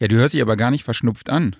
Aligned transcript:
Ja, 0.00 0.08
du 0.08 0.16
hörst 0.16 0.34
dich 0.34 0.42
aber 0.42 0.56
gar 0.56 0.70
nicht 0.70 0.84
verschnupft 0.84 1.30
an. 1.30 1.56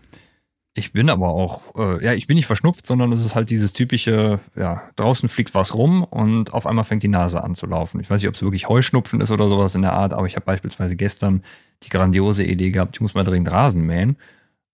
Ich 0.77 0.93
bin 0.93 1.09
aber 1.09 1.29
auch, 1.29 1.77
äh, 1.77 2.05
ja, 2.05 2.15
ich 2.15 2.27
bin 2.27 2.35
nicht 2.35 2.47
verschnupft, 2.47 2.85
sondern 2.85 3.13
es 3.13 3.25
ist 3.25 3.37
halt 3.37 3.49
dieses 3.51 3.73
typische, 3.73 4.41
ja, 4.57 4.83
draußen 4.97 5.29
fliegt 5.29 5.55
was 5.55 5.75
rum 5.75 6.03
und 6.03 6.53
auf 6.53 6.67
einmal 6.67 6.83
fängt 6.83 7.05
die 7.05 7.09
Nase 7.09 7.45
an 7.45 7.55
zu 7.55 7.67
laufen. 7.67 8.01
Ich 8.01 8.11
weiß 8.11 8.21
nicht, 8.21 8.29
ob 8.29 8.35
es 8.35 8.43
wirklich 8.43 8.69
Heuschnupfen 8.69 9.21
ist 9.21 9.31
oder 9.31 9.49
sowas 9.49 9.77
in 9.77 9.83
der 9.83 9.93
Art, 9.93 10.13
aber 10.13 10.27
ich 10.27 10.35
habe 10.35 10.47
beispielsweise 10.47 10.97
gestern 10.97 11.45
die 11.85 11.91
grandiose 11.91 12.43
Idee 12.43 12.73
gehabt, 12.73 12.97
ich 12.97 13.01
muss 13.01 13.15
mal 13.15 13.23
dringend 13.23 13.53
Rasen 13.53 13.83
mähen. 13.83 14.17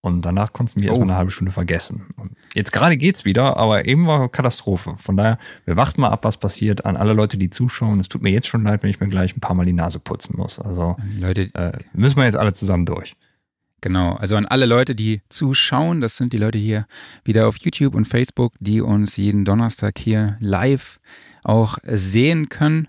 Und 0.02 0.24
danach 0.24 0.54
konntest 0.54 0.76
du 0.76 0.80
mich 0.80 0.88
oh. 0.88 0.92
erstmal 0.92 1.10
eine 1.10 1.18
halbe 1.18 1.30
Stunde 1.30 1.52
vergessen. 1.52 2.06
Und 2.16 2.32
jetzt 2.54 2.72
gerade 2.72 2.96
geht's 2.96 3.26
wieder, 3.26 3.58
aber 3.58 3.86
eben 3.86 4.06
war 4.06 4.30
Katastrophe. 4.30 4.94
Von 4.96 5.18
daher, 5.18 5.38
wir 5.66 5.76
warten 5.76 6.00
mal 6.00 6.08
ab, 6.08 6.24
was 6.24 6.38
passiert 6.38 6.86
an 6.86 6.96
alle 6.96 7.12
Leute, 7.12 7.36
die 7.36 7.50
zuschauen. 7.50 8.00
Es 8.00 8.08
tut 8.08 8.22
mir 8.22 8.30
jetzt 8.30 8.46
schon 8.46 8.64
leid, 8.64 8.82
wenn 8.82 8.88
ich 8.88 9.00
mir 9.00 9.08
gleich 9.08 9.36
ein 9.36 9.40
paar 9.40 9.54
Mal 9.54 9.66
die 9.66 9.74
Nase 9.74 9.98
putzen 9.98 10.38
muss. 10.38 10.58
Also 10.58 10.96
Leute, 11.18 11.54
äh, 11.54 11.72
müssen 11.92 12.16
wir 12.16 12.24
jetzt 12.24 12.36
alle 12.36 12.54
zusammen 12.54 12.86
durch. 12.86 13.14
Genau, 13.80 14.12
also 14.12 14.36
an 14.36 14.46
alle 14.46 14.66
Leute, 14.66 14.94
die 14.94 15.22
zuschauen, 15.28 16.00
das 16.00 16.16
sind 16.16 16.32
die 16.32 16.38
Leute 16.38 16.58
hier 16.58 16.86
wieder 17.24 17.48
auf 17.48 17.56
YouTube 17.58 17.94
und 17.94 18.06
Facebook, 18.06 18.54
die 18.60 18.80
uns 18.80 19.16
jeden 19.16 19.44
Donnerstag 19.44 19.98
hier 19.98 20.36
live 20.40 21.00
auch 21.44 21.78
sehen 21.84 22.48
können. 22.48 22.88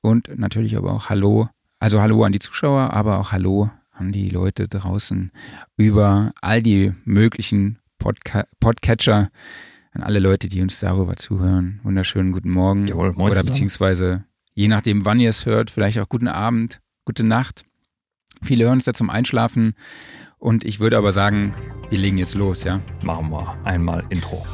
Und 0.00 0.36
natürlich 0.36 0.76
aber 0.76 0.92
auch 0.92 1.08
Hallo, 1.08 1.48
also 1.78 2.00
Hallo 2.00 2.24
an 2.24 2.32
die 2.32 2.40
Zuschauer, 2.40 2.92
aber 2.92 3.20
auch 3.20 3.30
Hallo 3.30 3.70
an 3.92 4.10
die 4.10 4.30
Leute 4.30 4.66
draußen 4.66 5.30
über 5.76 6.32
all 6.40 6.60
die 6.60 6.92
möglichen 7.04 7.78
Podca 7.98 8.46
Podcatcher, 8.58 9.30
an 9.92 10.02
alle 10.02 10.18
Leute, 10.18 10.48
die 10.48 10.60
uns 10.62 10.80
darüber 10.80 11.16
zuhören. 11.16 11.78
Wunderschönen 11.84 12.32
guten 12.32 12.50
Morgen. 12.50 12.88
Jawohl, 12.88 13.12
moin 13.12 13.30
Oder 13.30 13.44
beziehungsweise, 13.44 14.24
je 14.54 14.66
nachdem, 14.66 15.04
wann 15.04 15.20
ihr 15.20 15.30
es 15.30 15.46
hört, 15.46 15.70
vielleicht 15.70 15.98
auch 16.00 16.08
guten 16.08 16.28
Abend, 16.28 16.80
gute 17.04 17.22
Nacht. 17.22 17.64
Viele 18.42 18.64
hören 18.64 18.78
es 18.78 18.86
ja 18.86 18.94
zum 18.94 19.10
Einschlafen. 19.10 19.74
Und 20.42 20.64
ich 20.64 20.80
würde 20.80 20.98
aber 20.98 21.12
sagen, 21.12 21.54
wir 21.88 21.98
legen 22.00 22.18
jetzt 22.18 22.34
los, 22.34 22.64
ja? 22.64 22.80
Machen 23.00 23.30
wir 23.30 23.56
einmal 23.62 24.02
Intro. 24.10 24.44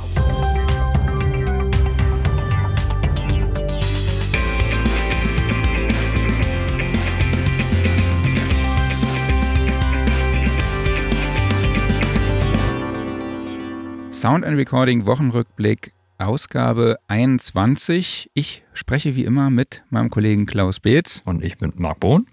Sound 14.12 14.44
and 14.44 14.58
Recording 14.58 15.06
Wochenrückblick 15.06 15.94
Ausgabe 16.18 16.98
21. 17.08 18.30
Ich 18.34 18.62
spreche 18.74 19.16
wie 19.16 19.24
immer 19.24 19.48
mit 19.48 19.82
meinem 19.88 20.10
Kollegen 20.10 20.44
Klaus 20.44 20.80
Beetz. 20.80 21.22
Und 21.24 21.42
ich 21.42 21.56
bin 21.56 21.72
Marc 21.76 22.00
Bohn. 22.00 22.26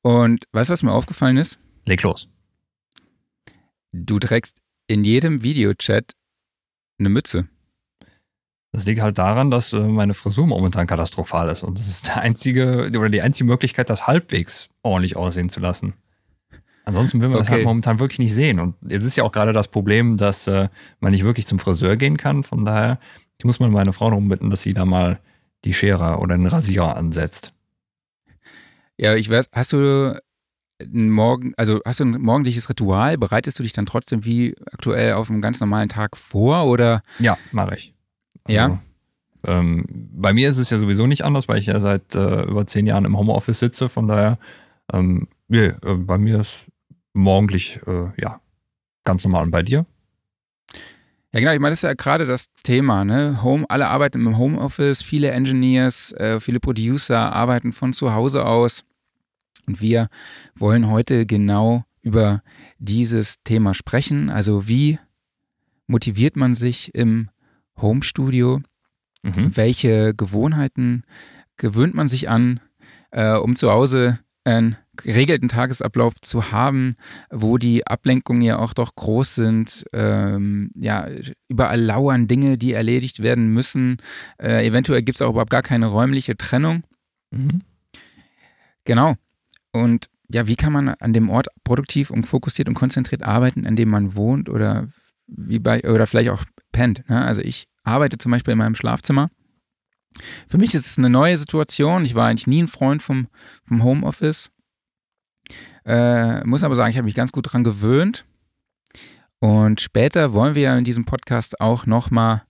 Und 0.00 0.46
weißt 0.52 0.70
du, 0.70 0.72
was 0.72 0.82
mir 0.82 0.92
aufgefallen 0.92 1.36
ist? 1.36 1.58
Leg 1.86 2.02
los. 2.02 2.28
Du 3.92 4.18
trägst 4.18 4.58
in 4.88 5.04
jedem 5.04 5.42
Videochat 5.42 6.14
eine 6.98 7.08
Mütze. 7.08 7.48
Das 8.72 8.84
liegt 8.84 9.00
halt 9.00 9.16
daran, 9.16 9.50
dass 9.50 9.72
äh, 9.72 9.80
meine 9.80 10.12
Frisur 10.12 10.46
momentan 10.46 10.86
katastrophal 10.86 11.48
ist. 11.48 11.62
Und 11.62 11.78
das 11.78 11.86
ist 11.86 12.08
der 12.08 12.18
einzige 12.18 12.90
oder 12.90 13.08
die 13.08 13.22
einzige 13.22 13.48
Möglichkeit, 13.48 13.88
das 13.88 14.06
halbwegs 14.06 14.68
ordentlich 14.82 15.16
aussehen 15.16 15.48
zu 15.48 15.60
lassen. 15.60 15.94
Ansonsten 16.84 17.20
will 17.20 17.28
man 17.28 17.38
okay. 17.38 17.46
das 17.46 17.52
halt 17.52 17.64
momentan 17.64 17.98
wirklich 17.98 18.18
nicht 18.18 18.34
sehen. 18.34 18.60
Und 18.60 18.76
jetzt 18.86 19.04
ist 19.04 19.16
ja 19.16 19.24
auch 19.24 19.32
gerade 19.32 19.52
das 19.52 19.68
Problem, 19.68 20.16
dass 20.16 20.46
äh, 20.46 20.68
man 21.00 21.12
nicht 21.12 21.24
wirklich 21.24 21.46
zum 21.46 21.58
Friseur 21.58 21.96
gehen 21.96 22.16
kann. 22.16 22.44
Von 22.44 22.64
daher, 22.64 23.00
ich 23.38 23.44
muss 23.44 23.60
mal 23.60 23.70
meine 23.70 23.92
Frau 23.92 24.10
darum 24.10 24.28
bitten, 24.28 24.50
dass 24.50 24.62
sie 24.62 24.74
da 24.74 24.84
mal 24.84 25.20
die 25.64 25.74
Schere 25.74 26.18
oder 26.18 26.36
den 26.36 26.46
Rasierer 26.46 26.96
ansetzt. 26.96 27.54
Ja, 28.98 29.14
ich 29.14 29.28
weiß, 29.28 29.48
hast 29.52 29.72
du 29.72 30.20
Morgen, 30.84 31.54
also 31.56 31.80
hast 31.86 32.00
du 32.00 32.04
ein 32.04 32.20
morgendliches 32.20 32.68
Ritual? 32.68 33.16
Bereitest 33.16 33.58
du 33.58 33.62
dich 33.62 33.72
dann 33.72 33.86
trotzdem 33.86 34.24
wie 34.24 34.54
aktuell 34.72 35.14
auf 35.14 35.30
einem 35.30 35.40
ganz 35.40 35.60
normalen 35.60 35.88
Tag 35.88 36.16
vor 36.16 36.66
oder? 36.66 37.02
Ja, 37.18 37.38
mache 37.50 37.76
ich. 37.76 37.94
Also, 38.44 38.56
ja. 38.56 38.78
Ähm, 39.46 39.86
bei 39.88 40.32
mir 40.32 40.48
ist 40.48 40.58
es 40.58 40.70
ja 40.70 40.78
sowieso 40.78 41.06
nicht 41.06 41.24
anders, 41.24 41.48
weil 41.48 41.58
ich 41.58 41.66
ja 41.66 41.80
seit 41.80 42.14
äh, 42.14 42.42
über 42.42 42.66
zehn 42.66 42.86
Jahren 42.86 43.04
im 43.04 43.16
Homeoffice 43.16 43.58
sitze. 43.58 43.88
Von 43.88 44.08
daher, 44.08 44.38
ähm, 44.92 45.28
nee, 45.48 45.66
äh, 45.66 45.94
bei 45.94 46.18
mir 46.18 46.40
ist 46.40 46.66
morgendlich, 47.14 47.80
äh, 47.86 48.10
ja, 48.20 48.40
ganz 49.04 49.24
normal. 49.24 49.44
Und 49.44 49.50
bei 49.52 49.62
dir? 49.62 49.86
Ja, 51.32 51.40
genau. 51.40 51.52
Ich 51.52 51.60
meine, 51.60 51.72
das 51.72 51.80
ist 51.80 51.82
ja 51.82 51.92
gerade 51.92 52.24
das 52.24 52.52
Thema. 52.62 53.04
Ne? 53.04 53.42
Home, 53.42 53.66
alle 53.68 53.88
arbeiten 53.88 54.26
im 54.26 54.38
Homeoffice, 54.38 55.02
viele 55.02 55.30
Engineers, 55.32 56.12
äh, 56.12 56.40
viele 56.40 56.60
Producer 56.60 57.30
arbeiten 57.30 57.72
von 57.72 57.92
zu 57.92 58.14
Hause 58.14 58.46
aus. 58.46 58.85
Und 59.66 59.80
wir 59.80 60.08
wollen 60.54 60.88
heute 60.88 61.26
genau 61.26 61.84
über 62.02 62.42
dieses 62.78 63.42
Thema 63.42 63.74
sprechen. 63.74 64.30
Also 64.30 64.68
wie 64.68 64.98
motiviert 65.86 66.36
man 66.36 66.54
sich 66.54 66.94
im 66.94 67.30
Homestudio? 67.80 68.60
Mhm. 69.22 69.56
Welche 69.56 70.14
Gewohnheiten 70.14 71.02
gewöhnt 71.56 71.94
man 71.94 72.08
sich 72.08 72.28
an, 72.28 72.60
äh, 73.10 73.34
um 73.34 73.56
zu 73.56 73.70
Hause 73.70 74.20
einen 74.44 74.76
geregelten 74.96 75.48
Tagesablauf 75.48 76.20
zu 76.20 76.52
haben, 76.52 76.96
wo 77.30 77.58
die 77.58 77.86
Ablenkungen 77.86 78.42
ja 78.42 78.58
auch 78.58 78.72
doch 78.72 78.94
groß 78.94 79.34
sind. 79.34 79.84
Ähm, 79.92 80.70
ja, 80.74 81.08
überall 81.48 81.80
lauern 81.80 82.28
Dinge, 82.28 82.56
die 82.56 82.72
erledigt 82.72 83.22
werden 83.22 83.48
müssen. 83.48 83.98
Äh, 84.38 84.66
eventuell 84.66 85.02
gibt 85.02 85.16
es 85.16 85.22
auch 85.22 85.30
überhaupt 85.30 85.50
gar 85.50 85.62
keine 85.62 85.86
räumliche 85.86 86.36
Trennung. 86.36 86.84
Mhm. 87.30 87.62
Genau. 88.84 89.16
Und 89.76 90.08
ja, 90.28 90.46
wie 90.46 90.56
kann 90.56 90.72
man 90.72 90.88
an 90.88 91.12
dem 91.12 91.30
Ort 91.30 91.48
produktiv 91.64 92.10
und 92.10 92.26
fokussiert 92.26 92.68
und 92.68 92.74
konzentriert 92.74 93.22
arbeiten, 93.22 93.66
an 93.66 93.76
dem 93.76 93.88
man 93.88 94.14
wohnt 94.14 94.48
oder 94.48 94.88
wie 95.26 95.58
bei 95.58 95.82
oder 95.84 96.06
vielleicht 96.06 96.30
auch 96.30 96.44
pennt. 96.72 97.08
Ne? 97.08 97.24
Also 97.24 97.42
ich 97.42 97.68
arbeite 97.84 98.18
zum 98.18 98.32
Beispiel 98.32 98.52
in 98.52 98.58
meinem 98.58 98.74
Schlafzimmer. 98.74 99.30
Für 100.48 100.58
mich 100.58 100.74
ist 100.74 100.86
es 100.86 100.98
eine 100.98 101.10
neue 101.10 101.36
Situation. 101.36 102.04
Ich 102.04 102.14
war 102.14 102.28
eigentlich 102.28 102.46
nie 102.46 102.62
ein 102.62 102.68
Freund 102.68 103.02
vom, 103.02 103.28
vom 103.66 103.82
Homeoffice. 103.82 104.50
Äh, 105.84 106.44
muss 106.44 106.64
aber 106.64 106.74
sagen, 106.74 106.90
ich 106.90 106.96
habe 106.96 107.06
mich 107.06 107.14
ganz 107.14 107.32
gut 107.32 107.46
daran 107.46 107.64
gewöhnt. 107.64 108.24
Und 109.38 109.80
später 109.80 110.32
wollen 110.32 110.54
wir 110.54 110.76
in 110.76 110.84
diesem 110.84 111.04
Podcast 111.04 111.60
auch 111.60 111.86
nochmal 111.86 112.42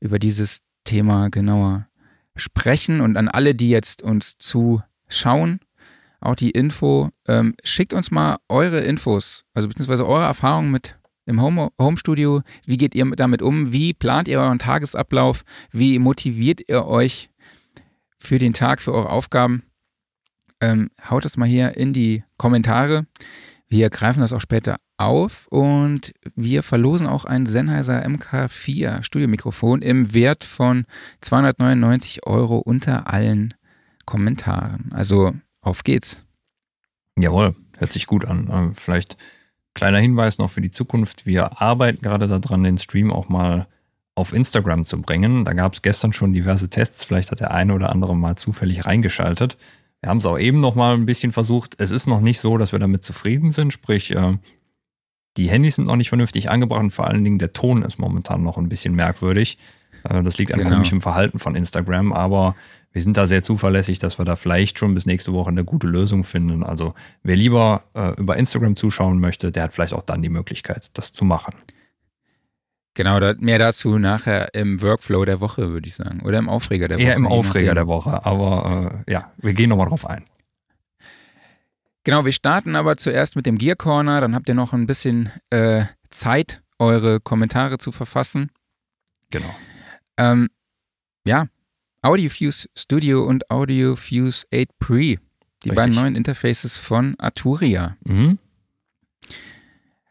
über 0.00 0.18
dieses 0.18 0.60
Thema 0.84 1.30
genauer 1.30 1.88
sprechen. 2.36 3.00
Und 3.00 3.16
an 3.16 3.28
alle, 3.28 3.54
die 3.54 3.70
jetzt 3.70 4.02
uns 4.02 4.36
zuschauen, 4.38 5.60
auch 6.20 6.34
die 6.34 6.50
Info. 6.50 7.10
Ähm, 7.26 7.54
schickt 7.64 7.92
uns 7.92 8.10
mal 8.10 8.38
eure 8.48 8.80
Infos, 8.80 9.44
also 9.54 9.68
beziehungsweise 9.68 10.06
eure 10.06 10.24
Erfahrungen 10.24 10.70
mit 10.70 10.96
im 11.26 11.42
Home, 11.42 11.70
Homestudio. 11.78 12.42
Wie 12.64 12.76
geht 12.76 12.94
ihr 12.94 13.04
damit 13.16 13.42
um? 13.42 13.72
Wie 13.72 13.92
plant 13.92 14.28
ihr 14.28 14.40
euren 14.40 14.58
Tagesablauf? 14.58 15.42
Wie 15.72 15.98
motiviert 15.98 16.60
ihr 16.68 16.86
euch 16.86 17.30
für 18.18 18.38
den 18.38 18.52
Tag, 18.52 18.80
für 18.80 18.94
eure 18.94 19.10
Aufgaben? 19.10 19.64
Ähm, 20.60 20.90
haut 21.10 21.24
das 21.24 21.36
mal 21.36 21.48
hier 21.48 21.76
in 21.76 21.92
die 21.92 22.24
Kommentare. 22.38 23.06
Wir 23.68 23.90
greifen 23.90 24.20
das 24.20 24.32
auch 24.32 24.40
später 24.40 24.76
auf 24.96 25.48
und 25.48 26.14
wir 26.34 26.62
verlosen 26.62 27.06
auch 27.06 27.24
ein 27.24 27.46
Sennheiser 27.46 28.06
MK4 28.06 29.02
Studiomikrofon 29.02 29.82
im 29.82 30.14
Wert 30.14 30.44
von 30.44 30.86
299 31.20 32.24
Euro 32.26 32.58
unter 32.58 33.12
allen 33.12 33.54
Kommentaren. 34.06 34.92
Also 34.92 35.34
auf 35.66 35.84
geht's. 35.84 36.18
Jawohl, 37.18 37.56
hört 37.78 37.92
sich 37.92 38.06
gut 38.06 38.24
an. 38.24 38.48
Ähm, 38.52 38.74
vielleicht 38.74 39.16
kleiner 39.74 39.98
Hinweis 39.98 40.38
noch 40.38 40.50
für 40.50 40.60
die 40.60 40.70
Zukunft. 40.70 41.26
Wir 41.26 41.60
arbeiten 41.60 42.02
gerade 42.02 42.28
daran, 42.28 42.62
den 42.62 42.78
Stream 42.78 43.12
auch 43.12 43.28
mal 43.28 43.66
auf 44.14 44.32
Instagram 44.32 44.84
zu 44.84 45.00
bringen. 45.02 45.44
Da 45.44 45.52
gab 45.52 45.74
es 45.74 45.82
gestern 45.82 46.12
schon 46.12 46.32
diverse 46.32 46.70
Tests. 46.70 47.04
Vielleicht 47.04 47.30
hat 47.30 47.40
der 47.40 47.52
eine 47.52 47.74
oder 47.74 47.90
andere 47.90 48.16
mal 48.16 48.36
zufällig 48.36 48.86
reingeschaltet. 48.86 49.58
Wir 50.00 50.10
haben 50.10 50.18
es 50.18 50.26
auch 50.26 50.38
eben 50.38 50.60
noch 50.60 50.74
mal 50.74 50.94
ein 50.94 51.06
bisschen 51.06 51.32
versucht. 51.32 51.74
Es 51.78 51.90
ist 51.90 52.06
noch 52.06 52.20
nicht 52.20 52.40
so, 52.40 52.58
dass 52.58 52.72
wir 52.72 52.78
damit 52.78 53.02
zufrieden 53.02 53.50
sind. 53.50 53.72
Sprich, 53.72 54.14
äh, 54.14 54.38
die 55.36 55.50
Handys 55.50 55.76
sind 55.76 55.86
noch 55.86 55.96
nicht 55.96 56.08
vernünftig 56.08 56.50
angebracht 56.50 56.80
und 56.80 56.90
vor 56.92 57.06
allen 57.06 57.24
Dingen 57.24 57.38
der 57.38 57.52
Ton 57.52 57.82
ist 57.82 57.98
momentan 57.98 58.42
noch 58.42 58.56
ein 58.56 58.68
bisschen 58.68 58.94
merkwürdig. 58.94 59.58
Äh, 60.10 60.22
das 60.22 60.38
liegt 60.38 60.52
an 60.52 60.58
genau. 60.58 60.70
komischem 60.70 61.00
Verhalten 61.00 61.38
von 61.38 61.54
Instagram, 61.54 62.12
aber 62.12 62.54
wir 62.92 63.02
sind 63.02 63.16
da 63.16 63.26
sehr 63.26 63.42
zuverlässig, 63.42 63.98
dass 63.98 64.18
wir 64.18 64.24
da 64.24 64.36
vielleicht 64.36 64.78
schon 64.78 64.94
bis 64.94 65.04
nächste 65.04 65.32
Woche 65.32 65.50
eine 65.50 65.64
gute 65.64 65.86
Lösung 65.86 66.24
finden. 66.24 66.62
Also 66.62 66.94
wer 67.22 67.36
lieber 67.36 67.84
äh, 67.94 68.18
über 68.18 68.36
Instagram 68.36 68.74
zuschauen 68.76 69.20
möchte, 69.20 69.52
der 69.52 69.64
hat 69.64 69.74
vielleicht 69.74 69.92
auch 69.92 70.02
dann 70.02 70.22
die 70.22 70.30
Möglichkeit, 70.30 70.88
das 70.94 71.12
zu 71.12 71.24
machen. 71.24 71.52
Genau, 72.94 73.20
mehr 73.40 73.58
dazu 73.58 73.98
nachher 73.98 74.54
im 74.54 74.80
Workflow 74.80 75.26
der 75.26 75.42
Woche, 75.42 75.68
würde 75.68 75.86
ich 75.86 75.94
sagen. 75.94 76.22
Oder 76.24 76.38
im 76.38 76.48
Aufreger 76.48 76.88
der 76.88 76.96
Woche. 76.96 77.06
Eher 77.06 77.16
im 77.16 77.26
Aufreger 77.26 77.74
der 77.74 77.86
Woche, 77.86 78.24
aber 78.24 79.02
äh, 79.06 79.12
ja, 79.12 79.30
wir 79.36 79.52
gehen 79.52 79.68
nochmal 79.68 79.88
drauf 79.88 80.08
ein. 80.08 80.24
Genau, 82.04 82.24
wir 82.24 82.32
starten 82.32 82.76
aber 82.76 82.96
zuerst 82.96 83.36
mit 83.36 83.44
dem 83.44 83.58
Gear 83.58 83.76
Corner, 83.76 84.22
dann 84.22 84.34
habt 84.34 84.48
ihr 84.48 84.54
noch 84.54 84.72
ein 84.72 84.86
bisschen 84.86 85.30
äh, 85.50 85.84
Zeit, 86.08 86.62
eure 86.78 87.20
Kommentare 87.20 87.76
zu 87.76 87.92
verfassen. 87.92 88.50
Genau. 89.30 89.54
Ähm, 90.16 90.48
ja, 91.24 91.48
AudioFuse 92.02 92.68
Studio 92.76 93.24
und 93.24 93.50
AudioFuse 93.50 94.46
8 94.52 94.78
Pre. 94.78 94.98
Die 94.98 95.70
Richtig. 95.70 95.74
beiden 95.74 95.94
neuen 95.94 96.16
Interfaces 96.16 96.78
von 96.78 97.16
Arturia. 97.18 97.96
Mhm. 98.04 98.38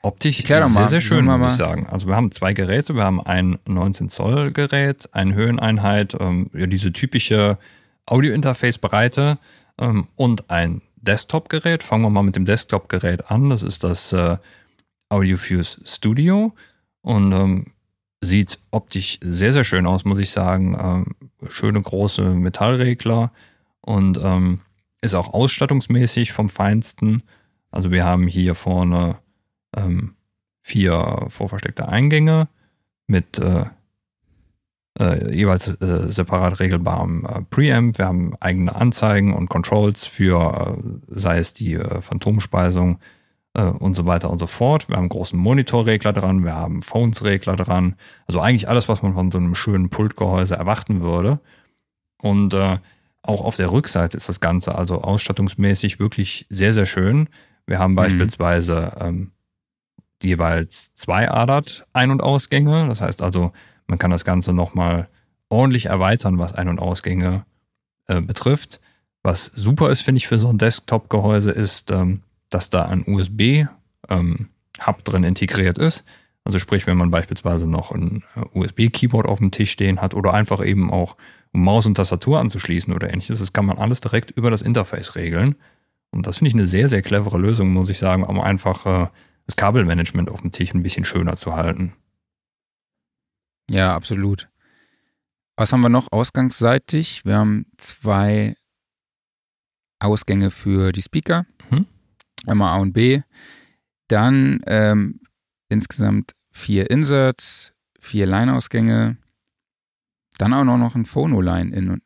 Optisch 0.01 0.45
sehr, 0.45 0.67
mal, 0.67 0.87
sehr 0.87 1.01
schön, 1.01 1.25
muss 1.25 1.53
ich 1.53 1.57
sagen. 1.57 1.87
Also 1.87 2.07
wir 2.07 2.15
haben 2.15 2.31
zwei 2.31 2.53
Geräte. 2.53 2.93
Wir 2.93 3.03
haben 3.03 3.19
ein 3.25 3.57
19-Zoll-Gerät, 3.67 5.09
eine 5.13 5.33
Höheneinheit, 5.33 6.15
ähm, 6.19 6.51
ja, 6.53 6.67
diese 6.67 6.93
typische 6.93 7.57
Audio-Interface-Breite 8.05 9.39
ähm, 9.79 10.07
und 10.15 10.51
ein 10.51 10.83
Desktop-Gerät. 10.97 11.81
Fangen 11.81 12.03
wir 12.03 12.11
mal 12.11 12.21
mit 12.21 12.35
dem 12.35 12.45
Desktop-Gerät 12.45 13.31
an. 13.31 13.49
Das 13.49 13.63
ist 13.63 13.83
das 13.83 14.13
äh, 14.13 14.37
AudioFuse 15.09 15.79
Studio 15.85 16.53
und 17.01 17.31
ähm, 17.31 17.65
sieht 18.25 18.59
optisch 18.71 19.19
sehr, 19.21 19.53
sehr 19.53 19.63
schön 19.63 19.85
aus, 19.85 20.05
muss 20.05 20.19
ich 20.19 20.31
sagen. 20.31 20.77
Ähm, 20.79 21.49
schöne 21.49 21.81
große 21.81 22.23
Metallregler 22.23 23.31
und 23.81 24.19
ähm, 24.21 24.59
ist 25.01 25.15
auch 25.15 25.33
ausstattungsmäßig 25.33 26.33
vom 26.33 26.49
Feinsten. 26.49 27.23
Also 27.71 27.91
wir 27.91 28.03
haben 28.03 28.27
hier 28.27 28.55
vorne 28.55 29.17
ähm, 29.75 30.15
vier 30.61 31.27
vorversteckte 31.29 31.87
Eingänge 31.87 32.47
mit 33.07 33.37
äh, 33.37 33.65
äh, 34.99 35.35
jeweils 35.35 35.67
äh, 35.67 36.11
separat 36.11 36.59
regelbarem 36.59 37.25
äh, 37.25 37.41
Preamp. 37.49 37.97
Wir 37.97 38.07
haben 38.07 38.33
eigene 38.39 38.75
Anzeigen 38.75 39.33
und 39.33 39.49
Controls 39.49 40.05
für, 40.05 40.77
äh, 40.77 40.81
sei 41.07 41.37
es 41.37 41.53
die 41.53 41.73
äh, 41.73 42.01
Phantomspeisung 42.01 42.99
äh, 43.55 43.63
und 43.63 43.95
so 43.95 44.05
weiter 44.05 44.29
und 44.29 44.37
so 44.37 44.47
fort. 44.47 44.87
Wir 44.87 44.97
haben 44.97 45.03
einen 45.03 45.09
großen 45.09 45.39
Monitorregler 45.39 46.13
dran, 46.13 46.43
wir 46.43 46.55
haben 46.55 46.81
Phones-Regler 46.81 47.55
dran. 47.55 47.95
Also 48.27 48.39
eigentlich 48.39 48.69
alles, 48.69 48.87
was 48.87 49.01
man 49.01 49.13
von 49.13 49.31
so 49.31 49.39
einem 49.39 49.55
schönen 49.55 49.89
Pultgehäuse 49.89 50.55
erwarten 50.55 51.01
würde. 51.01 51.39
Und 52.21 52.53
äh, 52.53 52.77
auch 53.23 53.43
auf 53.43 53.55
der 53.55 53.71
Rückseite 53.71 54.17
ist 54.17 54.29
das 54.29 54.39
Ganze 54.39 54.75
also 54.75 55.01
ausstattungsmäßig 55.01 55.99
wirklich 55.99 56.45
sehr, 56.49 56.73
sehr 56.73 56.85
schön. 56.85 57.29
Wir 57.65 57.79
haben 57.79 57.95
beispielsweise 57.95 58.91
ähm, 58.99 59.31
jeweils 60.21 60.93
zwei 60.93 61.31
Adert 61.31 61.87
Ein- 61.93 62.11
und 62.11 62.21
Ausgänge. 62.21 62.87
Das 62.87 63.01
heißt 63.01 63.21
also, 63.21 63.51
man 63.87 63.97
kann 63.97 64.11
das 64.11 64.25
Ganze 64.25 64.53
nochmal 64.53 65.09
ordentlich 65.49 65.87
erweitern, 65.87 66.37
was 66.37 66.53
Ein- 66.53 66.69
und 66.69 66.79
Ausgänge 66.79 67.45
äh, 68.07 68.21
betrifft. 68.21 68.79
Was 69.23 69.45
super 69.55 69.89
ist, 69.89 70.01
finde 70.01 70.17
ich, 70.17 70.27
für 70.27 70.37
so 70.37 70.49
ein 70.49 70.59
Desktop-Gehäuse 70.59 71.51
ist, 71.51 71.89
ähm, 71.89 72.21
dass 72.55 72.69
da 72.69 72.83
ein 72.85 73.03
USB-Hub 73.05 73.67
drin 75.03 75.23
integriert 75.25 75.77
ist. 75.77 76.05
Also 76.45 76.57
sprich, 76.57 76.87
wenn 76.87 76.95
man 76.95 77.11
beispielsweise 77.11 77.67
noch 77.67 77.91
ein 77.91 78.23
äh, 78.35 78.57
USB-Keyboard 78.57 79.27
auf 79.27 79.39
dem 79.39 79.51
Tisch 79.51 79.71
stehen 79.71 79.99
hat 79.99 80.13
oder 80.13 80.33
einfach 80.33 80.63
eben 80.63 80.89
auch 80.89 81.17
um 81.51 81.65
Maus 81.65 81.85
und 81.85 81.95
Tastatur 81.95 82.39
anzuschließen 82.39 82.93
oder 82.93 83.09
ähnliches, 83.09 83.39
das 83.39 83.51
kann 83.51 83.65
man 83.65 83.77
alles 83.77 83.99
direkt 83.99 84.31
über 84.31 84.51
das 84.51 84.61
Interface 84.61 85.15
regeln. 85.15 85.55
Und 86.11 86.27
das 86.27 86.37
finde 86.37 86.49
ich 86.49 86.53
eine 86.53 86.65
sehr, 86.65 86.87
sehr 86.87 87.01
clevere 87.01 87.37
Lösung, 87.37 87.73
muss 87.73 87.89
ich 87.89 87.97
sagen, 87.97 88.23
um 88.23 88.39
einfach 88.39 88.85
äh, 88.85 89.07
das 89.47 89.57
Kabelmanagement 89.57 90.29
auf 90.29 90.41
dem 90.41 90.51
Tisch 90.51 90.73
ein 90.73 90.83
bisschen 90.83 91.03
schöner 91.03 91.35
zu 91.35 91.55
halten. 91.55 91.91
Ja, 93.69 93.95
absolut. 93.95 94.47
Was 95.57 95.73
haben 95.73 95.81
wir 95.81 95.89
noch 95.89 96.09
ausgangsseitig? 96.11 97.25
Wir 97.25 97.37
haben 97.37 97.65
zwei 97.75 98.55
Ausgänge 99.99 100.51
für 100.51 100.93
die 100.93 101.01
Speaker. 101.01 101.45
Mhm. 101.69 101.87
Einmal 102.47 102.73
A 102.73 102.77
und 102.77 102.93
B. 102.93 103.21
Dann 104.07 104.61
ähm, 104.67 105.21
insgesamt 105.69 106.33
vier 106.51 106.89
Inserts, 106.89 107.73
vier 107.99 108.25
Line-Ausgänge. 108.25 109.17
Dann 110.37 110.53
auch 110.53 110.63
noch 110.63 110.95
ein 110.95 111.05
Phono-Line 111.05 111.75
in. 111.75 112.01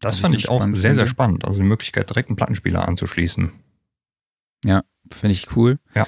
Das 0.00 0.20
fand 0.20 0.34
ich 0.34 0.48
auch 0.48 0.66
sehr, 0.72 0.94
sehr 0.94 1.06
spannend. 1.06 1.44
Also 1.44 1.60
die 1.60 1.68
Möglichkeit, 1.68 2.08
direkt 2.10 2.28
einen 2.28 2.36
Plattenspieler 2.36 2.86
anzuschließen. 2.88 3.52
Finde 5.12 5.32
ich 5.32 5.56
cool. 5.56 5.78
Ja. 5.94 6.06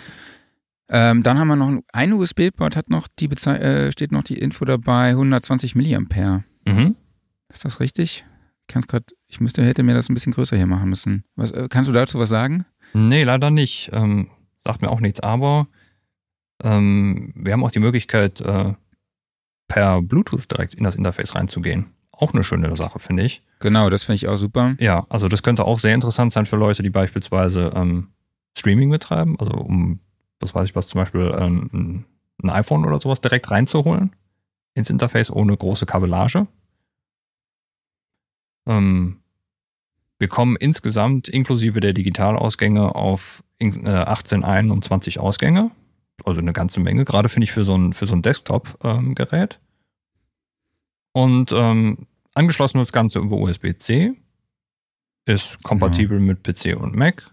Ähm, 0.88 1.22
dann 1.22 1.38
haben 1.38 1.48
wir 1.48 1.56
noch 1.56 1.82
ein, 1.92 2.12
USB-Port, 2.12 2.76
hat 2.76 2.90
noch 2.90 3.08
die 3.18 3.28
Bezei 3.28 3.56
äh, 3.56 3.92
steht 3.92 4.12
noch 4.12 4.22
die 4.22 4.38
Info 4.38 4.64
dabei, 4.64 5.10
120 5.10 5.74
Milliampere. 5.74 6.44
Mhm. 6.66 6.96
Ist 7.48 7.64
das 7.64 7.80
richtig? 7.80 8.24
Ich 8.68 8.86
grad, 8.86 9.04
ich 9.26 9.40
müsste, 9.40 9.64
hätte 9.64 9.82
mir 9.82 9.94
das 9.94 10.08
ein 10.08 10.14
bisschen 10.14 10.32
größer 10.32 10.56
hier 10.56 10.66
machen 10.66 10.88
müssen. 10.88 11.24
Was, 11.34 11.50
äh, 11.50 11.68
kannst 11.70 11.88
du 11.88 11.92
dazu 11.92 12.18
was 12.18 12.28
sagen? 12.28 12.66
Nee, 12.92 13.24
leider 13.24 13.50
nicht. 13.50 13.90
Ähm, 13.92 14.28
sagt 14.60 14.82
mir 14.82 14.90
auch 14.90 15.00
nichts, 15.00 15.20
aber 15.20 15.66
ähm, 16.62 17.32
wir 17.34 17.52
haben 17.52 17.64
auch 17.64 17.70
die 17.70 17.80
Möglichkeit, 17.80 18.40
äh, 18.40 18.74
per 19.68 20.02
Bluetooth 20.02 20.50
direkt 20.50 20.74
in 20.74 20.84
das 20.84 20.96
Interface 20.96 21.34
reinzugehen. 21.34 21.86
Auch 22.12 22.34
eine 22.34 22.44
schöne 22.44 22.76
Sache, 22.76 22.98
finde 22.98 23.22
ich. 23.24 23.42
Genau, 23.60 23.88
das 23.88 24.02
finde 24.04 24.16
ich 24.16 24.28
auch 24.28 24.36
super. 24.36 24.76
Ja, 24.78 25.06
also 25.08 25.28
das 25.28 25.42
könnte 25.42 25.64
auch 25.64 25.78
sehr 25.78 25.94
interessant 25.94 26.32
sein 26.32 26.44
für 26.44 26.56
Leute, 26.56 26.82
die 26.82 26.90
beispielsweise 26.90 27.70
ähm, 27.74 28.08
Streaming 28.56 28.90
betreiben. 28.90 29.36
Also 29.40 29.52
um, 29.54 30.00
was 30.40 30.54
weiß 30.54 30.68
ich 30.68 30.76
was, 30.76 30.88
zum 30.88 31.00
Beispiel 31.00 31.34
ähm, 31.38 32.04
ein 32.42 32.50
iPhone 32.50 32.84
oder 32.84 33.00
sowas 33.00 33.22
direkt 33.22 33.50
reinzuholen 33.50 34.14
ins 34.74 34.90
Interface 34.90 35.30
ohne 35.30 35.56
große 35.56 35.86
Kabellage. 35.86 36.46
Ähm, 38.66 39.21
wir 40.22 40.28
kommen 40.28 40.54
insgesamt 40.54 41.28
inklusive 41.28 41.80
der 41.80 41.92
Digitalausgänge 41.92 42.94
auf 42.94 43.42
in- 43.58 43.84
äh, 43.84 43.88
18 43.90 44.44
Ein- 44.44 44.70
und 44.70 44.84
20 44.84 45.18
Ausgänge. 45.18 45.72
Also 46.24 46.40
eine 46.40 46.52
ganze 46.52 46.78
Menge, 46.78 47.04
gerade 47.04 47.28
finde 47.28 47.42
ich 47.44 47.50
für 47.52 47.64
so 47.64 47.74
ein, 47.76 47.92
für 47.92 48.06
so 48.06 48.14
ein 48.14 48.22
Desktop-Gerät. 48.22 49.58
und 51.12 51.50
ähm, 51.52 52.06
angeschlossen 52.34 52.74
wird 52.78 52.86
das 52.86 52.92
Ganze 52.92 53.18
über 53.18 53.36
USB-C. 53.36 54.12
Ist 55.26 55.62
kompatibel 55.64 56.20
mit 56.20 56.44
PC 56.44 56.76
und 56.80 56.94
Mac. 56.94 57.30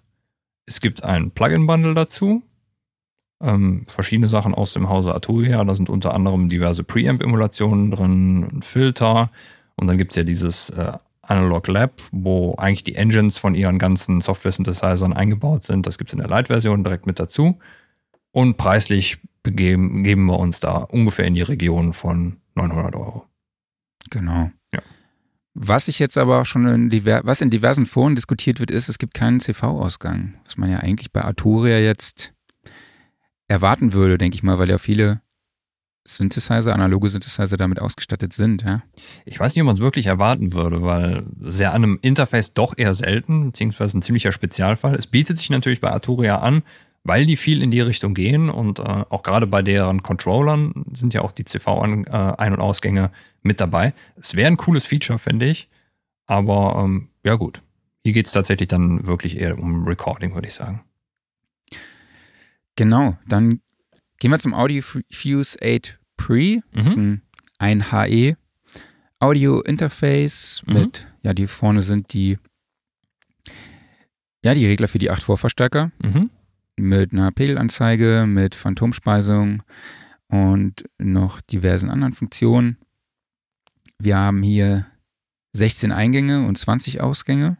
Es 0.65 0.81
gibt 0.81 1.03
ein 1.03 1.29
Plugin-Bundle 1.31 1.93
dazu. 1.93 2.41
Ähm, 3.41 3.85
verschiedene 3.87 4.27
Sachen 4.27 4.53
aus 4.55 4.73
dem 4.73 4.89
Hause 4.89 5.13
Arturia. 5.13 5.63
Da 5.63 5.75
sind 5.75 5.89
unter 5.89 6.13
anderem 6.15 6.49
diverse 6.49 6.83
Preamp-Emulationen 6.83 7.91
drin, 7.91 8.43
ein 8.51 8.61
Filter. 8.63 9.29
Und 9.75 9.85
dann 9.87 9.97
gibt 9.99 10.11
es 10.11 10.15
ja 10.17 10.23
dieses 10.23 10.71
äh, 10.71 10.93
Analog 11.29 11.67
Lab, 11.67 12.01
wo 12.11 12.55
eigentlich 12.55 12.83
die 12.83 12.95
Engines 12.95 13.37
von 13.37 13.55
ihren 13.55 13.77
ganzen 13.77 14.19
Software-Synthesizern 14.19 15.13
eingebaut 15.13 15.63
sind. 15.63 15.85
Das 15.85 15.97
gibt 15.97 16.09
es 16.09 16.13
in 16.13 16.19
der 16.19 16.29
Lite-Version 16.29 16.83
direkt 16.83 17.05
mit 17.05 17.19
dazu. 17.19 17.59
Und 18.31 18.57
preislich 18.57 19.19
begeben, 19.43 20.03
geben 20.03 20.25
wir 20.25 20.39
uns 20.39 20.59
da 20.59 20.77
ungefähr 20.77 21.25
in 21.25 21.35
die 21.35 21.41
Region 21.41 21.93
von 21.93 22.37
900 22.55 22.95
Euro. 22.95 23.25
Genau. 24.09 24.51
Ja. 24.73 24.81
Was 25.53 25.87
ich 25.87 25.99
jetzt 25.99 26.17
aber 26.17 26.41
auch 26.41 26.45
schon 26.45 26.67
in, 26.67 26.89
diver 26.89 27.21
was 27.23 27.41
in 27.41 27.49
diversen 27.49 27.85
Foren 27.85 28.15
diskutiert 28.15 28.59
wird, 28.59 28.71
ist, 28.71 28.89
es 28.89 28.97
gibt 28.97 29.13
keinen 29.13 29.39
CV-Ausgang. 29.39 30.35
Was 30.45 30.57
man 30.57 30.69
ja 30.69 30.79
eigentlich 30.79 31.11
bei 31.11 31.23
Arturia 31.23 31.77
jetzt 31.79 32.33
erwarten 33.47 33.93
würde, 33.93 34.17
denke 34.17 34.35
ich 34.35 34.43
mal, 34.43 34.59
weil 34.59 34.69
ja 34.69 34.77
viele 34.77 35.21
Synthesizer, 36.15 36.73
analoge 36.73 37.09
Synthesizer 37.09 37.57
damit 37.57 37.79
ausgestattet 37.79 38.33
sind, 38.33 38.63
ja. 38.63 38.81
Ich 39.25 39.39
weiß 39.39 39.55
nicht, 39.55 39.61
ob 39.61 39.67
man 39.67 39.75
es 39.75 39.81
wirklich 39.81 40.07
erwarten 40.07 40.53
würde, 40.53 40.81
weil 40.81 41.23
sehr 41.41 41.73
an 41.73 41.83
einem 41.83 41.99
Interface 42.01 42.53
doch 42.53 42.77
eher 42.77 42.93
selten, 42.93 43.47
beziehungsweise 43.47 43.97
ein 43.97 44.01
ziemlicher 44.01 44.31
Spezialfall. 44.31 44.95
Es 44.95 45.07
bietet 45.07 45.37
sich 45.37 45.49
natürlich 45.49 45.81
bei 45.81 45.91
Arturia 45.91 46.39
an, 46.39 46.63
weil 47.03 47.25
die 47.25 47.37
viel 47.37 47.61
in 47.61 47.71
die 47.71 47.81
Richtung 47.81 48.13
gehen 48.13 48.49
und 48.49 48.79
äh, 48.79 48.83
auch 48.83 49.23
gerade 49.23 49.47
bei 49.47 49.61
deren 49.61 50.03
Controllern 50.03 50.85
sind 50.93 51.13
ja 51.13 51.21
auch 51.21 51.31
die 51.31 51.45
CV-Ein- 51.45 52.05
äh, 52.05 52.51
und 52.51 52.59
Ausgänge 52.59 53.11
mit 53.41 53.61
dabei. 53.61 53.93
Es 54.15 54.35
wäre 54.35 54.47
ein 54.47 54.57
cooles 54.57 54.85
Feature, 54.85 55.19
finde 55.19 55.47
ich. 55.47 55.69
Aber 56.25 56.81
ähm, 56.83 57.09
ja 57.23 57.35
gut, 57.35 57.61
hier 58.03 58.13
geht 58.13 58.27
es 58.27 58.33
tatsächlich 58.33 58.67
dann 58.67 59.07
wirklich 59.07 59.39
eher 59.39 59.57
um 59.57 59.87
Recording, 59.87 60.33
würde 60.35 60.47
ich 60.47 60.53
sagen. 60.53 60.83
Genau, 62.75 63.17
dann 63.27 63.61
gehen 64.19 64.31
wir 64.31 64.39
zum 64.39 64.53
Audio 64.53 64.81
Fuse 64.81 65.57
8 65.61 65.98
Pre. 66.19 66.61
Das 66.73 66.87
ist 66.89 66.97
ein, 66.97 67.21
ein 67.57 67.91
HE 67.91 68.35
Audio 69.19 69.61
Interface 69.61 70.61
Mhm. 70.65 70.73
mit, 70.73 71.07
ja, 71.23 71.33
die 71.33 71.47
vorne 71.47 71.81
sind 71.81 72.13
die, 72.13 72.37
ja, 74.43 74.53
die 74.53 74.65
Regler 74.65 74.87
für 74.87 74.99
die 74.99 75.09
8 75.11 75.23
Vorverstärker 75.23 75.91
Mhm. 76.03 76.29
mit 76.77 77.11
einer 77.13 77.31
Pegelanzeige, 77.31 78.25
mit 78.27 78.55
Phantomspeisung 78.55 79.63
und 80.27 80.85
noch 80.97 81.41
diversen 81.41 81.89
anderen 81.89 82.13
Funktionen. 82.13 82.77
Wir 84.01 84.17
haben 84.17 84.41
hier 84.43 84.85
16 85.53 85.91
Eingänge 85.91 86.45
und 86.47 86.57
20 86.57 87.01
Ausgänge. 87.01 87.57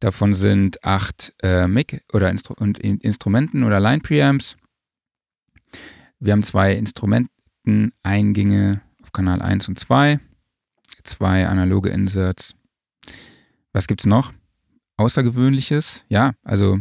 Davon 0.00 0.34
sind 0.34 0.84
acht 0.84 1.34
äh, 1.42 1.66
Mic 1.66 2.02
oder 2.12 2.30
Instru 2.30 2.54
und 2.58 2.78
In 2.78 2.98
Instrumenten 2.98 3.62
oder 3.64 3.80
Line 3.80 4.00
Preamps. 4.00 4.56
Wir 6.20 6.32
haben 6.32 6.42
zwei 6.42 6.74
Instrumenteneingänge 6.74 8.82
auf 9.02 9.12
Kanal 9.12 9.40
1 9.40 9.68
und 9.68 9.78
2, 9.78 10.18
zwei 11.04 11.46
analoge 11.46 11.90
Inserts. 11.90 12.56
Was 13.72 13.86
gibt's 13.86 14.06
noch? 14.06 14.32
Außergewöhnliches? 14.96 16.02
Ja, 16.08 16.32
also 16.42 16.80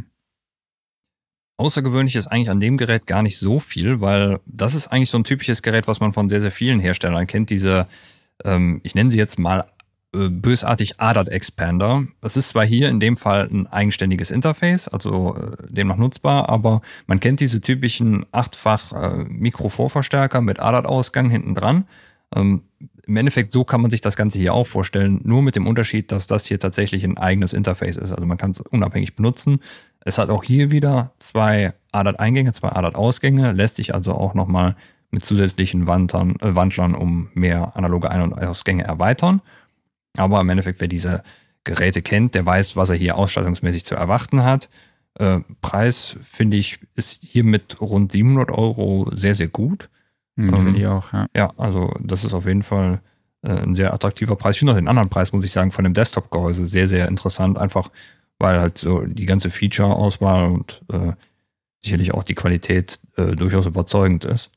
Außergewöhnlich 1.60 2.16
ist 2.16 2.28
eigentlich 2.28 2.52
an 2.52 2.60
dem 2.60 2.78
Gerät 2.78 3.08
gar 3.08 3.24
nicht 3.24 3.40
so 3.40 3.60
viel, 3.60 4.00
weil 4.00 4.40
das 4.46 4.76
ist 4.76 4.90
eigentlich 4.90 5.10
so 5.10 5.18
ein 5.18 5.24
typisches 5.24 5.64
Gerät, 5.64 5.88
was 5.88 6.00
man 6.00 6.14
von 6.14 6.30
sehr, 6.30 6.40
sehr 6.40 6.52
vielen 6.52 6.80
Herstellern 6.80 7.26
kennt. 7.26 7.50
Diese, 7.50 7.88
ähm, 8.46 8.80
ich 8.84 8.94
nenne 8.94 9.10
sie 9.10 9.18
jetzt 9.18 9.40
mal 9.40 9.66
äh, 10.16 10.30
bösartig 10.30 11.00
ADAT 11.02 11.28
Expander. 11.28 12.06
Das 12.22 12.38
ist 12.38 12.50
zwar 12.50 12.66
hier 12.66 12.88
in 12.88 13.00
dem 13.00 13.18
Fall 13.18 13.50
ein 13.52 13.68
eigenständiges 13.68 14.32
Interface, 14.32 14.88
also 14.88 15.36
äh, 15.36 15.58
demnach 15.70 15.98
nutzbar, 15.98 16.48
aber 16.48 16.82
man 17.08 17.20
kennt 17.20 17.42
diese 17.42 17.60
typischen 17.60 18.26
achtfach 18.32 18.94
äh, 18.94 19.26
Mikrovorverstärker 19.26 20.40
mit 20.40 20.60
ADAT-Ausgang 20.62 21.30
hinten 21.30 21.56
dran. 21.56 21.88
Ähm, 22.34 22.64
Im 23.06 23.18
Endeffekt 23.18 23.52
so 23.52 23.66
kann 23.66 23.82
man 23.82 23.92
sich 23.92 24.00
das 24.02 24.16
Ganze 24.16 24.40
hier 24.40 24.54
auch 24.54 24.68
vorstellen, 24.68 25.20
nur 25.24 25.42
mit 25.42 25.58
dem 25.58 25.68
Unterschied, 25.68 26.12
dass 26.12 26.28
das 26.28 26.46
hier 26.46 26.60
tatsächlich 26.60 27.04
ein 27.04 27.18
eigenes 27.18 27.52
Interface 27.52 27.98
ist. 27.98 28.12
Also 28.12 28.26
man 28.26 28.38
kann 28.38 28.52
es 28.52 28.62
unabhängig 28.62 29.16
benutzen. 29.16 29.60
Es 30.00 30.18
hat 30.18 30.30
auch 30.30 30.44
hier 30.46 30.72
wieder 30.72 31.12
zwei 31.18 31.74
ADAT-Eingänge, 31.92 32.54
zwei 32.54 32.70
ADAT-Ausgänge, 32.70 33.52
lässt 33.52 33.76
sich 33.76 33.94
also 33.94 34.14
auch 34.14 34.34
nochmal 34.34 34.78
mit 35.12 35.26
zusätzlichen 35.26 35.88
Wandlern, 35.88 36.36
äh, 36.40 36.56
Wandlern 36.56 36.96
um 36.96 37.30
mehr 37.34 37.76
analoge 37.76 38.10
Ein- 38.10 38.22
und 38.22 38.34
Ausgänge 38.34 38.84
erweitern. 38.84 39.42
Aber 40.18 40.42
im 40.42 40.50
Endeffekt, 40.50 40.82
wer 40.82 40.88
diese 40.88 41.24
Geräte 41.64 42.02
kennt, 42.02 42.36
der 42.36 42.46
weiß, 42.46 42.76
was 42.76 42.90
er 42.90 42.96
hier 42.96 43.18
ausstattungsmäßig 43.18 43.86
zu 43.86 43.96
erwarten 43.96 44.44
hat. 44.44 44.70
Äh, 45.20 45.40
Preis, 45.62 46.16
finde 46.22 46.58
ich, 46.58 46.80
ist 46.96 47.24
hier 47.24 47.44
mit 47.44 47.82
rund 47.82 48.12
700 48.12 48.52
Euro 48.52 49.10
sehr, 49.14 49.36
sehr 49.36 49.48
gut. 49.48 49.90
Hm, 50.40 50.50
Ähm, 50.54 50.64
Finde 50.66 50.80
ich 50.80 50.88
auch, 50.88 51.12
ja. 51.14 51.28
Ja, 51.36 51.52
also 51.58 51.94
das 52.00 52.24
ist 52.24 52.34
auf 52.34 52.46
jeden 52.46 52.64
Fall 52.64 53.02
äh, 53.42 53.50
ein 53.50 53.76
sehr 53.76 53.94
attraktiver 53.94 54.36
Preis. 54.36 54.56
Ich 54.56 54.60
finde 54.60 54.74
auch 54.74 54.78
den 54.78 54.88
anderen 54.88 55.10
Preis, 55.10 55.32
muss 55.34 55.44
ich 55.44 55.52
sagen, 55.52 55.72
von 55.72 55.84
dem 55.84 55.94
Desktop-Gehäuse 55.94 56.68
sehr, 56.68 56.88
sehr 56.88 57.08
interessant. 57.08 57.58
Einfach, 57.58 57.90
weil 58.40 58.60
halt 58.60 58.78
so 58.78 59.02
die 59.02 59.26
ganze 59.26 59.50
Feature-Auswahl 59.50 60.52
und 60.52 60.82
äh, 60.94 61.14
sicherlich 61.84 62.14
auch 62.14 62.24
die 62.24 62.36
Qualität 62.36 63.00
äh, 63.18 63.36
durchaus 63.36 63.66
überzeugend 63.66 64.26
ist. 64.26 64.52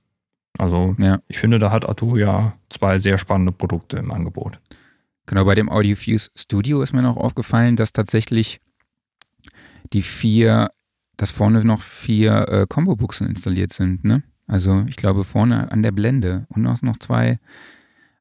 Also 0.59 0.95
Ja. 1.01 1.21
ich 1.29 1.39
finde, 1.39 1.59
da 1.59 1.71
hat 1.71 1.89
Arturia 1.89 2.55
zwei 2.69 2.99
sehr 2.99 3.19
spannende 3.19 3.53
Produkte 3.53 3.97
im 3.97 4.13
Angebot. 4.13 4.61
Genau, 5.31 5.45
bei 5.45 5.55
dem 5.55 5.69
AudioFuse 5.69 6.29
Studio 6.35 6.83
ist 6.83 6.93
mir 6.93 7.03
noch 7.03 7.17
aufgefallen, 7.17 7.77
dass 7.77 7.93
tatsächlich 7.93 8.61
die 9.93 10.03
vier, 10.03 10.73
dass 11.17 11.31
vorne 11.31 11.65
noch 11.65 11.83
vier 11.83 12.49
äh, 12.49 12.67
Combo-Buchsen 12.69 13.29
installiert 13.29 13.73
sind, 13.73 14.03
ne? 14.03 14.25
Also 14.49 14.85
ich 14.89 14.97
glaube 14.97 15.23
vorne 15.23 15.71
an 15.71 15.85
der 15.85 15.93
Blende 15.93 16.47
und 16.49 16.67
auch 16.67 16.83
noch 16.83 16.97
zwei, 16.97 17.39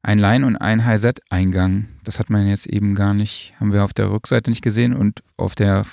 ein 0.02 0.20
Line 0.20 0.46
und 0.46 0.54
ein 0.54 0.84
Hi-Z-Eingang. 0.84 1.88
Das 2.04 2.20
hat 2.20 2.30
man 2.30 2.46
jetzt 2.46 2.66
eben 2.66 2.94
gar 2.94 3.12
nicht, 3.12 3.54
haben 3.58 3.72
wir 3.72 3.82
auf 3.82 3.92
der 3.92 4.12
Rückseite 4.12 4.48
nicht 4.48 4.62
gesehen 4.62 4.94
und 4.94 5.24
auf 5.36 5.56
der 5.56 5.86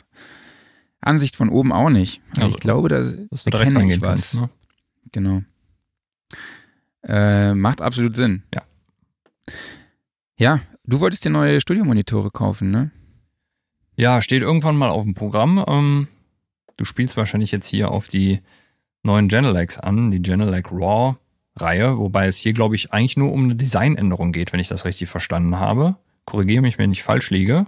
Ansicht 1.01 1.36
von 1.36 1.50
oben 1.50 1.71
auch 1.71 1.89
nicht. 1.89 2.21
Also, 2.38 2.50
ich 2.50 2.59
glaube, 2.59 2.89
da 2.89 2.97
erkenne 3.00 3.91
ich 3.91 4.01
was. 4.01 4.07
kannst. 4.07 4.33
Ne? 4.36 4.50
Genau. 5.12 5.41
Äh, 7.01 7.55
macht 7.55 7.81
absolut 7.81 8.15
Sinn. 8.15 8.43
Ja. 8.53 8.62
Ja, 10.39 10.59
du 10.88 11.00
wolltest 11.00 11.25
dir 11.25 11.29
neue 11.29 11.62
Studiomonitore 11.62 12.32
kaufen, 12.32 12.72
ne? 12.72 12.91
Ja, 13.96 14.22
steht 14.22 14.41
irgendwann 14.41 14.77
mal 14.77 14.89
auf 14.89 15.03
dem 15.03 15.13
Programm. 15.13 15.63
Ähm, 15.67 16.08
du 16.77 16.86
spielst 16.86 17.17
wahrscheinlich 17.17 17.51
jetzt 17.51 17.67
hier 17.67 17.91
auf 17.91 18.08
die 18.08 18.41
neuen 19.03 19.27
Genelecs 19.27 19.79
an, 19.79 20.12
die 20.12 20.22
Genelec 20.22 20.72
Raw 20.72 21.17
Reihe, 21.56 21.98
wobei 21.98 22.27
es 22.27 22.38
hier, 22.38 22.53
glaube 22.53 22.75
ich, 22.75 22.94
eigentlich 22.94 23.17
nur 23.17 23.32
um 23.32 23.46
eine 23.46 23.56
Designänderung 23.56 24.32
geht, 24.32 24.53
wenn 24.53 24.60
ich 24.60 24.67
das 24.67 24.86
richtig 24.86 25.10
verstanden 25.10 25.60
habe. 25.60 25.96
Korrigiere 26.25 26.62
mich, 26.62 26.77
wenn 26.77 26.91
ich 26.91 27.01
falsch 27.01 27.32
liege. 27.32 27.65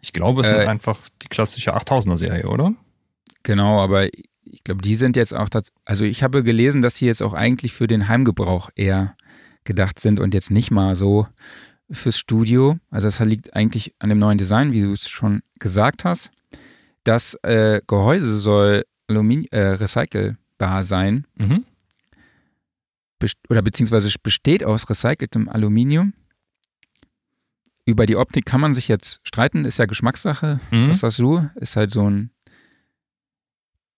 Ich 0.00 0.12
glaube, 0.12 0.40
es 0.40 0.50
Äh, 0.50 0.62
ist 0.62 0.68
einfach 0.68 0.98
die 1.22 1.28
klassische 1.28 1.76
8000er 1.76 2.16
Serie, 2.18 2.48
oder? 2.48 2.74
Genau, 3.44 3.80
aber 3.80 4.08
ich 4.12 4.64
glaube, 4.64 4.82
die 4.82 4.96
sind 4.96 5.16
jetzt 5.16 5.32
auch, 5.34 5.48
also 5.84 6.04
ich 6.04 6.22
habe 6.24 6.42
gelesen, 6.42 6.82
dass 6.82 6.96
sie 6.96 7.06
jetzt 7.06 7.22
auch 7.22 7.32
eigentlich 7.32 7.72
für 7.72 7.86
den 7.86 8.08
Heimgebrauch 8.08 8.70
eher 8.74 9.16
gedacht 9.64 9.98
sind 10.00 10.20
und 10.20 10.34
jetzt 10.34 10.50
nicht 10.50 10.70
mal 10.70 10.94
so 10.96 11.26
fürs 11.90 12.18
Studio. 12.18 12.78
Also 12.90 13.06
das 13.08 13.20
liegt 13.20 13.54
eigentlich 13.54 13.94
an 13.98 14.08
dem 14.08 14.18
neuen 14.18 14.38
Design, 14.38 14.72
wie 14.72 14.82
du 14.82 14.92
es 14.92 15.08
schon 15.08 15.42
gesagt 15.58 16.04
hast. 16.04 16.30
Das 17.04 17.34
äh, 17.42 17.80
Gehäuse 17.86 18.38
soll 18.38 18.84
Aluminium, 19.08 19.48
äh, 19.50 19.60
recycelbar 19.74 20.82
sein 20.84 21.26
Mhm. 21.36 21.64
best- 23.18 23.38
oder 23.50 23.62
beziehungsweise 23.62 24.10
besteht 24.22 24.64
aus 24.64 24.88
recyceltem 24.88 25.48
Aluminium. 25.48 26.14
Über 27.84 28.06
die 28.06 28.16
Optik 28.16 28.46
kann 28.46 28.60
man 28.60 28.74
sich 28.74 28.86
jetzt 28.88 29.20
streiten, 29.24 29.64
ist 29.64 29.78
ja 29.78 29.86
Geschmackssache. 29.86 30.60
Mhm. 30.70 30.88
Was 30.90 31.00
sagst 31.00 31.18
du? 31.18 31.48
Ist 31.56 31.76
halt 31.76 31.90
so 31.90 32.08
ein 32.08 32.30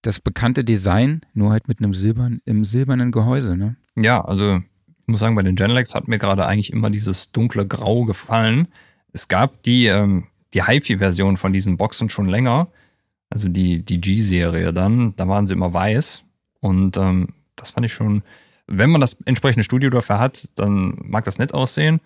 das 0.02 0.20
bekannte 0.20 0.64
Design, 0.64 1.22
nur 1.32 1.50
halt 1.50 1.66
mit 1.68 1.78
einem 1.78 1.94
silbern, 1.94 2.40
im 2.44 2.64
silbernen 2.66 3.10
Gehäuse, 3.10 3.56
ne? 3.56 3.76
Ja, 3.96 4.20
also 4.22 4.60
ich 5.04 5.08
muss 5.08 5.20
sagen, 5.20 5.34
bei 5.34 5.42
den 5.42 5.54
Genelecs 5.54 5.94
hat 5.94 6.08
mir 6.08 6.18
gerade 6.18 6.46
eigentlich 6.46 6.72
immer 6.72 6.88
dieses 6.88 7.30
dunkle 7.30 7.66
Grau 7.66 8.04
gefallen. 8.04 8.68
Es 9.12 9.28
gab 9.28 9.62
die, 9.62 9.84
ähm, 9.86 10.28
die 10.54 10.64
HiFi-Version 10.64 11.36
von 11.36 11.52
diesen 11.52 11.76
Boxen 11.76 12.08
schon 12.08 12.26
länger, 12.26 12.68
also 13.28 13.48
die, 13.48 13.82
die 13.82 14.00
G-Serie 14.00 14.72
dann, 14.72 15.14
da 15.16 15.28
waren 15.28 15.46
sie 15.46 15.52
immer 15.52 15.74
weiß. 15.74 16.24
Und 16.60 16.96
ähm, 16.96 17.34
das 17.54 17.72
fand 17.72 17.84
ich 17.84 17.92
schon, 17.92 18.22
wenn 18.66 18.88
man 18.88 19.02
das 19.02 19.18
entsprechende 19.26 19.62
Studio 19.62 19.90
dafür 19.90 20.18
hat, 20.18 20.48
dann 20.54 20.96
mag 21.02 21.24
das 21.24 21.36
nett 21.36 21.52
aussehen. 21.52 22.00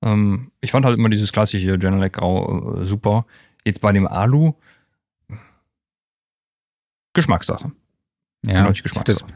Ähm, 0.00 0.50
ich 0.62 0.70
fand 0.70 0.86
halt 0.86 0.96
immer 0.96 1.10
dieses 1.10 1.32
klassische 1.32 1.78
Genelec 1.78 2.14
Grau 2.14 2.80
äh, 2.80 2.86
super. 2.86 3.26
Jetzt 3.66 3.82
bei 3.82 3.92
dem 3.92 4.06
Alu, 4.06 4.54
Geschmackssache. 7.12 7.72
Ja, 8.46 8.54
finde 8.54 8.68
das, 8.68 8.82
Geschmackssache. 8.82 9.32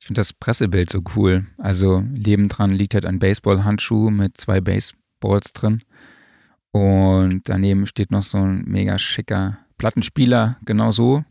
Ich 0.00 0.06
find 0.06 0.16
das 0.18 0.32
Pressebild 0.32 0.90
so 0.90 1.00
cool. 1.14 1.46
Also 1.58 2.00
nebendran 2.00 2.72
liegt 2.72 2.94
halt 2.94 3.04
ein 3.04 3.18
Baseballhandschuh 3.18 4.10
mit 4.10 4.38
zwei 4.38 4.60
Baseballs 4.60 5.52
drin. 5.52 5.82
Und 6.72 7.42
daneben 7.48 7.86
steht 7.86 8.10
noch 8.10 8.22
so 8.22 8.38
ein 8.38 8.64
mega 8.66 8.98
schicker 8.98 9.58
Plattenspieler, 9.76 10.56
genau 10.64 10.90
so. 10.90 11.24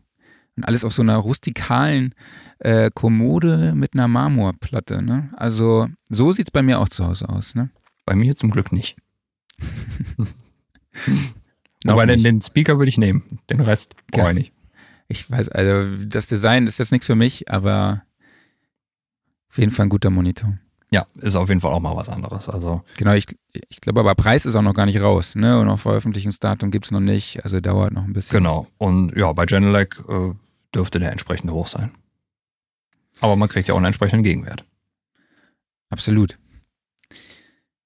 Und 0.56 0.64
alles 0.64 0.84
auf 0.84 0.92
so 0.92 1.02
einer 1.02 1.16
rustikalen 1.16 2.14
äh, 2.60 2.90
Kommode 2.94 3.72
mit 3.74 3.94
einer 3.94 4.06
Marmorplatte. 4.06 5.02
Ne? 5.02 5.30
Also 5.36 5.88
so 6.08 6.30
sieht 6.30 6.48
es 6.48 6.52
bei 6.52 6.62
mir 6.62 6.78
auch 6.78 6.88
zu 6.88 7.06
Hause 7.06 7.28
aus. 7.28 7.56
Ne? 7.56 7.70
Bei 8.04 8.14
mir 8.14 8.36
zum 8.36 8.50
Glück 8.50 8.70
nicht. 8.70 8.96
Aber 11.86 12.06
den, 12.06 12.22
den 12.22 12.40
Speaker 12.40 12.78
würde 12.78 12.90
ich 12.90 12.98
nehmen. 12.98 13.40
Den 13.48 13.60
Rest 13.60 13.96
brauche 14.12 14.28
ich 14.30 14.34
nicht. 14.34 14.52
Ich 15.08 15.28
weiß, 15.28 15.48
also 15.48 16.04
das 16.04 16.28
Design 16.28 16.68
ist 16.68 16.78
jetzt 16.78 16.92
nichts 16.92 17.06
für 17.06 17.16
mich, 17.16 17.50
aber 17.50 18.04
auf 19.50 19.58
jeden 19.58 19.72
Fall 19.72 19.86
ein 19.86 19.90
guter 19.90 20.10
Monitor. 20.10 20.58
Ja, 20.92 21.06
ist 21.20 21.36
auf 21.36 21.48
jeden 21.48 21.60
Fall 21.60 21.72
auch 21.72 21.80
mal 21.80 21.94
was 21.94 22.08
anderes. 22.08 22.48
Also, 22.48 22.82
Genau, 22.96 23.12
ich, 23.12 23.26
ich 23.68 23.80
glaube 23.80 24.00
aber 24.00 24.14
Preis 24.16 24.44
ist 24.44 24.56
auch 24.56 24.62
noch 24.62 24.74
gar 24.74 24.86
nicht 24.86 25.00
raus, 25.00 25.36
ne? 25.36 25.60
Und 25.60 25.68
auch 25.68 25.78
Veröffentlichungsdatum 25.78 26.70
gibt 26.72 26.86
es 26.86 26.90
noch 26.90 27.00
nicht, 27.00 27.44
also 27.44 27.60
dauert 27.60 27.92
noch 27.92 28.04
ein 28.04 28.12
bisschen. 28.12 28.38
genau. 28.38 28.66
Und 28.78 29.16
ja, 29.16 29.32
bei 29.32 29.46
Genelec 29.46 30.02
äh, 30.08 30.32
dürfte 30.74 30.98
der 30.98 31.12
entsprechend 31.12 31.50
hoch 31.52 31.68
sein. 31.68 31.92
Aber 33.20 33.36
man 33.36 33.48
kriegt 33.48 33.68
ja 33.68 33.74
auch 33.74 33.78
einen 33.78 33.86
entsprechenden 33.86 34.24
Gegenwert. 34.24 34.64
Absolut. 35.90 36.38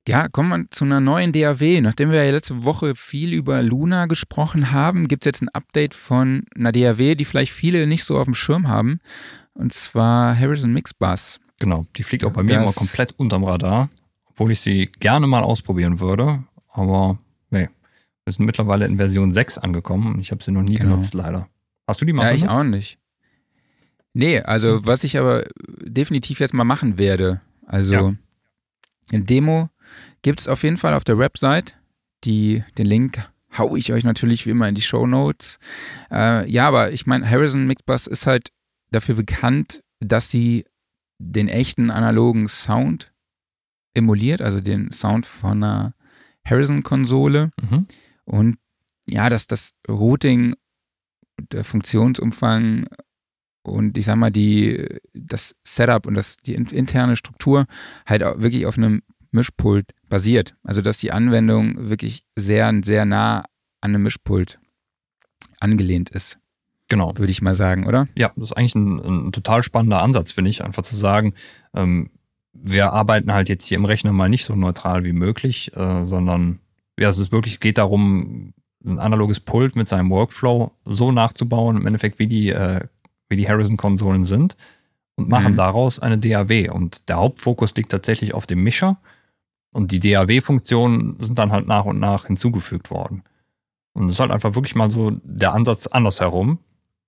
Ja, 0.06 0.28
kommen 0.28 0.48
wir 0.50 0.70
zu 0.70 0.84
einer 0.84 1.00
neuen 1.00 1.32
DAW. 1.32 1.80
Nachdem 1.80 2.10
wir 2.10 2.22
ja 2.22 2.30
letzte 2.30 2.62
Woche 2.64 2.94
viel 2.94 3.32
über 3.32 3.62
Luna 3.62 4.04
gesprochen 4.06 4.70
haben, 4.70 5.08
gibt 5.08 5.24
es 5.24 5.26
jetzt 5.26 5.42
ein 5.42 5.48
Update 5.48 5.94
von 5.94 6.44
einer 6.54 6.72
DAW, 6.72 7.14
die 7.14 7.24
vielleicht 7.24 7.52
viele 7.52 7.86
nicht 7.86 8.04
so 8.04 8.18
auf 8.18 8.24
dem 8.24 8.34
Schirm 8.34 8.68
haben. 8.68 9.00
Und 9.54 9.72
zwar 9.72 10.38
Harrison 10.38 10.72
Mix 10.72 10.92
Bus. 10.92 11.40
Genau. 11.58 11.86
Die 11.96 12.02
fliegt 12.02 12.24
auch 12.24 12.32
bei 12.32 12.42
mir 12.42 12.54
Das- 12.54 12.62
immer 12.62 12.72
komplett 12.72 13.12
unterm 13.18 13.44
Radar, 13.44 13.90
obwohl 14.26 14.50
ich 14.52 14.60
sie 14.60 14.86
gerne 15.00 15.26
mal 15.26 15.42
ausprobieren 15.42 16.00
würde. 16.00 16.42
Aber 16.68 17.18
nee. 17.50 17.68
Wir 18.24 18.32
sind 18.32 18.46
mittlerweile 18.46 18.86
in 18.86 18.96
Version 18.96 19.32
6 19.32 19.58
angekommen 19.58 20.14
und 20.14 20.20
ich 20.20 20.30
habe 20.30 20.42
sie 20.42 20.50
noch 20.50 20.62
nie 20.62 20.74
Genau. 20.74 20.90
benutzt, 20.92 21.14
leider. 21.14 21.48
Hast 21.86 22.00
du 22.00 22.04
die 22.06 22.12
mal 22.12 22.24
Ja, 22.26 22.32
ich 22.32 22.40
benutzt? 22.40 22.58
auch 22.58 22.64
nicht. 22.64 22.98
Nee, 24.14 24.40
also 24.40 24.86
was 24.86 25.04
ich 25.04 25.18
aber 25.18 25.44
definitiv 25.82 26.40
jetzt 26.40 26.54
mal 26.54 26.64
machen 26.64 26.98
werde, 26.98 27.40
also 27.66 27.94
Ja. 27.94 28.14
eine 29.12 29.22
Demo 29.24 29.68
gibt 30.22 30.40
es 30.40 30.48
auf 30.48 30.62
jeden 30.62 30.76
Fall 30.76 30.94
auf 30.94 31.04
der 31.04 31.18
Website. 31.18 31.76
Die, 32.24 32.64
den 32.78 32.86
Link 32.86 33.28
hau 33.58 33.76
ich 33.76 33.92
euch 33.92 34.04
natürlich 34.04 34.46
wie 34.46 34.50
immer 34.50 34.68
in 34.68 34.74
die 34.74 34.80
Show 34.82 35.06
Notes. 35.06 35.58
Äh, 36.10 36.50
ja, 36.50 36.66
aber 36.66 36.92
ich 36.92 37.06
meine, 37.06 37.28
Harrison 37.28 37.66
Mixbus 37.66 38.06
ist 38.06 38.26
halt 38.26 38.50
dafür 38.90 39.14
bekannt, 39.16 39.82
dass 40.00 40.30
sie 40.30 40.64
den 41.18 41.48
echten 41.48 41.90
analogen 41.90 42.48
Sound 42.48 43.12
emuliert, 43.94 44.42
also 44.42 44.60
den 44.60 44.90
Sound 44.92 45.26
von 45.26 45.62
einer 45.62 45.94
Harrison-Konsole. 46.44 47.50
Mhm. 47.60 47.86
Und 48.24 48.58
ja, 49.06 49.28
dass 49.28 49.46
das 49.46 49.72
Routing, 49.88 50.54
der 51.52 51.64
Funktionsumfang 51.64 52.86
und 53.62 53.98
ich 53.98 54.06
sag 54.06 54.16
mal, 54.16 54.30
die, 54.30 54.86
das 55.14 55.56
Setup 55.64 56.06
und 56.06 56.14
das, 56.14 56.36
die 56.36 56.54
in- 56.54 56.66
interne 56.66 57.16
Struktur 57.16 57.66
halt 58.06 58.22
auch 58.22 58.38
wirklich 58.40 58.66
auf 58.66 58.76
einem 58.78 59.02
Mischpult 59.30 59.94
basiert. 60.08 60.54
Also 60.62 60.80
dass 60.80 60.98
die 60.98 61.12
Anwendung 61.12 61.88
wirklich 61.88 62.24
sehr, 62.36 62.72
sehr 62.84 63.04
nah 63.04 63.40
an 63.80 63.94
einem 63.94 64.02
Mischpult 64.02 64.60
angelehnt 65.60 66.10
ist, 66.10 66.38
Genau. 66.88 67.16
würde 67.16 67.30
ich 67.30 67.42
mal 67.42 67.54
sagen, 67.54 67.86
oder? 67.86 68.08
Ja, 68.14 68.32
das 68.36 68.50
ist 68.50 68.52
eigentlich 68.52 68.74
ein, 68.74 69.28
ein 69.28 69.32
total 69.32 69.62
spannender 69.62 70.02
Ansatz, 70.02 70.32
finde 70.32 70.50
ich, 70.50 70.62
einfach 70.62 70.82
zu 70.82 70.96
sagen, 70.96 71.34
ähm, 71.74 72.10
wir 72.52 72.92
arbeiten 72.92 73.32
halt 73.32 73.48
jetzt 73.48 73.66
hier 73.66 73.76
im 73.76 73.84
Rechner 73.84 74.12
mal 74.12 74.28
nicht 74.28 74.44
so 74.44 74.54
neutral 74.54 75.04
wie 75.04 75.12
möglich, 75.12 75.72
äh, 75.76 76.06
sondern 76.06 76.60
ja, 76.98 77.08
es 77.08 77.18
ist 77.18 77.32
wirklich, 77.32 77.58
geht 77.58 77.78
darum, 77.78 78.54
ein 78.84 78.98
analoges 78.98 79.40
Pult 79.40 79.76
mit 79.76 79.88
seinem 79.88 80.10
Workflow 80.10 80.72
so 80.84 81.10
nachzubauen, 81.10 81.76
im 81.76 81.86
Endeffekt 81.86 82.18
wie 82.18 82.26
die, 82.26 82.50
äh, 82.50 82.80
wie 83.28 83.36
die 83.36 83.48
Harrison-Konsolen 83.48 84.24
sind 84.24 84.56
und 85.16 85.28
machen 85.28 85.52
mhm. 85.52 85.56
daraus 85.56 85.98
eine 85.98 86.18
DAW. 86.18 86.68
Und 86.70 87.08
der 87.08 87.16
Hauptfokus 87.16 87.74
liegt 87.74 87.90
tatsächlich 87.90 88.34
auf 88.34 88.46
dem 88.46 88.62
Mischer 88.62 88.98
und 89.72 89.90
die 89.90 90.00
DAW-Funktionen 90.00 91.16
sind 91.18 91.38
dann 91.38 91.50
halt 91.50 91.66
nach 91.66 91.86
und 91.86 91.98
nach 91.98 92.26
hinzugefügt 92.26 92.90
worden. 92.90 93.22
Und 93.94 94.08
es 94.08 94.14
ist 94.14 94.20
halt 94.20 94.30
einfach 94.30 94.54
wirklich 94.54 94.74
mal 94.74 94.90
so 94.90 95.12
der 95.22 95.54
Ansatz 95.54 95.86
andersherum 95.86 96.58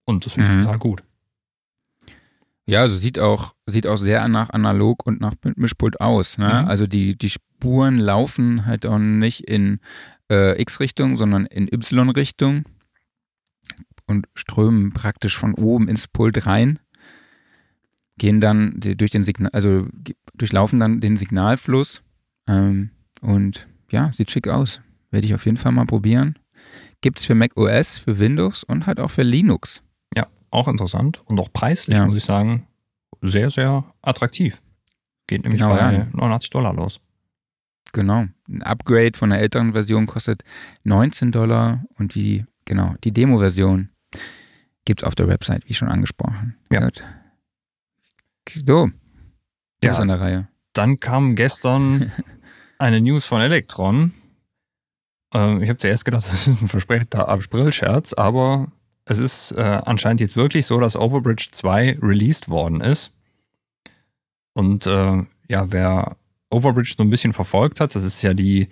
und 0.07 0.25
das 0.25 0.33
finde 0.33 0.51
ich 0.51 0.57
mhm. 0.57 0.63
total 0.63 0.79
gut. 0.79 1.03
Ja, 2.69 2.81
also 2.81 2.97
sieht 2.97 3.19
auch, 3.19 3.55
sieht 3.67 3.87
auch 3.87 3.97
sehr 3.97 4.27
nach 4.29 4.51
analog 4.51 5.07
und 5.07 5.21
nach 5.21 5.35
Mischpult 5.55 6.01
aus. 6.01 6.37
Ne? 6.39 6.63
Mhm. 6.63 6.69
Also 6.69 6.87
die, 6.87 7.17
die 7.17 7.31
Spuren 7.31 7.97
laufen 7.97 8.67
halt 8.67 8.87
auch 8.87 8.99
nicht 8.99 9.49
in 9.49 9.79
äh, 10.31 10.61
X-Richtung, 10.61 11.17
sondern 11.17 11.47
in 11.47 11.73
Y-Richtung 11.73 12.65
und 14.07 14.27
strömen 14.35 14.93
praktisch 14.93 15.37
von 15.37 15.55
oben 15.55 15.89
ins 15.89 16.09
Pult 16.09 16.47
rein. 16.47 16.81
Gehen 18.19 18.41
dann 18.41 18.81
durch 18.81 19.11
den 19.11 19.25
Signal, 19.25 19.51
also 19.53 19.87
durchlaufen 20.35 20.81
dann 20.81 21.01
den 21.01 21.17
Signalfluss. 21.17 22.03
Ähm, 22.49 22.91
und 23.21 23.69
ja, 23.91 24.13
sieht 24.13 24.31
schick 24.31 24.49
aus. 24.49 24.81
Werde 25.11 25.27
ich 25.27 25.35
auf 25.35 25.45
jeden 25.45 25.57
Fall 25.57 25.73
mal 25.73 25.87
probieren. 25.87 26.37
Gibt 27.01 27.19
es 27.19 27.25
für 27.27 27.35
Mac 27.35 27.57
OS, 27.57 27.99
für 27.99 28.19
Windows 28.19 28.65
und 28.65 28.87
halt 28.87 28.99
auch 28.99 29.11
für 29.11 29.23
Linux. 29.23 29.83
Auch 30.51 30.69
interessant 30.69 31.23
und 31.27 31.39
auch 31.41 31.53
preislich, 31.53 31.97
ja. 31.97 32.07
muss 32.07 32.17
ich 32.17 32.25
sagen, 32.25 32.67
sehr, 33.21 33.51
sehr 33.51 33.85
attraktiv. 34.03 34.63
Geht 35.27 35.43
nämlich 35.43 35.61
genau, 35.61 35.75
bei 35.75 35.81
ja. 35.81 36.07
89 36.13 36.51
Dollar 36.51 36.75
los. 36.75 37.01
Genau. 37.93 38.27
Ein 38.49 38.63
Upgrade 38.63 39.13
von 39.17 39.31
der 39.31 39.41
älteren 39.41 39.73
Version 39.73 40.07
kostet 40.07 40.45
19 40.85 41.33
Dollar 41.33 41.85
und 41.99 42.15
die, 42.15 42.45
genau, 42.65 42.95
die 43.03 43.13
Demo-Version 43.13 43.91
gibt 44.85 45.03
es 45.03 45.05
auf 45.07 45.15
der 45.15 45.29
Website, 45.29 45.69
wie 45.69 45.75
schon 45.75 45.89
angesprochen. 45.89 46.57
Ja. 46.71 46.81
Gut. 46.81 47.03
So. 48.67 48.91
Ja. 49.83 49.93
an 49.95 50.09
der 50.09 50.21
Reihe. 50.21 50.49
Dann 50.73 51.01
kam 51.01 51.35
gestern 51.35 52.13
eine 52.79 53.01
News 53.01 53.27
von 53.27 53.41
Electron. 53.41 54.15
Ähm, 55.35 55.63
ich 55.63 55.69
habe 55.69 55.77
zuerst 55.77 56.05
gedacht, 56.05 56.25
das 56.31 56.47
ist 56.47 56.63
ein 56.63 56.69
verspäteter 56.69 57.29
April-Scherz, 57.29 58.13
aber 58.13 58.73
es 59.07 59.19
ist 59.21 59.53
äh, 59.53 59.61
anscheinend 59.61 60.21
jetzt 60.21 60.37
wirklich 60.37 60.67
so, 60.67 60.79
dass 60.81 60.97
Overbridge 60.97 61.49
2 61.53 61.99
released 62.03 62.49
worden 62.49 62.81
ist. 62.81 63.13
Und 64.53 64.87
äh, 64.87 65.23
ja, 65.49 65.73
wer 65.73 66.17
Overbridge 66.51 66.95
so 66.97 67.05
ein 67.05 67.11
bisschen 67.11 67.33
verfolgt 67.33 67.81
hat, 67.81 67.95
das 67.95 68.03
ist 68.03 68.23
ja 68.23 68.35
die, 68.35 68.69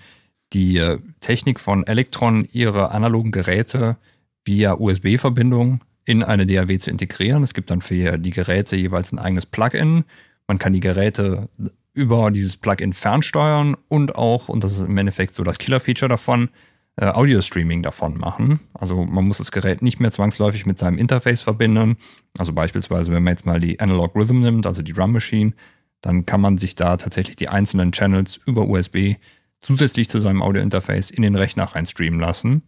die 0.52 0.78
äh, 0.78 0.98
Technik 1.20 1.60
von 1.60 1.86
Electron, 1.86 2.48
ihre 2.52 2.90
analogen 2.90 3.30
Geräte 3.30 3.96
via 4.44 4.74
USB-Verbindung 4.74 5.80
in 6.04 6.22
eine 6.22 6.46
DAW 6.46 6.78
zu 6.78 6.90
integrieren. 6.90 7.44
Es 7.44 7.54
gibt 7.54 7.70
dann 7.70 7.80
für 7.80 8.18
die 8.18 8.30
Geräte 8.30 8.76
jeweils 8.76 9.12
ein 9.12 9.20
eigenes 9.20 9.46
Plugin. 9.46 10.04
Man 10.48 10.58
kann 10.58 10.72
die 10.72 10.80
Geräte 10.80 11.48
über 11.92 12.32
dieses 12.32 12.56
Plugin 12.56 12.92
fernsteuern 12.92 13.76
und 13.88 14.16
auch, 14.16 14.48
und 14.48 14.64
das 14.64 14.72
ist 14.78 14.86
im 14.86 14.98
Endeffekt 14.98 15.32
so 15.32 15.44
das 15.44 15.58
Killer-Feature 15.58 16.08
davon, 16.08 16.50
äh, 16.96 17.06
Audio-Streaming 17.06 17.82
davon 17.82 18.18
machen. 18.18 18.60
Also 18.72 19.04
man 19.04 19.26
muss 19.26 19.38
das 19.38 19.50
Gerät 19.50 19.82
nicht 19.82 20.00
mehr 20.00 20.12
zwangsläufig 20.12 20.66
mit 20.66 20.78
seinem 20.78 20.98
Interface 20.98 21.42
verbinden. 21.42 21.96
Also 22.38 22.52
beispielsweise, 22.52 23.12
wenn 23.12 23.22
man 23.22 23.32
jetzt 23.32 23.46
mal 23.46 23.60
die 23.60 23.80
Analog 23.80 24.14
Rhythm 24.14 24.40
nimmt, 24.40 24.66
also 24.66 24.82
die 24.82 24.92
Drum 24.92 25.12
Machine, 25.12 25.52
dann 26.00 26.26
kann 26.26 26.40
man 26.40 26.58
sich 26.58 26.74
da 26.74 26.96
tatsächlich 26.96 27.36
die 27.36 27.48
einzelnen 27.48 27.92
Channels 27.92 28.38
über 28.46 28.68
USB 28.68 29.14
zusätzlich 29.60 30.10
zu 30.10 30.20
seinem 30.20 30.42
Audio-Interface 30.42 31.10
in 31.10 31.22
den 31.22 31.34
Rechner 31.34 31.64
reinstreamen 31.64 32.20
lassen. 32.20 32.62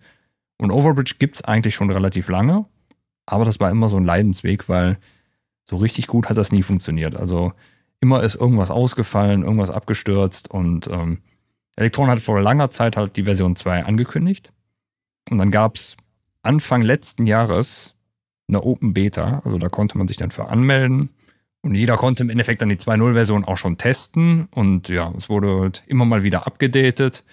Und 0.58 0.70
Overbridge 0.70 1.16
gibt 1.18 1.36
es 1.36 1.44
eigentlich 1.44 1.74
schon 1.74 1.90
relativ 1.90 2.28
lange, 2.28 2.64
aber 3.26 3.44
das 3.44 3.60
war 3.60 3.70
immer 3.70 3.90
so 3.90 3.98
ein 3.98 4.06
Leidensweg, 4.06 4.68
weil 4.68 4.98
so 5.68 5.76
richtig 5.76 6.06
gut 6.06 6.30
hat 6.30 6.38
das 6.38 6.52
nie 6.52 6.62
funktioniert. 6.62 7.14
Also 7.14 7.52
immer 8.00 8.22
ist 8.22 8.36
irgendwas 8.36 8.70
ausgefallen, 8.70 9.42
irgendwas 9.42 9.70
abgestürzt 9.70 10.50
und 10.50 10.88
ähm, 10.88 11.18
Elektron 11.76 12.08
hat 12.08 12.20
vor 12.20 12.40
langer 12.40 12.70
Zeit 12.70 12.96
halt 12.96 13.16
die 13.16 13.24
Version 13.24 13.54
2 13.54 13.84
angekündigt. 13.84 14.50
Und 15.30 15.38
dann 15.38 15.50
gab 15.50 15.76
es 15.76 15.96
Anfang 16.42 16.82
letzten 16.82 17.26
Jahres 17.26 17.94
eine 18.48 18.62
Open 18.62 18.94
Beta. 18.94 19.42
Also 19.44 19.58
da 19.58 19.68
konnte 19.68 19.98
man 19.98 20.08
sich 20.08 20.16
dann 20.16 20.30
für 20.30 20.48
anmelden. 20.48 21.10
Und 21.62 21.74
jeder 21.74 21.96
konnte 21.96 22.22
im 22.22 22.30
Endeffekt 22.30 22.62
dann 22.62 22.68
die 22.68 22.76
2.0-Version 22.76 23.44
auch 23.44 23.56
schon 23.56 23.76
testen. 23.76 24.48
Und 24.52 24.88
ja, 24.88 25.12
es 25.16 25.28
wurde 25.28 25.60
halt 25.60 25.82
immer 25.86 26.04
mal 26.04 26.22
wieder 26.22 26.46
abgedatet. 26.46 27.24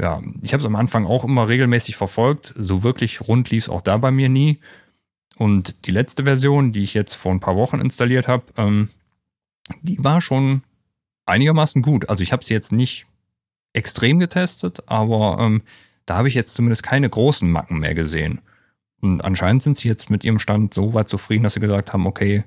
Ja, 0.00 0.22
ich 0.42 0.52
habe 0.52 0.60
es 0.60 0.66
am 0.66 0.76
Anfang 0.76 1.06
auch 1.06 1.24
immer 1.24 1.48
regelmäßig 1.48 1.96
verfolgt. 1.96 2.54
So 2.56 2.82
wirklich 2.82 3.28
rund 3.28 3.50
lief 3.50 3.64
es 3.64 3.68
auch 3.68 3.80
da 3.80 3.96
bei 3.98 4.10
mir 4.10 4.28
nie. 4.28 4.58
Und 5.36 5.86
die 5.86 5.90
letzte 5.92 6.24
Version, 6.24 6.72
die 6.72 6.82
ich 6.82 6.94
jetzt 6.94 7.14
vor 7.14 7.30
ein 7.30 7.40
paar 7.40 7.56
Wochen 7.56 7.80
installiert 7.80 8.26
habe, 8.26 8.44
ähm, 8.56 8.88
die 9.82 10.02
war 10.02 10.20
schon 10.20 10.62
einigermaßen 11.26 11.82
gut. 11.82 12.08
Also 12.08 12.22
ich 12.22 12.32
habe 12.32 12.44
sie 12.44 12.54
jetzt 12.54 12.72
nicht 12.72 13.06
extrem 13.78 14.18
getestet, 14.18 14.82
aber 14.86 15.38
ähm, 15.40 15.62
da 16.06 16.16
habe 16.16 16.28
ich 16.28 16.34
jetzt 16.34 16.54
zumindest 16.54 16.82
keine 16.82 17.08
großen 17.08 17.50
Macken 17.50 17.78
mehr 17.78 17.94
gesehen. 17.94 18.40
Und 19.00 19.20
anscheinend 19.22 19.62
sind 19.62 19.78
sie 19.78 19.88
jetzt 19.88 20.10
mit 20.10 20.24
ihrem 20.24 20.38
Stand 20.38 20.74
so 20.74 20.94
weit 20.94 21.08
zufrieden, 21.08 21.44
dass 21.44 21.54
sie 21.54 21.60
gesagt 21.60 21.92
haben, 21.92 22.06
okay, 22.06 22.44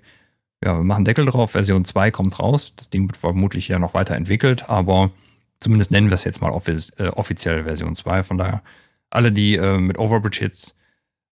ja, 0.63 0.78
wir 0.78 0.84
machen 0.84 1.06
Deckel 1.06 1.26
drauf, 1.26 1.52
Version 1.52 1.86
2 1.86 2.12
kommt 2.12 2.39
raus. 2.39 2.74
Das 2.76 2.89
Ding 2.89 3.08
wird 3.08 3.17
vermutlich 3.17 3.67
ja 3.67 3.80
noch 3.80 3.94
weiterentwickelt, 3.94 4.70
aber 4.70 5.12
zumindest 5.60 5.91
nennen 5.91 6.10
wir 6.10 6.15
es 6.15 6.24
jetzt 6.24 6.41
mal 6.41 6.52
offiz 6.52 6.91
äh, 6.98 7.08
offiziell 7.08 7.63
Version 7.63 7.96
2. 7.96 8.24
Von 8.24 8.38
daher, 8.38 8.62
alle, 9.10 9.32
die 9.32 9.56
äh, 9.56 9.78
mit 9.78 9.98
Overbridge 9.98 10.39
jetzt 10.41 10.76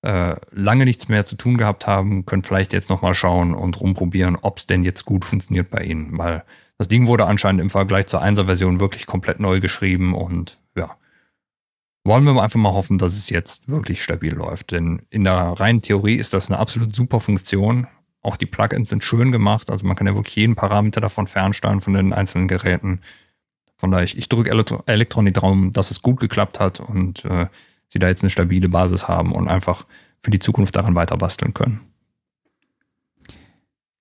äh, 0.02 0.36
lange 0.52 0.86
nichts 0.86 1.10
mehr 1.10 1.26
zu 1.26 1.36
tun 1.36 1.58
gehabt 1.58 1.86
haben, 1.86 2.26
können 2.26 2.44
vielleicht 2.44 2.74
jetzt 2.74 2.90
nochmal 2.90 3.14
schauen 3.14 3.54
und 3.54 3.80
rumprobieren, 3.80 4.38
ob 4.42 4.58
es 4.58 4.66
denn 4.66 4.84
jetzt 4.84 5.06
gut 5.06 5.26
funktioniert 5.26 5.70
bei 5.70 5.84
ihnen. 5.84 6.18
Weil 6.18 6.44
das 6.80 6.88
Ding 6.88 7.08
wurde 7.08 7.26
anscheinend 7.26 7.62
im 7.62 7.70
Vergleich 7.70 8.08
zur 8.08 8.24
1er-Version 8.24 8.80
wirklich 8.80 9.06
komplett 9.06 9.40
neu 9.40 9.60
geschrieben 9.60 10.16
und 10.16 10.60
ja. 10.76 10.96
Wollen 12.06 12.24
wir 12.24 12.42
einfach 12.42 12.60
mal 12.60 12.74
hoffen, 12.74 12.98
dass 12.98 13.18
es 13.18 13.30
jetzt 13.30 13.68
wirklich 13.68 14.02
stabil 14.02 14.34
läuft. 14.34 14.72
Denn 14.72 15.02
in 15.10 15.26
der 15.26 15.36
reinen 15.36 15.82
Theorie 15.82 16.16
ist 16.16 16.34
das 16.34 16.50
eine 16.50 16.58
absolut 16.58 16.96
super 16.96 17.20
Funktion. 17.20 17.88
Auch 18.22 18.38
die 18.38 18.46
Plugins 18.46 18.90
sind 18.90 19.04
schön 19.04 19.34
gemacht. 19.34 19.70
Also 19.70 19.86
man 19.86 19.98
kann 19.98 20.08
ja 20.08 20.16
wirklich 20.16 20.38
jeden 20.38 20.56
Parameter 20.56 21.02
davon 21.02 21.28
fernsteuern 21.28 21.82
von 21.82 21.94
den 21.94 22.14
einzelnen 22.14 22.48
Geräten. 22.48 23.02
Von 23.76 23.92
daher, 23.92 24.06
ich, 24.06 24.18
ich 24.18 24.30
drücke 24.30 24.50
Elektron 24.86 25.26
die 25.26 25.34
Daumen, 25.34 25.74
dass 25.74 25.92
es 25.92 26.02
gut 26.02 26.22
geklappt 26.22 26.62
hat 26.62 26.80
und 26.80 27.26
äh, 27.26 27.48
sie 27.90 28.00
da 28.00 28.08
jetzt 28.08 28.24
eine 28.24 28.30
stabile 28.30 28.70
Basis 28.70 29.10
haben 29.10 29.34
und 29.34 29.50
einfach 29.50 29.86
für 30.24 30.32
die 30.32 30.40
Zukunft 30.40 30.78
daran 30.78 30.96
weiter 30.96 31.18
basteln 31.18 31.54
können. 31.54 31.82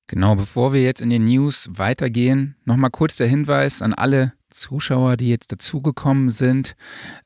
Genau, 0.08 0.34
bevor 0.36 0.72
wir 0.72 0.80
jetzt 0.80 1.02
in 1.02 1.10
den 1.10 1.26
News 1.26 1.68
weitergehen, 1.70 2.56
nochmal 2.64 2.90
kurz 2.90 3.18
der 3.18 3.26
Hinweis 3.26 3.82
an 3.82 3.92
alle 3.92 4.32
Zuschauer, 4.48 5.18
die 5.18 5.28
jetzt 5.28 5.52
dazugekommen 5.52 6.30
sind. 6.30 6.76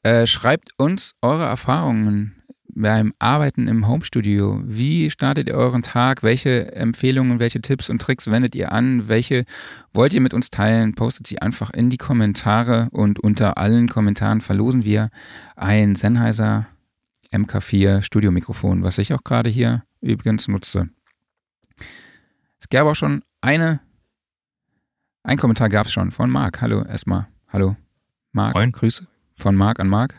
Äh, 0.03 0.27
schreibt 0.27 0.71
uns 0.79 1.15
eure 1.23 1.45
Erfahrungen 1.45 2.43
beim 2.75 3.15
Arbeiten 3.21 3.69
im 3.69 3.87
Homestudio. 3.87 4.61
Wie 4.65 5.11
startet 5.11 5.47
ihr 5.47 5.55
euren 5.55 5.83
Tag? 5.83 6.25
Welche 6.25 6.73
Empfehlungen, 6.75 7.39
welche 7.39 7.61
Tipps 7.61 7.89
und 7.89 8.03
Tricks 8.03 8.29
wendet 8.29 8.57
ihr 8.57 8.73
an? 8.73 9.07
Welche 9.07 9.45
wollt 9.93 10.13
ihr 10.13 10.21
mit 10.21 10.35
uns 10.35 10.51
teilen? 10.51 10.97
Postet 10.97 11.29
sie 11.29 11.41
einfach 11.41 11.71
in 11.71 11.89
die 11.89 11.99
Kommentare 11.99 12.89
und 12.91 13.21
unter 13.21 13.59
allen 13.59 13.89
Kommentaren 13.89 14.41
verlosen 14.41 14.85
wir 14.85 15.11
ein 15.55 15.95
Sennheiser 15.95 16.67
MK4 17.31 18.03
Studiomikrofon, 18.03 18.83
was 18.83 18.99
ich 18.99 19.15
auch 19.15 19.23
gerade 19.23 19.51
hier 19.51 19.85
übrigens 20.01 20.49
nutze. 20.49 20.89
Es 22.63 22.69
gab 22.69 22.87
auch 22.87 22.95
schon 22.95 23.25
eine, 23.41 23.81
ein 25.25 25.37
Kommentar 25.37 25.69
gab 25.69 25.87
es 25.87 25.93
schon 25.93 26.13
von 26.13 26.31
Marc. 26.31 26.61
Hallo 26.61 26.85
erstmal. 26.85 27.27
Hallo. 27.49 27.77
Marc, 28.31 28.55
Moin. 28.55 28.71
Grüße 28.71 29.09
von 29.37 29.57
Marc 29.57 29.81
an 29.81 29.89
Marc. 29.89 30.15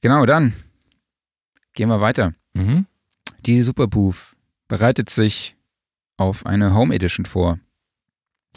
Genau, 0.00 0.26
dann 0.26 0.52
gehen 1.72 1.88
wir 1.88 2.00
weiter. 2.00 2.34
Mhm. 2.54 2.86
Die 3.46 3.62
Superbooth 3.62 4.34
bereitet 4.66 5.08
sich 5.08 5.56
auf 6.16 6.44
eine 6.44 6.74
Home 6.74 6.96
Edition 6.96 7.26
vor. 7.26 7.60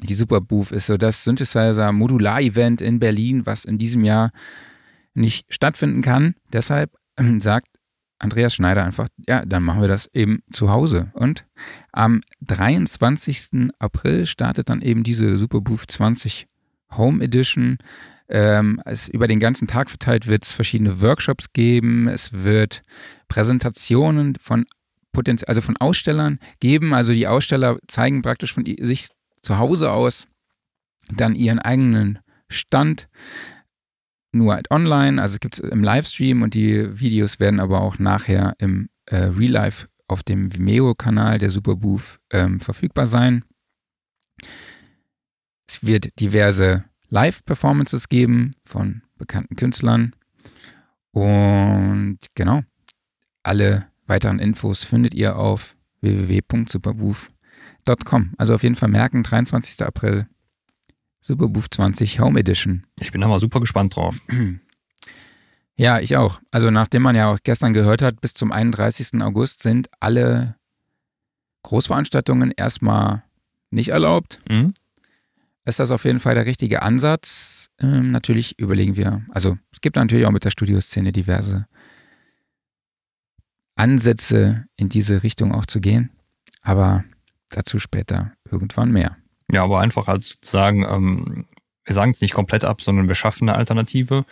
Die 0.02 0.16
Superbooth 0.16 0.72
ist 0.72 0.88
so 0.88 0.98
das 0.98 1.24
Synthesizer-Modular-Event 1.24 2.82
in 2.82 2.98
Berlin, 2.98 3.46
was 3.46 3.66
in 3.66 3.78
diesem 3.78 4.04
Jahr 4.04 4.32
nicht 5.14 5.54
stattfinden 5.54 6.02
kann. 6.02 6.34
Deshalb 6.52 6.98
sagt 7.38 7.73
Andreas 8.24 8.56
Schneider 8.56 8.84
einfach, 8.84 9.08
ja, 9.28 9.44
dann 9.46 9.64
machen 9.64 9.82
wir 9.82 9.88
das 9.88 10.10
eben 10.14 10.44
zu 10.52 10.72
Hause. 10.72 11.12
Und 11.14 11.46
am 11.92 12.22
23. 12.42 13.70
April 13.80 14.26
startet 14.26 14.70
dann 14.70 14.82
eben 14.82 15.04
diese 15.04 15.38
Superbooth 15.38 15.92
20 15.92 16.48
Home 16.98 17.24
Edition. 17.24 17.78
Ähm, 18.30 18.82
es, 18.86 19.10
über 19.10 19.28
den 19.28 19.40
ganzen 19.40 19.68
Tag 19.68 19.90
verteilt 19.90 20.28
wird 20.28 20.46
es 20.46 20.54
verschiedene 20.54 21.02
Workshops 21.02 21.52
geben. 21.52 22.08
Es 22.08 22.32
wird 22.32 22.82
Präsentationen 23.28 24.36
von 24.40 24.66
Potenz 25.12 25.44
also 25.44 25.62
von 25.62 25.78
Ausstellern 25.78 26.40
geben. 26.60 26.94
Also 26.94 27.12
die 27.14 27.28
Aussteller 27.28 27.78
zeigen 27.88 28.22
praktisch 28.22 28.54
von 28.54 28.66
sich 28.80 29.10
zu 29.42 29.58
Hause 29.58 29.92
aus 29.92 30.28
dann 31.12 31.36
ihren 31.36 31.60
eigenen 31.60 32.20
Stand, 32.50 33.10
nur 34.34 34.54
halt 34.54 34.72
online, 34.72 35.22
also 35.22 35.36
es 35.36 35.40
gibt 35.40 35.60
es 35.60 35.70
im 35.70 35.84
Livestream 35.84 36.42
und 36.42 36.54
die 36.54 37.00
Videos 37.00 37.40
werden 37.40 37.60
aber 37.60 37.82
auch 37.82 38.00
nachher 38.00 38.56
im 38.58 38.90
äh, 39.06 39.18
Real 39.18 39.52
Life 39.52 39.88
auf 40.08 40.24
dem 40.24 40.54
Vimeo-Kanal 40.54 41.40
der 41.40 41.50
Superbooth 41.50 42.20
ähm, 42.32 42.60
verfügbar 42.60 43.06
sein. 43.06 43.46
Es 45.68 45.86
wird 45.86 46.20
diverse 46.20 46.84
Live-Performances 47.10 48.10
geben 48.10 48.56
von 48.66 49.04
bekannten 49.18 49.56
Künstlern. 49.56 50.14
Und 51.12 52.18
genau, 52.36 52.64
alle 53.44 53.88
weiteren 54.08 54.40
Infos 54.40 54.84
findet 54.84 55.14
ihr 55.14 55.38
auf 55.38 55.78
www.superbooth.com. 56.02 58.34
Also 58.38 58.56
auf 58.56 58.64
jeden 58.64 58.76
Fall 58.76 58.90
merken, 58.90 59.24
23. 59.24 59.86
April, 59.86 60.28
Superbooth 61.24 61.74
20 61.74 62.20
Home 62.20 62.40
Edition. 62.40 62.86
Ich 63.00 63.12
bin 63.12 63.22
da 63.22 63.28
mal 63.28 63.40
super 63.40 63.60
gespannt 63.60 63.96
drauf. 63.96 64.22
Ja, 65.76 66.00
ich 66.00 66.18
auch. 66.18 66.40
Also 66.52 66.70
nachdem 66.70 67.02
man 67.02 67.16
ja 67.16 67.32
auch 67.32 67.40
gestern 67.42 67.74
gehört 67.74 68.04
hat, 68.04 68.22
bis 68.22 68.36
zum 68.36 68.52
31. 68.52 69.24
August 69.24 69.64
sind 69.64 69.90
alle 70.00 70.56
Großveranstaltungen 71.64 72.52
erstmal 72.52 73.24
nicht 73.72 73.90
erlaubt. 73.90 74.40
Mhm. 74.48 74.76
Ist 75.66 75.80
das 75.80 75.90
auf 75.90 76.06
jeden 76.06 76.20
Fall 76.20 76.36
der 76.36 76.46
richtige 76.46 76.84
Ansatz? 76.84 77.72
Ähm, 77.80 78.12
natürlich 78.12 78.60
überlegen 78.60 78.96
wir, 78.96 79.26
also 79.30 79.58
es 79.72 79.82
gibt 79.82 79.96
natürlich 79.96 80.28
auch 80.28 80.32
mit 80.32 80.46
der 80.46 80.52
Studioszene 80.52 81.12
diverse 81.12 81.66
Ansätze 83.76 84.66
in 84.76 84.90
diese 84.90 85.24
Richtung 85.24 85.54
auch 85.54 85.66
zu 85.66 85.82
gehen, 85.82 86.12
aber 86.62 87.04
dazu 87.50 87.80
später 87.80 88.34
irgendwann 88.52 88.92
mehr. 88.92 89.18
Ja, 89.52 89.64
aber 89.64 89.80
einfach 89.80 90.08
als 90.08 90.30
sozusagen, 90.30 90.84
ähm, 90.84 91.46
wir 91.86 91.96
sagen 91.96 92.12
es 92.12 92.22
nicht 92.22 92.34
komplett 92.34 92.64
ab, 92.64 92.82
sondern 92.82 93.08
wir 93.08 93.16
schaffen 93.16 93.50
eine 93.50 93.58
Alternative. 93.58 94.26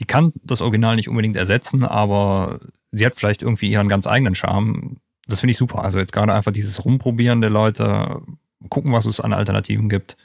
Die 0.00 0.06
kann 0.06 0.32
das 0.42 0.60
Original 0.60 0.96
nicht 0.96 1.08
unbedingt 1.08 1.36
ersetzen, 1.36 1.84
aber 1.84 2.58
sie 2.90 3.06
hat 3.06 3.14
vielleicht 3.14 3.42
irgendwie 3.42 3.70
ihren 3.70 3.88
ganz 3.88 4.06
eigenen 4.06 4.34
Charme. 4.34 4.96
Das 5.26 5.40
finde 5.40 5.52
ich 5.52 5.58
super. 5.58 5.84
Also 5.84 5.98
jetzt 5.98 6.12
gerade 6.12 6.32
einfach 6.32 6.52
dieses 6.52 6.84
Rumprobieren 6.84 7.40
der 7.40 7.50
Leute, 7.50 8.22
gucken, 8.68 8.92
was 8.92 9.06
es 9.06 9.20
an 9.20 9.32
Alternativen 9.32 9.88
gibt, 9.88 10.16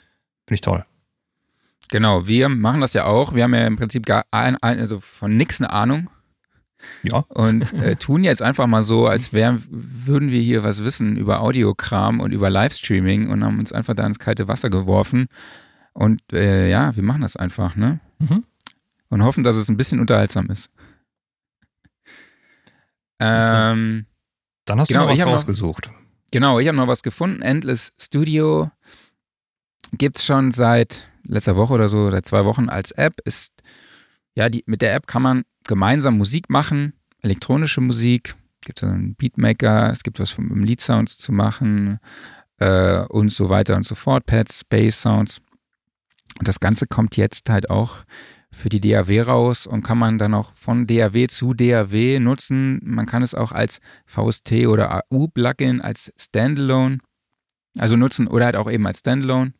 finde 0.47 0.55
ich 0.55 0.61
toll. 0.61 0.85
Genau, 1.91 2.27
wir 2.27 2.49
machen 2.49 2.81
das 2.81 2.93
ja 2.93 3.05
auch. 3.05 3.33
Wir 3.33 3.43
haben 3.43 3.53
ja 3.53 3.65
im 3.65 3.75
Prinzip 3.75 4.05
gar 4.05 4.25
ein, 4.31 4.57
ein, 4.57 4.79
also 4.79 4.99
von 4.99 5.35
nichts 5.35 5.59
eine 5.59 5.71
Ahnung. 5.71 6.09
Ja. 7.03 7.19
Und 7.29 7.73
äh, 7.73 7.95
tun 7.99 8.23
jetzt 8.23 8.41
einfach 8.41 8.67
mal 8.67 8.83
so, 8.83 9.07
als 9.07 9.33
wären, 9.33 9.63
würden 9.69 10.31
wir 10.31 10.41
hier 10.41 10.63
was 10.63 10.83
wissen 10.83 11.17
über 11.17 11.41
Audiokram 11.41 12.19
und 12.19 12.31
über 12.31 12.49
Livestreaming 12.49 13.29
und 13.29 13.43
haben 13.43 13.59
uns 13.59 13.71
einfach 13.73 13.93
da 13.95 14.05
ins 14.05 14.19
kalte 14.19 14.47
Wasser 14.47 14.69
geworfen. 14.69 15.27
Und 15.93 16.21
äh, 16.31 16.69
ja, 16.69 16.95
wir 16.95 17.03
machen 17.03 17.21
das 17.21 17.35
einfach, 17.35 17.75
ne? 17.75 17.99
Mhm. 18.19 18.43
Und 19.09 19.23
hoffen, 19.23 19.43
dass 19.43 19.55
es 19.55 19.69
ein 19.69 19.77
bisschen 19.77 19.99
unterhaltsam 19.99 20.49
ist. 20.49 20.69
Ähm, 23.19 24.05
Dann 24.65 24.79
hast 24.79 24.87
Genau, 24.87 25.01
du 25.01 25.05
noch 25.05 25.11
was 25.11 25.17
ich 25.17 25.21
hab 25.21 25.27
noch- 25.27 25.33
rausgesucht. 25.35 25.91
Genau, 26.31 26.59
ich 26.59 26.67
habe 26.67 26.77
noch 26.77 26.87
was 26.87 27.01
gefunden. 27.01 27.41
Endless 27.41 27.91
Studio 27.97 28.69
gibt's 29.93 30.23
schon 30.25 30.51
seit 30.51 31.07
letzter 31.23 31.55
Woche 31.55 31.73
oder 31.73 31.89
so, 31.89 32.09
seit 32.11 32.25
zwei 32.27 32.45
Wochen 32.45 32.69
als 32.69 32.91
App. 32.91 33.15
Ist 33.25 33.51
ja 34.35 34.47
die 34.49 34.63
mit 34.67 34.81
der 34.83 34.93
App 34.93 35.07
kann 35.07 35.23
man 35.23 35.43
gemeinsam 35.69 36.17
Musik 36.17 36.49
machen, 36.49 36.93
elektronische 37.21 37.79
Musik. 37.79 38.35
Es 38.61 38.65
gibt 38.65 38.83
einen 38.83 39.15
Beatmaker, 39.15 39.91
es 39.91 40.03
gibt 40.03 40.19
was 40.19 40.31
vom 40.31 40.63
Lead 40.63 40.81
Sounds 40.81 41.17
zu 41.17 41.31
machen 41.31 41.99
äh, 42.57 43.01
und 43.05 43.31
so 43.31 43.49
weiter 43.49 43.75
und 43.75 43.85
so 43.85 43.95
fort. 43.95 44.25
Pads, 44.25 44.65
Bass 44.65 45.01
Sounds. 45.01 45.39
Und 46.37 46.47
das 46.47 46.59
Ganze 46.59 46.87
kommt 46.87 47.15
jetzt 47.17 47.49
halt 47.49 47.69
auch 47.69 47.99
für 48.51 48.69
die 48.69 48.81
DAW 48.81 49.21
raus 49.21 49.67
und 49.67 49.83
kann 49.83 49.99
man 49.99 50.17
dann 50.17 50.33
auch 50.33 50.53
von 50.55 50.87
DAW 50.87 51.27
zu 51.27 51.53
DAW 51.53 52.19
nutzen. 52.19 52.79
Man 52.83 53.05
kann 53.05 53.21
es 53.21 53.35
auch 53.35 53.51
als 53.51 53.79
VST 54.07 54.65
oder 54.67 55.03
AU-Plugin 55.11 55.81
als 55.81 56.11
Standalone, 56.17 56.97
also 57.77 57.95
nutzen 57.95 58.27
oder 58.27 58.45
halt 58.45 58.55
auch 58.55 58.69
eben 58.69 58.87
als 58.87 58.99
Standalone. 58.99 59.53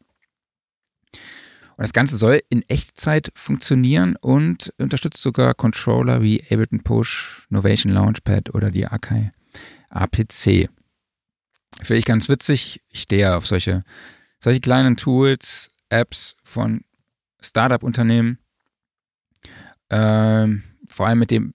Und 1.79 1.83
das 1.83 1.93
Ganze 1.93 2.17
soll 2.17 2.41
in 2.49 2.61
Echtzeit 2.63 3.31
funktionieren 3.35 4.17
und 4.19 4.73
unterstützt 4.79 5.21
sogar 5.21 5.53
Controller 5.53 6.21
wie 6.21 6.43
Ableton 6.51 6.83
Push, 6.83 7.47
Novation 7.49 7.93
Launchpad 7.93 8.53
oder 8.53 8.69
die 8.69 8.85
Akai 8.85 9.31
APC. 9.87 10.67
Finde 11.81 11.97
ich 11.97 12.03
ganz 12.03 12.27
witzig. 12.27 12.81
Ich 12.89 13.03
stehe 13.03 13.33
auf 13.33 13.47
solche, 13.47 13.85
solche 14.43 14.59
kleinen 14.59 14.97
Tools, 14.97 15.71
Apps 15.87 16.35
von 16.43 16.81
Startup-Unternehmen. 17.41 18.39
Ähm, 19.89 20.63
vor 20.85 21.07
allem 21.07 21.19
mit 21.19 21.31
dem, 21.31 21.53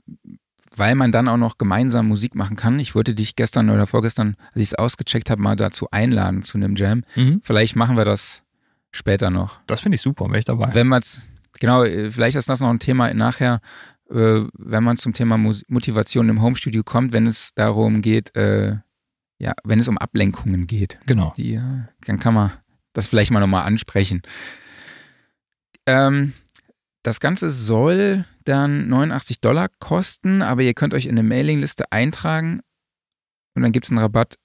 weil 0.75 0.95
man 0.95 1.13
dann 1.13 1.29
auch 1.29 1.37
noch 1.37 1.59
gemeinsam 1.59 2.09
Musik 2.09 2.35
machen 2.35 2.57
kann. 2.57 2.79
Ich 2.81 2.95
wollte 2.95 3.15
dich 3.15 3.37
gestern 3.37 3.69
oder 3.69 3.87
vorgestern, 3.87 4.39
als 4.55 4.63
ich 4.63 4.69
es 4.69 4.75
ausgecheckt 4.75 5.29
habe, 5.29 5.43
mal 5.43 5.57
dazu 5.57 5.91
einladen 5.91 6.45
zu 6.45 6.57
einem 6.57 6.77
Jam. 6.77 7.05
Mhm. 7.15 7.43
Vielleicht 7.45 7.77
machen 7.77 7.99
wir 7.99 8.07
das 8.07 8.44
später 8.95 9.31
noch. 9.31 9.61
Das 9.67 9.81
finde 9.81 9.97
ich 9.97 10.03
super, 10.03 10.27
wäre 10.27 10.39
ich 10.39 10.45
dabei. 10.45 10.75
Wenn 10.75 10.89
man 10.89 11.03
genau, 11.61 11.85
vielleicht 11.85 12.37
ist 12.37 12.49
das 12.49 12.61
noch 12.61 12.71
ein 12.71 12.79
Thema 12.79 13.13
nachher, 13.13 13.61
äh, 14.11 14.43
wenn 14.53 14.85
man 14.85 14.97
zum 14.97 15.13
Thema 15.13 15.37
Mus 15.37 15.65
Motivation 15.69 16.29
im 16.29 16.43
Homestudio 16.43 16.83
kommt, 16.83 17.13
wenn 17.13 17.27
es 17.27 17.53
darum 17.55 18.03
geht, 18.03 18.35
äh, 18.37 18.77
ja, 19.39 19.53
wenn 19.65 19.79
es 19.79 19.89
um 19.89 19.99
Ablenkungen 19.99 20.67
geht. 20.67 20.99
Genau. 21.07 21.35
Die, 21.37 21.55
äh, 21.55 21.83
dann 22.07 22.19
kann 22.19 22.35
man 22.35 22.53
das 22.93 23.07
vielleicht 23.09 23.31
mal 23.31 23.41
nochmal 23.41 23.67
ansprechen. 23.67 24.23
Ähm, 25.87 26.33
das 27.03 27.21
Ganze 27.21 27.51
soll 27.51 28.25
dann 28.45 28.89
89 28.89 29.41
Dollar 29.41 29.69
kosten, 29.81 30.43
aber 30.43 30.63
ihr 30.63 30.75
könnt 30.75 30.95
euch 30.95 31.07
in 31.07 31.19
eine 31.19 31.23
Mailingliste 31.23 31.91
eintragen 31.91 32.61
und 33.55 33.63
dann 33.63 33.73
gibt 33.73 33.87
es 33.87 33.91
einen 33.91 33.99
Rabatt 33.99 34.37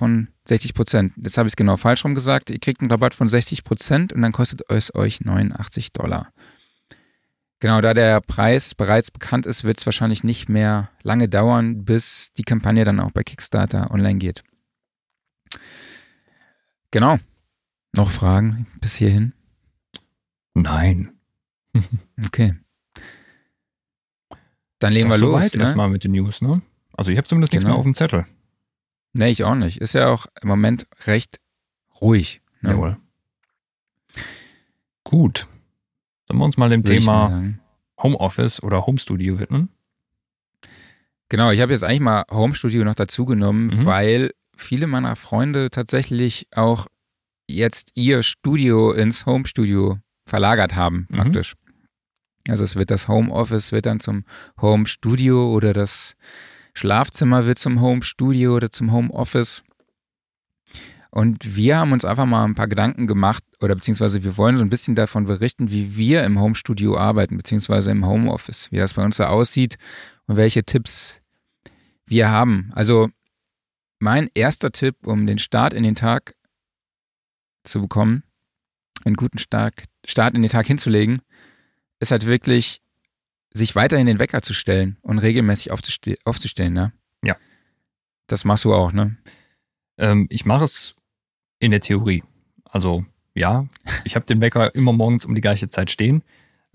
von 0.00 0.28
60 0.46 0.72
Prozent. 0.74 1.12
Jetzt 1.22 1.36
habe 1.36 1.46
ich 1.46 1.52
es 1.52 1.56
genau 1.56 1.76
falsch 1.76 2.04
rum 2.04 2.14
gesagt. 2.14 2.48
Ihr 2.50 2.58
kriegt 2.58 2.80
einen 2.80 2.90
Rabatt 2.90 3.14
von 3.14 3.28
60 3.28 3.64
Prozent 3.64 4.12
und 4.14 4.22
dann 4.22 4.32
kostet 4.32 4.62
es 4.70 4.94
euch 4.94 5.20
89 5.20 5.92
Dollar. 5.92 6.32
Genau, 7.60 7.82
da 7.82 7.92
der 7.92 8.22
Preis 8.22 8.74
bereits 8.74 9.10
bekannt 9.10 9.44
ist, 9.44 9.64
wird 9.64 9.78
es 9.78 9.84
wahrscheinlich 9.86 10.24
nicht 10.24 10.48
mehr 10.48 10.88
lange 11.02 11.28
dauern, 11.28 11.84
bis 11.84 12.32
die 12.32 12.42
Kampagne 12.44 12.84
dann 12.86 12.98
auch 12.98 13.10
bei 13.10 13.22
Kickstarter 13.22 13.90
online 13.90 14.18
geht. 14.18 14.42
Genau. 16.90 17.18
Noch 17.94 18.10
Fragen 18.10 18.66
bis 18.80 18.96
hierhin? 18.96 19.32
Nein. 20.54 21.12
Okay. 22.26 22.54
Dann 24.78 24.92
legen 24.92 25.10
das 25.10 25.20
wir 25.20 25.26
los. 25.26 25.36
soweit 25.42 25.54
Ne? 25.54 25.62
erstmal 25.62 25.88
mit 25.90 26.04
den 26.04 26.12
News, 26.12 26.40
ne? 26.42 26.62
Also 26.94 27.10
ich 27.12 27.18
habe 27.18 27.26
zumindest 27.28 27.52
nichts 27.52 27.64
Genau. 27.64 27.74
mehr 27.74 27.78
auf 27.78 27.84
dem 27.84 27.94
Zettel. 27.94 28.26
Nee, 29.12 29.30
ich 29.30 29.44
auch 29.44 29.54
nicht. 29.54 29.80
Ist 29.80 29.92
ja 29.94 30.08
auch 30.08 30.26
im 30.40 30.48
Moment 30.48 30.86
recht 31.06 31.40
ruhig. 32.00 32.40
Ne? 32.60 32.70
Jawohl. 32.70 32.96
Gut. 35.04 35.46
Sollen 36.26 36.38
wir 36.38 36.44
uns 36.44 36.56
mal 36.56 36.68
dem 36.70 36.80
mal 36.82 36.86
Thema. 36.86 37.54
Homeoffice 38.02 38.62
oder 38.62 38.86
Homestudio 38.86 39.38
widmen? 39.38 39.68
Genau, 41.28 41.50
ich 41.50 41.60
habe 41.60 41.72
jetzt 41.72 41.84
eigentlich 41.84 42.00
mal 42.00 42.24
Homestudio 42.30 42.84
noch 42.84 42.94
dazu 42.94 43.24
genommen, 43.24 43.66
Mhm. 43.68 43.84
weil 43.84 44.34
viele 44.56 44.86
meiner 44.86 45.16
Freunde 45.16 45.70
tatsächlich 45.70 46.48
auch 46.54 46.86
jetzt 47.48 47.90
ihr 47.94 48.22
Studio 48.22 48.92
ins 48.92 49.26
Homestudio 49.26 49.98
verlagert 50.26 50.74
haben, 50.76 51.06
Mhm. 51.10 51.16
praktisch. 51.16 51.54
Also 52.48 52.64
es 52.64 52.74
wird 52.76 52.90
das 52.90 53.06
Homeoffice 53.08 53.70
wird 53.72 53.86
dann 53.86 54.00
zum 54.00 54.24
Homestudio 54.60 55.52
oder 55.52 55.72
das 55.72 56.16
Schlafzimmer 56.74 57.46
wird 57.46 57.58
zum 57.58 57.80
Homestudio 57.80 58.56
oder 58.56 58.70
zum 58.70 58.92
Homeoffice. 58.92 59.62
Und 61.10 61.56
wir 61.56 61.78
haben 61.78 61.92
uns 61.92 62.04
einfach 62.04 62.26
mal 62.26 62.44
ein 62.44 62.54
paar 62.54 62.68
Gedanken 62.68 63.08
gemacht 63.08 63.42
oder 63.60 63.74
beziehungsweise 63.74 64.22
wir 64.22 64.36
wollen 64.36 64.56
so 64.56 64.64
ein 64.64 64.70
bisschen 64.70 64.94
davon 64.94 65.26
berichten, 65.26 65.70
wie 65.70 65.96
wir 65.96 66.22
im 66.24 66.40
Homestudio 66.40 66.96
arbeiten, 66.96 67.36
beziehungsweise 67.36 67.90
im 67.90 68.06
Homeoffice, 68.06 68.70
wie 68.70 68.76
das 68.76 68.94
bei 68.94 69.04
uns 69.04 69.16
so 69.16 69.24
aussieht 69.24 69.76
und 70.26 70.36
welche 70.36 70.62
Tipps 70.62 71.20
wir 72.06 72.30
haben. 72.30 72.70
Also 72.74 73.08
mein 73.98 74.30
erster 74.34 74.70
Tipp, 74.70 75.04
um 75.04 75.26
den 75.26 75.38
Start 75.38 75.74
in 75.74 75.82
den 75.82 75.96
Tag 75.96 76.34
zu 77.64 77.80
bekommen, 77.80 78.22
einen 79.04 79.16
guten 79.16 79.38
Start, 79.38 79.84
Start 80.06 80.34
in 80.34 80.42
den 80.42 80.50
Tag 80.50 80.66
hinzulegen, 80.66 81.22
ist 81.98 82.12
halt 82.12 82.26
wirklich, 82.26 82.80
sich 83.52 83.74
weiterhin 83.74 84.06
den 84.06 84.18
Wecker 84.18 84.42
zu 84.42 84.54
stellen 84.54 84.96
und 85.02 85.18
regelmäßig 85.18 85.72
aufzuste 85.72 86.16
aufzustehen, 86.24 86.72
ne? 86.72 86.92
Ja. 87.24 87.36
Das 88.26 88.44
machst 88.44 88.64
du 88.64 88.74
auch, 88.74 88.92
ne? 88.92 89.16
Ähm, 89.98 90.26
ich 90.30 90.44
mache 90.44 90.64
es 90.64 90.94
in 91.58 91.70
der 91.70 91.80
Theorie. 91.80 92.22
Also 92.64 93.04
ja, 93.34 93.66
ich 94.04 94.16
habe 94.16 94.26
den 94.26 94.40
Wecker 94.40 94.74
immer 94.74 94.92
morgens 94.92 95.24
um 95.24 95.34
die 95.34 95.40
gleiche 95.40 95.68
Zeit 95.68 95.90
stehen. 95.90 96.22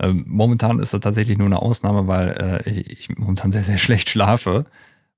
Ähm, 0.00 0.24
momentan 0.28 0.78
ist 0.78 0.92
das 0.92 1.00
tatsächlich 1.00 1.38
nur 1.38 1.46
eine 1.46 1.62
Ausnahme, 1.62 2.06
weil 2.06 2.62
äh, 2.66 2.70
ich 2.70 3.08
momentan 3.16 3.52
sehr, 3.52 3.62
sehr 3.62 3.78
schlecht 3.78 4.10
schlafe. 4.10 4.66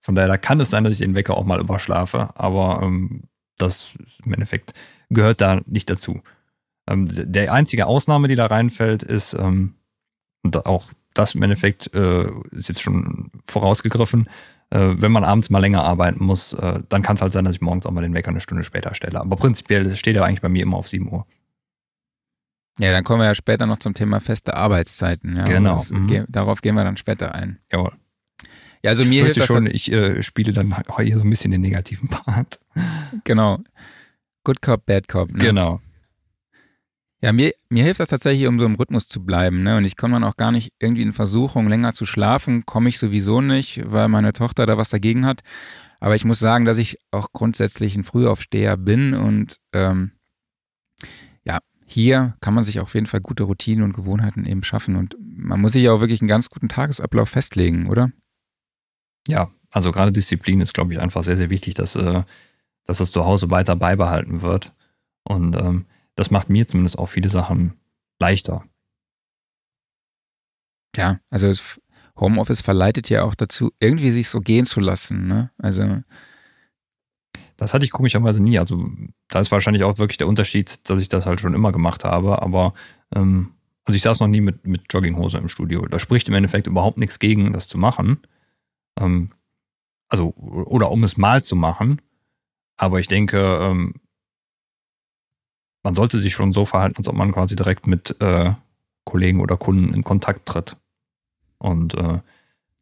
Von 0.00 0.14
daher 0.14 0.28
da 0.28 0.38
kann 0.38 0.60
es 0.60 0.70
sein, 0.70 0.84
dass 0.84 0.92
ich 0.92 1.00
den 1.00 1.16
Wecker 1.16 1.36
auch 1.36 1.44
mal 1.44 1.60
überschlafe. 1.60 2.30
Aber 2.36 2.80
ähm, 2.82 3.24
das 3.56 3.90
im 4.24 4.32
Endeffekt 4.32 4.72
gehört 5.10 5.40
da 5.40 5.60
nicht 5.66 5.90
dazu. 5.90 6.22
Ähm, 6.88 7.08
der 7.10 7.52
einzige 7.52 7.86
Ausnahme, 7.86 8.28
die 8.28 8.36
da 8.36 8.46
reinfällt, 8.46 9.02
ist, 9.02 9.34
ähm, 9.34 9.74
und 10.42 10.66
auch 10.66 10.92
das 11.14 11.34
im 11.34 11.42
Endeffekt 11.42 11.94
äh, 11.94 12.26
ist 12.52 12.68
jetzt 12.68 12.82
schon 12.82 13.30
vorausgegriffen, 13.46 14.28
äh, 14.70 14.94
wenn 14.96 15.10
man 15.12 15.24
abends 15.24 15.50
mal 15.50 15.58
länger 15.60 15.82
arbeiten 15.82 16.22
muss, 16.24 16.52
äh, 16.52 16.80
dann 16.88 17.02
kann 17.02 17.16
es 17.16 17.22
halt 17.22 17.32
sein, 17.32 17.44
dass 17.44 17.54
ich 17.54 17.60
morgens 17.60 17.86
auch 17.86 17.90
mal 17.90 18.02
den 18.02 18.14
Wecker 18.14 18.28
eine 18.30 18.40
Stunde 18.40 18.62
später 18.64 18.94
stelle. 18.94 19.20
Aber 19.20 19.36
prinzipiell 19.36 19.94
steht 19.96 20.16
er 20.16 20.24
eigentlich 20.24 20.42
bei 20.42 20.48
mir 20.48 20.62
immer 20.62 20.76
auf 20.76 20.88
7 20.88 21.10
Uhr. 21.10 21.26
Ja, 22.78 22.92
dann 22.92 23.02
kommen 23.02 23.20
wir 23.20 23.26
ja 23.26 23.34
später 23.34 23.66
noch 23.66 23.78
zum 23.78 23.94
Thema 23.94 24.20
feste 24.20 24.54
Arbeitszeiten. 24.56 25.34
Ja, 25.36 25.44
Genau. 25.44 25.76
Das, 25.78 25.90
Mhm. 25.90 26.06
ge- 26.06 26.24
darauf 26.28 26.60
gehen 26.60 26.76
wir 26.76 26.84
dann 26.84 26.96
später 26.96 27.34
ein. 27.34 27.58
Jawohl. 27.72 27.92
Ja, 28.84 28.90
also 28.90 29.02
ich 29.02 29.08
mir 29.08 29.24
hilft 29.24 29.34
fürchte 29.36 29.40
das 29.40 29.46
schon, 29.48 29.64
halt- 29.64 29.74
ich 29.74 29.90
äh, 29.90 30.22
spiele 30.22 30.52
dann 30.52 30.76
hier 31.00 31.16
so 31.16 31.24
ein 31.24 31.30
bisschen 31.30 31.50
den 31.50 31.60
negativen 31.62 32.08
Part. 32.08 32.60
genau. 33.24 33.58
Good 34.44 34.62
Cop, 34.62 34.86
Bad 34.86 35.08
Cop. 35.08 35.32
Ne? 35.32 35.38
Genau. 35.38 35.80
Ja, 37.20 37.32
mir, 37.32 37.52
mir 37.68 37.82
hilft 37.82 37.98
das 37.98 38.10
tatsächlich, 38.10 38.46
um 38.46 38.60
so 38.60 38.66
im 38.66 38.76
Rhythmus 38.76 39.08
zu 39.08 39.24
bleiben. 39.24 39.64
Ne? 39.64 39.76
Und 39.76 39.84
ich 39.84 39.96
komme 39.96 40.14
dann 40.14 40.24
auch 40.24 40.36
gar 40.36 40.52
nicht 40.52 40.72
irgendwie 40.78 41.02
in 41.02 41.12
Versuchung, 41.12 41.68
länger 41.68 41.92
zu 41.92 42.06
schlafen. 42.06 42.64
Komme 42.64 42.88
ich 42.88 42.98
sowieso 42.98 43.40
nicht, 43.40 43.82
weil 43.90 44.08
meine 44.08 44.32
Tochter 44.32 44.66
da 44.66 44.78
was 44.78 44.90
dagegen 44.90 45.26
hat. 45.26 45.42
Aber 45.98 46.14
ich 46.14 46.24
muss 46.24 46.38
sagen, 46.38 46.64
dass 46.64 46.78
ich 46.78 46.98
auch 47.10 47.32
grundsätzlich 47.32 47.96
ein 47.96 48.04
Frühaufsteher 48.04 48.76
bin. 48.76 49.14
Und 49.14 49.58
ähm, 49.72 50.12
ja, 51.42 51.58
hier 51.86 52.36
kann 52.40 52.54
man 52.54 52.62
sich 52.62 52.78
auf 52.78 52.94
jeden 52.94 53.06
Fall 53.06 53.20
gute 53.20 53.42
Routinen 53.42 53.82
und 53.82 53.94
Gewohnheiten 53.94 54.46
eben 54.46 54.62
schaffen. 54.62 54.94
Und 54.94 55.16
man 55.20 55.60
muss 55.60 55.72
sich 55.72 55.88
auch 55.88 56.00
wirklich 56.00 56.20
einen 56.20 56.28
ganz 56.28 56.50
guten 56.50 56.68
Tagesablauf 56.68 57.28
festlegen, 57.28 57.88
oder? 57.88 58.12
Ja, 59.26 59.50
also 59.70 59.90
gerade 59.90 60.12
Disziplin 60.12 60.60
ist, 60.60 60.72
glaube 60.72 60.92
ich, 60.92 61.00
einfach 61.00 61.24
sehr, 61.24 61.36
sehr 61.36 61.50
wichtig, 61.50 61.74
dass, 61.74 61.96
äh, 61.96 62.22
dass 62.84 62.98
das 62.98 63.10
zu 63.10 63.24
Hause 63.24 63.50
weiter 63.50 63.74
beibehalten 63.74 64.42
wird. 64.42 64.72
Und 65.24 65.56
ähm, 65.56 65.86
das 66.18 66.32
macht 66.32 66.50
mir 66.50 66.66
zumindest 66.66 66.98
auch 66.98 67.06
viele 67.06 67.28
Sachen 67.28 67.74
leichter. 68.18 68.64
Ja, 70.96 71.20
also 71.30 71.46
das 71.46 71.80
Homeoffice 72.18 72.60
verleitet 72.60 73.08
ja 73.08 73.22
auch 73.22 73.36
dazu, 73.36 73.70
irgendwie 73.78 74.10
sich 74.10 74.28
so 74.28 74.40
gehen 74.40 74.66
zu 74.66 74.80
lassen. 74.80 75.28
Ne? 75.28 75.52
Also 75.58 76.02
Das 77.56 77.72
hatte 77.72 77.84
ich 77.84 77.92
komischerweise 77.92 78.42
nie. 78.42 78.58
Also 78.58 78.90
da 79.28 79.38
ist 79.38 79.52
wahrscheinlich 79.52 79.84
auch 79.84 79.98
wirklich 79.98 80.16
der 80.16 80.26
Unterschied, 80.26 80.88
dass 80.90 81.00
ich 81.00 81.08
das 81.08 81.24
halt 81.24 81.40
schon 81.40 81.54
immer 81.54 81.70
gemacht 81.70 82.02
habe. 82.02 82.42
Aber 82.42 82.74
ähm, 83.14 83.52
also 83.84 83.94
ich 83.94 84.02
saß 84.02 84.18
noch 84.18 84.26
nie 84.26 84.40
mit, 84.40 84.66
mit 84.66 84.92
Jogginghose 84.92 85.38
im 85.38 85.48
Studio. 85.48 85.86
Da 85.86 86.00
spricht 86.00 86.28
im 86.28 86.34
Endeffekt 86.34 86.66
überhaupt 86.66 86.98
nichts 86.98 87.20
gegen, 87.20 87.52
das 87.52 87.68
zu 87.68 87.78
machen. 87.78 88.18
Ähm, 88.98 89.30
also, 90.08 90.34
oder 90.34 90.90
um 90.90 91.04
es 91.04 91.16
mal 91.16 91.44
zu 91.44 91.54
machen. 91.54 92.02
Aber 92.76 92.98
ich 92.98 93.06
denke, 93.06 93.38
ähm, 93.38 93.94
man 95.82 95.94
sollte 95.94 96.18
sich 96.18 96.32
schon 96.32 96.52
so 96.52 96.64
verhalten, 96.64 96.96
als 96.98 97.08
ob 97.08 97.14
man 97.14 97.32
quasi 97.32 97.56
direkt 97.56 97.86
mit 97.86 98.20
äh, 98.20 98.52
Kollegen 99.04 99.40
oder 99.40 99.56
Kunden 99.56 99.94
in 99.94 100.04
Kontakt 100.04 100.46
tritt. 100.46 100.76
Und 101.58 101.94
äh, 101.94 102.20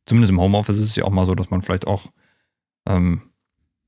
zumindest 0.07 0.31
im 0.31 0.41
Homeoffice 0.41 0.79
ist 0.79 0.91
es 0.91 0.97
ja 0.97 1.05
auch 1.05 1.11
mal 1.11 1.27
so, 1.27 1.35
dass 1.35 1.51
man 1.51 1.63
vielleicht 1.63 1.87
auch, 1.87 2.11
ähm, 2.87 3.23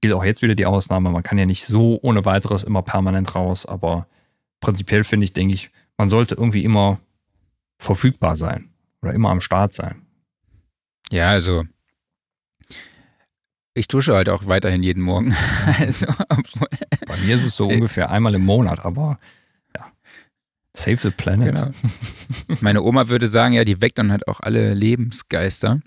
gilt 0.00 0.14
auch 0.14 0.24
jetzt 0.24 0.42
wieder 0.42 0.54
die 0.54 0.66
Ausnahme, 0.66 1.10
man 1.10 1.22
kann 1.22 1.38
ja 1.38 1.46
nicht 1.46 1.64
so 1.64 1.98
ohne 2.02 2.24
weiteres 2.24 2.62
immer 2.62 2.82
permanent 2.82 3.34
raus, 3.34 3.66
aber 3.66 4.06
prinzipiell 4.60 5.04
finde 5.04 5.24
ich, 5.24 5.32
denke 5.32 5.54
ich, 5.54 5.70
man 5.96 6.08
sollte 6.08 6.34
irgendwie 6.36 6.64
immer 6.64 7.00
verfügbar 7.78 8.36
sein 8.36 8.70
oder 9.02 9.12
immer 9.14 9.30
am 9.30 9.40
Start 9.40 9.72
sein. 9.72 10.06
Ja, 11.10 11.30
also 11.30 11.64
ich 13.78 13.88
dusche 13.88 14.14
halt 14.14 14.28
auch 14.28 14.46
weiterhin 14.46 14.82
jeden 14.82 15.02
Morgen. 15.02 15.34
also, 15.78 16.06
Bei 17.06 17.16
mir 17.24 17.36
ist 17.36 17.44
es 17.44 17.56
so 17.56 17.70
Äh. 17.70 17.74
ungefähr 17.74 18.10
einmal 18.10 18.34
im 18.34 18.44
Monat, 18.44 18.84
aber 18.84 19.18
ja, 19.76 19.86
save 20.76 20.96
the 20.98 21.10
planet. 21.10 21.54
genau. 21.56 21.70
Meine 22.60 22.82
Oma 22.82 23.08
würde 23.08 23.26
sagen, 23.28 23.54
ja, 23.54 23.64
die 23.64 23.80
weckt 23.80 23.98
dann 23.98 24.10
halt 24.12 24.28
auch 24.28 24.40
alle 24.40 24.74
Lebensgeister. 24.74 25.80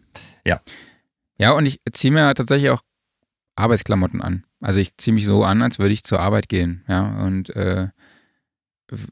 Ja. 0.45 0.62
Ja, 1.38 1.51
und 1.51 1.65
ich 1.65 1.80
ziehe 1.93 2.12
mir 2.13 2.34
tatsächlich 2.34 2.69
auch 2.69 2.82
Arbeitsklamotten 3.56 4.21
an. 4.21 4.43
Also 4.60 4.80
ich 4.80 4.95
ziehe 4.97 5.13
mich 5.13 5.25
so 5.25 5.43
an, 5.43 5.62
als 5.62 5.80
würde 5.80 5.93
ich 5.93 6.04
zur 6.04 6.19
Arbeit 6.19 6.49
gehen. 6.49 6.84
Ja, 6.88 7.23
und 7.23 7.49
äh, 7.56 7.89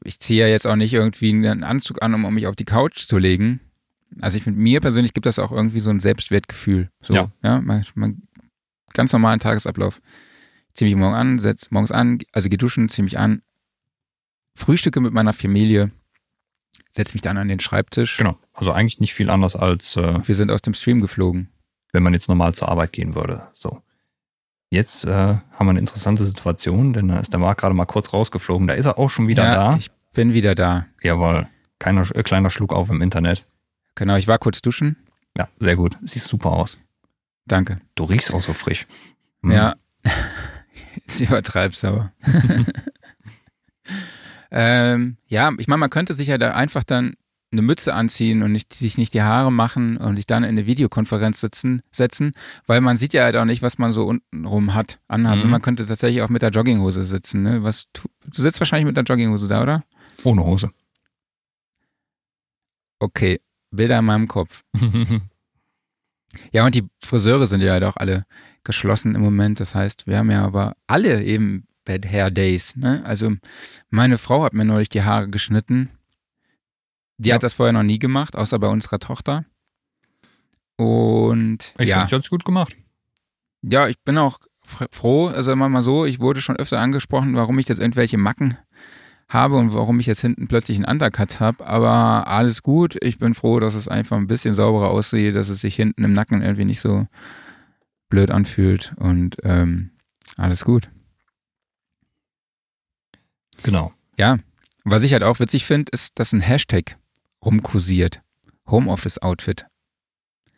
ich 0.04 0.18
ziehe 0.20 0.40
ja 0.42 0.48
jetzt 0.48 0.66
auch 0.66 0.76
nicht 0.76 0.92
irgendwie 0.92 1.30
einen 1.30 1.64
Anzug 1.64 2.02
an, 2.02 2.14
um, 2.14 2.24
um 2.24 2.34
mich 2.34 2.46
auf 2.46 2.56
die 2.56 2.64
Couch 2.64 3.06
zu 3.08 3.18
legen. 3.18 3.60
Also 4.20 4.36
ich 4.36 4.42
finde, 4.44 4.60
mir 4.60 4.80
persönlich 4.80 5.14
gibt 5.14 5.26
das 5.26 5.38
auch 5.38 5.52
irgendwie 5.52 5.80
so 5.80 5.90
ein 5.90 6.00
Selbstwertgefühl. 6.00 6.90
So, 7.00 7.14
Ja. 7.14 7.30
ja 7.42 7.60
man, 7.60 7.84
man, 7.94 8.22
ganz 8.94 9.12
normalen 9.12 9.40
Tagesablauf. 9.40 10.00
Ich 10.68 10.74
ziehe 10.74 10.88
mich 10.90 10.98
morgen 10.98 11.14
an, 11.14 11.38
setz 11.38 11.70
morgens 11.70 11.90
an, 11.92 12.18
also 12.32 12.48
gehe 12.48 12.58
duschen, 12.58 12.88
ziehe 12.88 13.04
mich 13.04 13.18
an, 13.18 13.42
frühstücke 14.54 15.00
mit 15.00 15.12
meiner 15.12 15.32
Familie, 15.32 15.90
setze 16.90 17.14
mich 17.14 17.22
dann 17.22 17.38
an 17.38 17.48
den 17.48 17.60
Schreibtisch. 17.60 18.16
Genau, 18.16 18.38
also 18.52 18.72
eigentlich 18.72 19.00
nicht 19.00 19.14
viel 19.14 19.30
anders 19.30 19.56
als 19.56 19.96
äh, 19.96 20.26
Wir 20.26 20.34
sind 20.34 20.50
aus 20.50 20.62
dem 20.62 20.74
Stream 20.74 21.00
geflogen. 21.00 21.48
wenn 21.92 22.02
man 22.02 22.12
jetzt 22.12 22.28
normal 22.28 22.54
zur 22.54 22.68
Arbeit 22.68 22.92
gehen 22.92 23.14
würde. 23.14 23.48
So. 23.52 23.82
Jetzt 24.72 25.04
äh, 25.04 25.10
haben 25.10 25.66
wir 25.66 25.70
eine 25.70 25.80
interessante 25.80 26.24
Situation, 26.24 26.92
denn 26.92 27.08
da 27.08 27.18
ist 27.18 27.32
der 27.32 27.40
Marc 27.40 27.58
gerade 27.58 27.74
mal 27.74 27.86
kurz 27.86 28.12
rausgeflogen. 28.12 28.68
Da 28.68 28.74
ist 28.74 28.86
er 28.86 28.98
auch 28.98 29.10
schon 29.10 29.26
wieder 29.26 29.44
ja, 29.44 29.54
da. 29.54 29.76
Ich 29.76 29.90
bin 30.14 30.32
wieder 30.32 30.54
da. 30.54 30.86
Jawohl. 31.02 31.48
Keiner, 31.80 32.02
äh, 32.14 32.22
kleiner 32.22 32.50
Schluck 32.50 32.72
auf 32.72 32.88
im 32.90 33.02
Internet. 33.02 33.46
Genau, 33.96 34.14
ich 34.14 34.28
war 34.28 34.38
kurz 34.38 34.62
duschen. 34.62 34.96
Ja, 35.36 35.48
sehr 35.58 35.74
gut. 35.74 35.98
Siehst 36.02 36.28
super 36.28 36.52
aus. 36.52 36.78
Danke. 37.46 37.78
Du 37.94 38.04
riechst 38.04 38.32
auch 38.32 38.42
so 38.42 38.52
frisch. 38.52 38.86
Hm. 39.42 39.52
Ja. 39.52 39.74
Jetzt 40.94 41.20
übertreibst 41.20 41.84
aber. 41.84 42.12
ähm, 44.50 45.16
ja, 45.26 45.52
ich 45.58 45.68
meine, 45.68 45.78
man 45.78 45.90
könnte 45.90 46.14
sich 46.14 46.28
ja 46.28 46.38
da 46.38 46.52
einfach 46.52 46.84
dann 46.84 47.14
eine 47.52 47.62
Mütze 47.62 47.94
anziehen 47.94 48.42
und 48.42 48.52
nicht, 48.52 48.72
sich 48.72 48.96
nicht 48.96 49.12
die 49.12 49.22
Haare 49.22 49.50
machen 49.50 49.96
und 49.96 50.16
sich 50.16 50.26
dann 50.26 50.44
in 50.44 50.50
eine 50.50 50.66
Videokonferenz 50.66 51.40
sitzen, 51.40 51.82
setzen, 51.90 52.32
weil 52.66 52.80
man 52.80 52.96
sieht 52.96 53.12
ja 53.12 53.24
halt 53.24 53.36
auch 53.36 53.44
nicht, 53.44 53.62
was 53.62 53.78
man 53.78 53.92
so 53.92 54.06
untenrum 54.06 54.74
hat, 54.74 55.00
anhat. 55.08 55.38
Mhm. 55.38 55.44
Und 55.44 55.50
man 55.50 55.62
könnte 55.62 55.86
tatsächlich 55.86 56.22
auch 56.22 56.28
mit 56.28 56.42
der 56.42 56.50
Jogginghose 56.50 57.04
sitzen. 57.04 57.42
Ne? 57.42 57.62
Was, 57.62 57.86
tu, 57.92 58.08
du 58.24 58.42
sitzt 58.42 58.60
wahrscheinlich 58.60 58.86
mit 58.86 58.96
der 58.96 59.04
Jogginghose 59.04 59.48
da, 59.48 59.62
oder? 59.62 59.84
Ohne 60.22 60.44
Hose. 60.44 60.70
Okay, 63.00 63.40
Bilder 63.70 63.98
in 63.98 64.04
meinem 64.04 64.28
Kopf. 64.28 64.62
Ja, 66.52 66.64
und 66.64 66.74
die 66.74 66.84
Friseure 67.02 67.46
sind 67.46 67.60
ja 67.60 67.72
halt 67.72 67.84
auch 67.84 67.96
alle 67.96 68.24
geschlossen 68.64 69.14
im 69.14 69.20
Moment. 69.22 69.58
Das 69.60 69.74
heißt, 69.74 70.06
wir 70.06 70.18
haben 70.18 70.30
ja 70.30 70.44
aber 70.44 70.76
alle 70.86 71.22
eben 71.24 71.66
Bad 71.84 72.06
Hair 72.06 72.30
Days. 72.30 72.76
Ne? 72.76 73.02
Also 73.04 73.32
meine 73.88 74.18
Frau 74.18 74.42
hat 74.44 74.52
mir 74.52 74.64
neulich 74.64 74.88
die 74.90 75.02
Haare 75.02 75.28
geschnitten. 75.28 75.90
Die 77.18 77.30
Ja. 77.30 77.34
hat 77.36 77.42
das 77.42 77.54
vorher 77.54 77.72
noch 77.72 77.82
nie 77.82 77.98
gemacht, 77.98 78.36
außer 78.36 78.58
bei 78.58 78.68
unserer 78.68 78.98
Tochter. 78.98 79.44
Und 80.76 81.74
Ich 81.78 81.88
ja, 81.88 82.06
finde, 82.06 82.28
gut 82.28 82.44
gemacht. 82.44 82.76
ja, 83.62 83.88
ich 83.88 83.98
bin 84.02 84.16
auch 84.18 84.38
fr- 84.66 84.88
froh, 84.92 85.26
also 85.28 85.52
immer 85.52 85.68
mal 85.68 85.82
so, 85.82 86.06
ich 86.06 86.20
wurde 86.20 86.40
schon 86.40 86.56
öfter 86.56 86.78
angesprochen, 86.80 87.34
warum 87.34 87.58
ich 87.58 87.68
jetzt 87.68 87.80
irgendwelche 87.80 88.16
Macken 88.18 88.56
habe 89.30 89.56
und 89.56 89.72
warum 89.72 89.98
ich 90.00 90.06
jetzt 90.06 90.20
hinten 90.20 90.46
plötzlich 90.48 90.76
einen 90.76 90.86
Undercut 90.86 91.40
habe, 91.40 91.64
aber 91.66 92.26
alles 92.28 92.62
gut. 92.62 92.96
Ich 93.02 93.18
bin 93.18 93.32
froh, 93.34 93.60
dass 93.60 93.74
es 93.74 93.88
einfach 93.88 94.16
ein 94.18 94.26
bisschen 94.26 94.54
sauberer 94.54 94.90
aussieht, 94.90 95.34
dass 95.36 95.48
es 95.48 95.60
sich 95.62 95.74
hinten 95.76 96.04
im 96.04 96.12
Nacken 96.12 96.42
irgendwie 96.42 96.64
nicht 96.66 96.80
so 96.80 97.06
blöd 98.10 98.30
anfühlt 98.32 98.92
und 98.98 99.36
ähm, 99.44 99.92
alles 100.36 100.64
gut. 100.64 100.90
Genau. 103.62 103.92
Ja, 104.18 104.38
was 104.84 105.02
ich 105.02 105.12
halt 105.12 105.22
auch 105.22 105.38
witzig 105.40 105.64
finde, 105.64 105.90
ist, 105.92 106.18
dass 106.18 106.32
ein 106.32 106.40
Hashtag 106.40 106.98
rumkursiert. 107.44 108.20
Homeoffice-Outfit. 108.68 109.66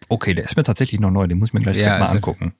Okay, 0.08 0.34
der 0.34 0.44
ist 0.44 0.56
mir 0.56 0.62
tatsächlich 0.64 1.00
noch 1.00 1.10
neu. 1.10 1.26
Den 1.26 1.38
muss 1.38 1.50
ich 1.50 1.54
mir 1.54 1.60
gleich 1.60 1.76
Ja, 1.76 1.98
mal 1.98 2.02
also- 2.02 2.14
angucken. 2.16 2.54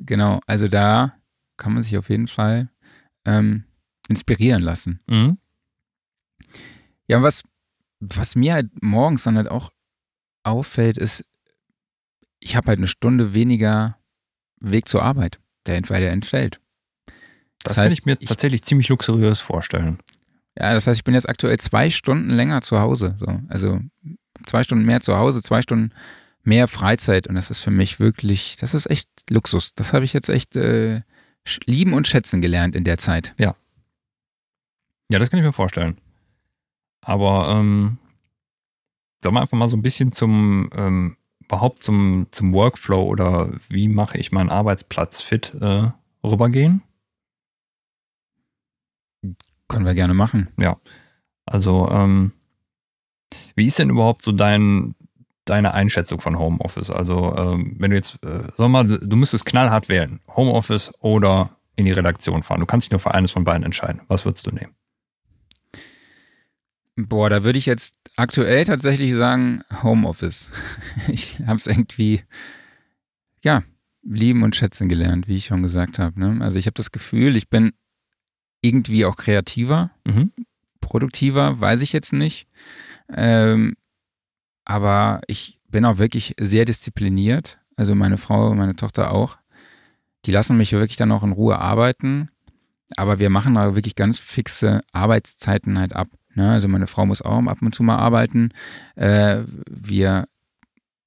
Genau, 0.00 0.40
also 0.46 0.68
da 0.68 1.14
kann 1.56 1.72
man 1.74 1.82
sich 1.82 1.98
auf 1.98 2.08
jeden 2.08 2.28
Fall 2.28 2.70
ähm, 3.24 3.64
inspirieren 4.08 4.62
lassen. 4.62 5.00
Mhm. 5.06 5.38
Ja, 7.06 7.22
was, 7.22 7.42
was 8.00 8.36
mir 8.36 8.54
halt 8.54 8.82
morgens 8.82 9.22
dann 9.24 9.36
halt 9.36 9.48
auch 9.48 9.72
auffällt, 10.42 10.98
ist, 10.98 11.24
ich 12.40 12.56
habe 12.56 12.68
halt 12.68 12.78
eine 12.78 12.86
Stunde 12.88 13.32
weniger 13.34 13.98
Weg 14.60 14.88
zur 14.88 15.02
Arbeit, 15.02 15.38
der, 15.66 15.80
weil 15.88 16.00
der 16.00 16.12
entfällt. 16.12 16.60
Das, 17.06 17.14
Das 17.64 17.74
kann 17.76 17.84
heißt, 17.86 17.98
ich 17.98 18.06
mir 18.06 18.16
ich- 18.20 18.28
tatsächlich 18.28 18.62
ziemlich 18.62 18.88
luxuriös 18.88 19.40
vorstellen. 19.40 19.98
Ja, 20.58 20.72
das 20.74 20.86
heißt, 20.86 20.98
ich 20.98 21.04
bin 21.04 21.14
jetzt 21.14 21.28
aktuell 21.28 21.58
zwei 21.58 21.88
Stunden 21.90 22.30
länger 22.30 22.62
zu 22.62 22.80
Hause. 22.80 23.16
So. 23.20 23.40
Also 23.48 23.80
zwei 24.46 24.64
Stunden 24.64 24.84
mehr 24.84 25.00
zu 25.00 25.16
Hause, 25.16 25.40
zwei 25.40 25.62
Stunden 25.62 25.92
mehr 26.42 26.66
Freizeit. 26.66 27.28
Und 27.28 27.36
das 27.36 27.50
ist 27.50 27.60
für 27.60 27.70
mich 27.70 28.00
wirklich, 28.00 28.56
das 28.56 28.74
ist 28.74 28.86
echt 28.90 29.08
Luxus. 29.30 29.74
Das 29.74 29.92
habe 29.92 30.04
ich 30.04 30.12
jetzt 30.12 30.28
echt 30.28 30.56
äh, 30.56 31.02
lieben 31.66 31.92
und 31.94 32.08
schätzen 32.08 32.40
gelernt 32.40 32.74
in 32.74 32.82
der 32.84 32.98
Zeit. 32.98 33.34
Ja, 33.38 33.54
das 35.08 35.30
kann 35.30 35.40
ich 35.40 35.46
mir 35.46 35.52
vorstellen. 35.52 35.98
Aber 37.00 37.48
ähm, 37.48 37.98
sollen 39.22 39.34
wir 39.34 39.40
einfach 39.40 39.56
mal 39.56 39.68
so 39.68 39.76
ein 39.76 39.82
bisschen 39.82 40.12
zum 40.12 40.68
ähm, 40.74 41.16
überhaupt 41.48 41.82
zum, 41.82 42.26
zum 42.30 42.52
Workflow 42.52 43.02
oder 43.02 43.50
wie 43.68 43.88
mache 43.88 44.18
ich 44.18 44.32
meinen 44.32 44.50
Arbeitsplatz 44.50 45.22
fit 45.22 45.54
äh, 45.60 45.90
rübergehen? 46.22 46.82
Können 49.68 49.86
wir 49.86 49.94
gerne 49.94 50.14
machen. 50.14 50.48
Ja. 50.58 50.76
Also, 51.46 51.88
ähm, 51.90 52.32
wie 53.54 53.66
ist 53.66 53.78
denn 53.78 53.90
überhaupt 53.90 54.22
so 54.22 54.32
dein, 54.32 54.94
deine 55.46 55.72
Einschätzung 55.72 56.20
von 56.20 56.38
Homeoffice? 56.38 56.90
Also, 56.90 57.34
ähm, 57.36 57.76
wenn 57.78 57.90
du 57.90 57.96
jetzt, 57.96 58.22
äh, 58.24 58.44
sag 58.54 58.68
mal, 58.68 58.86
du 58.86 59.16
müsstest 59.16 59.46
knallhart 59.46 59.88
wählen, 59.88 60.20
Homeoffice 60.36 60.92
oder 61.00 61.56
in 61.76 61.86
die 61.86 61.92
Redaktion 61.92 62.42
fahren. 62.42 62.60
Du 62.60 62.66
kannst 62.66 62.86
dich 62.86 62.90
nur 62.90 63.00
für 63.00 63.14
eines 63.14 63.32
von 63.32 63.44
beiden 63.44 63.62
entscheiden. 63.62 64.02
Was 64.08 64.24
würdest 64.24 64.46
du 64.46 64.50
nehmen? 64.50 64.74
Boah, 67.00 67.30
da 67.30 67.44
würde 67.44 67.60
ich 67.60 67.66
jetzt 67.66 67.96
aktuell 68.16 68.64
tatsächlich 68.64 69.14
sagen 69.14 69.62
Homeoffice. 69.82 70.48
Ich 71.08 71.38
habe 71.46 71.56
es 71.56 71.68
irgendwie, 71.68 72.24
ja, 73.44 73.62
lieben 74.02 74.42
und 74.42 74.56
schätzen 74.56 74.88
gelernt, 74.88 75.28
wie 75.28 75.36
ich 75.36 75.46
schon 75.46 75.62
gesagt 75.62 76.00
habe. 76.00 76.18
Ne? 76.18 76.44
Also 76.44 76.58
ich 76.58 76.66
habe 76.66 76.74
das 76.74 76.90
Gefühl, 76.90 77.36
ich 77.36 77.48
bin 77.48 77.72
irgendwie 78.62 79.04
auch 79.04 79.14
kreativer, 79.14 79.92
mhm. 80.04 80.32
produktiver, 80.80 81.60
weiß 81.60 81.82
ich 81.82 81.92
jetzt 81.92 82.12
nicht. 82.12 82.48
Ähm, 83.14 83.76
aber 84.64 85.20
ich 85.28 85.60
bin 85.68 85.84
auch 85.84 85.98
wirklich 85.98 86.34
sehr 86.40 86.64
diszipliniert. 86.64 87.60
Also 87.76 87.94
meine 87.94 88.18
Frau 88.18 88.50
und 88.50 88.58
meine 88.58 88.74
Tochter 88.74 89.12
auch. 89.12 89.38
Die 90.26 90.32
lassen 90.32 90.56
mich 90.56 90.72
wirklich 90.72 90.96
dann 90.96 91.12
auch 91.12 91.22
in 91.22 91.30
Ruhe 91.30 91.60
arbeiten. 91.60 92.28
Aber 92.96 93.20
wir 93.20 93.30
machen 93.30 93.54
da 93.54 93.76
wirklich 93.76 93.94
ganz 93.94 94.18
fixe 94.18 94.82
Arbeitszeiten 94.90 95.78
halt 95.78 95.94
ab. 95.94 96.08
Ne? 96.34 96.50
Also 96.50 96.68
meine 96.68 96.86
Frau 96.86 97.06
muss 97.06 97.22
auch 97.22 97.44
ab 97.46 97.58
und 97.62 97.74
zu 97.74 97.82
mal 97.82 97.96
arbeiten. 97.96 98.50
Äh, 98.94 99.42
wir 99.68 100.28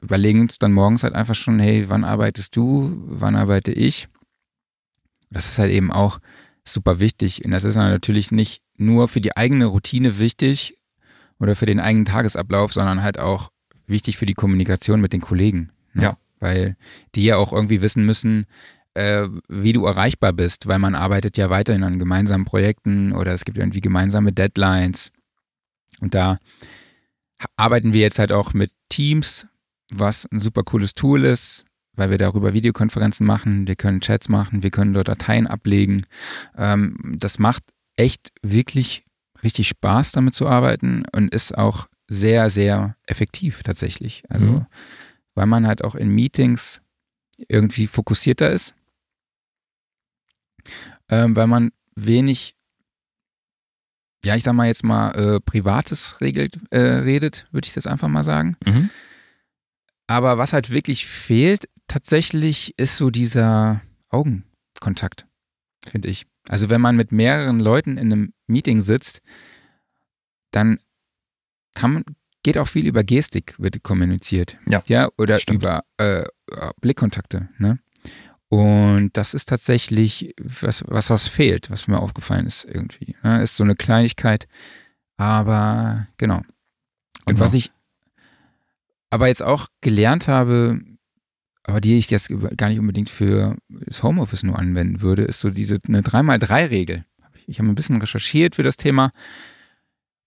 überlegen 0.01 0.41
uns 0.41 0.60
dann 0.60 0.73
morgens 0.73 1.03
halt 1.03 1.13
einfach 1.13 1.36
schon, 1.36 1.60
hey, 1.60 1.88
wann 1.88 2.03
arbeitest 2.03 2.55
du, 2.55 2.91
wann 3.05 3.36
arbeite 3.36 3.71
ich? 3.71 4.07
Das 5.29 5.47
ist 5.47 5.60
halt 5.60 5.71
eben 5.71 5.91
auch 5.91 6.19
super 6.65 6.99
wichtig. 6.99 7.45
Und 7.45 7.51
das 7.51 7.63
ist 7.63 7.75
natürlich 7.75 8.31
nicht 8.31 8.63
nur 8.77 9.07
für 9.07 9.21
die 9.21 9.38
eigene 9.38 9.65
Routine 9.65 10.19
wichtig 10.19 10.77
oder 11.39 11.55
für 11.55 11.65
den 11.65 11.79
eigenen 11.79 12.05
Tagesablauf, 12.05 12.73
sondern 12.73 13.01
halt 13.01 13.19
auch 13.19 13.51
wichtig 13.88 14.17
für 14.17 14.25
die 14.25 14.34
Kommunikation 14.34 15.01
mit 15.01 15.13
den 15.13 15.21
Kollegen. 15.21 15.71
Ne? 15.93 16.03
Ja. 16.03 16.17
Weil 16.39 16.75
die 17.15 17.23
ja 17.23 17.38
auch 17.38 17.53
irgendwie 17.53 17.81
wissen 17.81 18.05
müssen, 18.05 18.47
äh, 18.93 19.27
wie 19.47 19.73
du 19.73 19.86
erreichbar 19.86 20.34
bist, 20.34 20.67
weil 20.67 20.80
man 20.80 20.95
arbeitet 20.95 21.38
ja 21.38 21.49
weiterhin 21.49 21.84
an 21.84 21.99
gemeinsamen 21.99 22.45
Projekten 22.45 23.13
oder 23.13 23.34
es 23.34 23.45
gibt 23.45 23.58
irgendwie 23.58 23.82
gemeinsame 23.82 24.34
Deadlines. 24.34 25.12
Und 26.01 26.15
da 26.15 26.39
arbeiten 27.56 27.93
wir 27.93 28.01
jetzt 28.01 28.19
halt 28.19 28.32
auch 28.32 28.54
mit 28.54 28.71
Teams, 28.89 29.47
was 29.93 30.25
ein 30.32 30.39
super 30.39 30.63
cooles 30.63 30.93
Tool 30.93 31.25
ist, 31.25 31.65
weil 31.93 32.10
wir 32.10 32.17
darüber 32.17 32.54
Videokonferenzen 32.54 33.25
machen, 33.25 33.67
wir 33.67 33.75
können 33.75 34.01
Chats 34.01 34.30
machen, 34.30 34.63
wir 34.63 34.71
können 34.71 34.93
dort 34.93 35.08
Dateien 35.08 35.47
ablegen. 35.47 36.06
Ähm, 36.58 36.97
das 37.17 37.39
macht 37.39 37.63
echt 37.95 38.32
wirklich 38.41 39.04
richtig 39.43 39.67
Spaß, 39.67 40.12
damit 40.12 40.36
zu 40.36 40.47
arbeiten 40.47 41.04
und 41.13 41.34
ist 41.34 41.58
auch 41.58 41.88
sehr, 42.08 42.49
sehr 42.49 42.95
effektiv 43.06 43.63
tatsächlich. 43.63 44.23
Also, 44.30 44.45
mhm. 44.45 44.65
weil 45.36 45.45
man 45.45 45.67
halt 45.67 45.84
auch 45.84 45.95
in 45.95 46.10
Meetings 46.10 46.82
irgendwie 47.47 47.88
fokussierter 47.88 48.49
ist, 48.49 48.75
ähm, 51.12 51.36
weil 51.36 51.45
man 51.45 51.71
wenig, 51.95 52.56
ja, 54.26 54.36
ich 54.36 54.43
sag 54.43 54.54
mal 54.54 54.67
jetzt 54.67 54.84
mal, 54.84 55.12
äh, 55.12 55.39
Privates 55.39 56.19
regelt, 56.21 56.58
äh, 56.71 56.80
redet, 56.80 57.47
würde 57.52 57.67
ich 57.67 57.74
das 57.74 57.86
einfach 57.86 58.08
mal 58.08 58.24
sagen. 58.24 58.56
Mhm. 58.65 58.89
Aber 60.08 60.38
was 60.38 60.54
halt 60.54 60.71
wirklich 60.71 61.06
fehlt, 61.06 61.69
tatsächlich, 61.88 62.74
ist 62.78 62.97
so 62.97 63.10
dieser 63.10 63.82
Augenkontakt, 64.10 65.28
finde 65.88 66.10
ich. 66.10 66.26
Also 66.50 66.69
wenn 66.69 66.82
man 66.82 66.95
mit 66.95 67.12
mehreren 67.12 67.60
Leuten 67.60 67.97
in 67.97 68.12
einem 68.12 68.34
Meeting 68.47 68.82
sitzt, 68.82 69.21
dann 70.52 70.80
kann, 71.76 72.04
geht 72.43 72.58
auch 72.58 72.67
viel 72.67 72.88
über 72.88 73.04
Gestik, 73.04 73.56
wird 73.58 73.84
kommuniziert. 73.84 74.58
Ja. 74.67 74.84
ja 74.88 75.10
oder 75.17 75.39
über 75.50 75.84
äh, 75.97 76.26
Blickkontakte. 76.82 77.50
Ne? 77.58 77.80
Und 78.51 79.11
das 79.13 79.33
ist 79.33 79.47
tatsächlich 79.47 80.35
was, 80.37 80.83
was, 80.85 81.09
was 81.09 81.29
fehlt, 81.29 81.71
was 81.71 81.87
mir 81.87 82.01
aufgefallen 82.01 82.45
ist 82.45 82.65
irgendwie. 82.65 83.15
Ne? 83.23 83.41
Ist 83.41 83.55
so 83.55 83.63
eine 83.63 83.77
Kleinigkeit, 83.77 84.45
aber 85.15 86.09
genau. 86.17 86.39
Und 86.39 86.45
genau. 87.27 87.39
was 87.39 87.53
ich 87.53 87.71
aber 89.09 89.27
jetzt 89.27 89.41
auch 89.41 89.67
gelernt 89.79 90.27
habe, 90.27 90.81
aber 91.63 91.79
die 91.79 91.97
ich 91.97 92.09
jetzt 92.09 92.29
gar 92.57 92.67
nicht 92.67 92.79
unbedingt 92.79 93.09
für 93.09 93.55
das 93.69 94.03
Homeoffice 94.03 94.43
nur 94.43 94.59
anwenden 94.59 94.99
würde, 94.99 95.23
ist 95.23 95.39
so 95.39 95.49
diese 95.49 95.79
eine 95.87 96.01
3x3-Regel. 96.01 97.05
Ich 97.47 97.59
habe 97.59 97.69
ein 97.69 97.75
bisschen 97.75 98.01
recherchiert 98.01 98.57
für 98.57 98.63
das 98.63 98.75
Thema. 98.75 99.11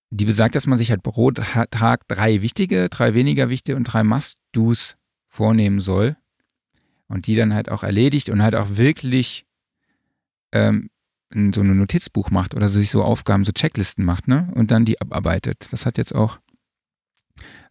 Die 0.08 0.24
besagt, 0.24 0.54
dass 0.54 0.66
man 0.66 0.78
sich 0.78 0.88
halt 0.88 1.02
pro 1.02 1.30
Tag 1.30 2.08
drei 2.08 2.40
wichtige, 2.40 2.88
drei 2.88 3.12
weniger 3.12 3.50
wichtige 3.50 3.76
und 3.76 3.84
drei 3.84 4.02
Must-Dos 4.02 4.96
vornehmen 5.28 5.80
soll. 5.80 6.16
Und 7.08 7.26
die 7.26 7.36
dann 7.36 7.54
halt 7.54 7.68
auch 7.68 7.82
erledigt 7.82 8.30
und 8.30 8.42
halt 8.42 8.54
auch 8.54 8.68
wirklich 8.70 9.44
ähm, 10.52 10.90
so 11.30 11.60
ein 11.60 11.76
Notizbuch 11.76 12.30
macht 12.30 12.54
oder 12.54 12.68
sich 12.68 12.90
so 12.90 13.02
Aufgaben, 13.02 13.44
so 13.44 13.52
Checklisten 13.52 14.04
macht, 14.04 14.28
ne? 14.28 14.50
Und 14.54 14.70
dann 14.70 14.84
die 14.84 15.00
abarbeitet. 15.00 15.68
Das 15.70 15.84
hat 15.86 15.98
jetzt 15.98 16.14
auch 16.14 16.38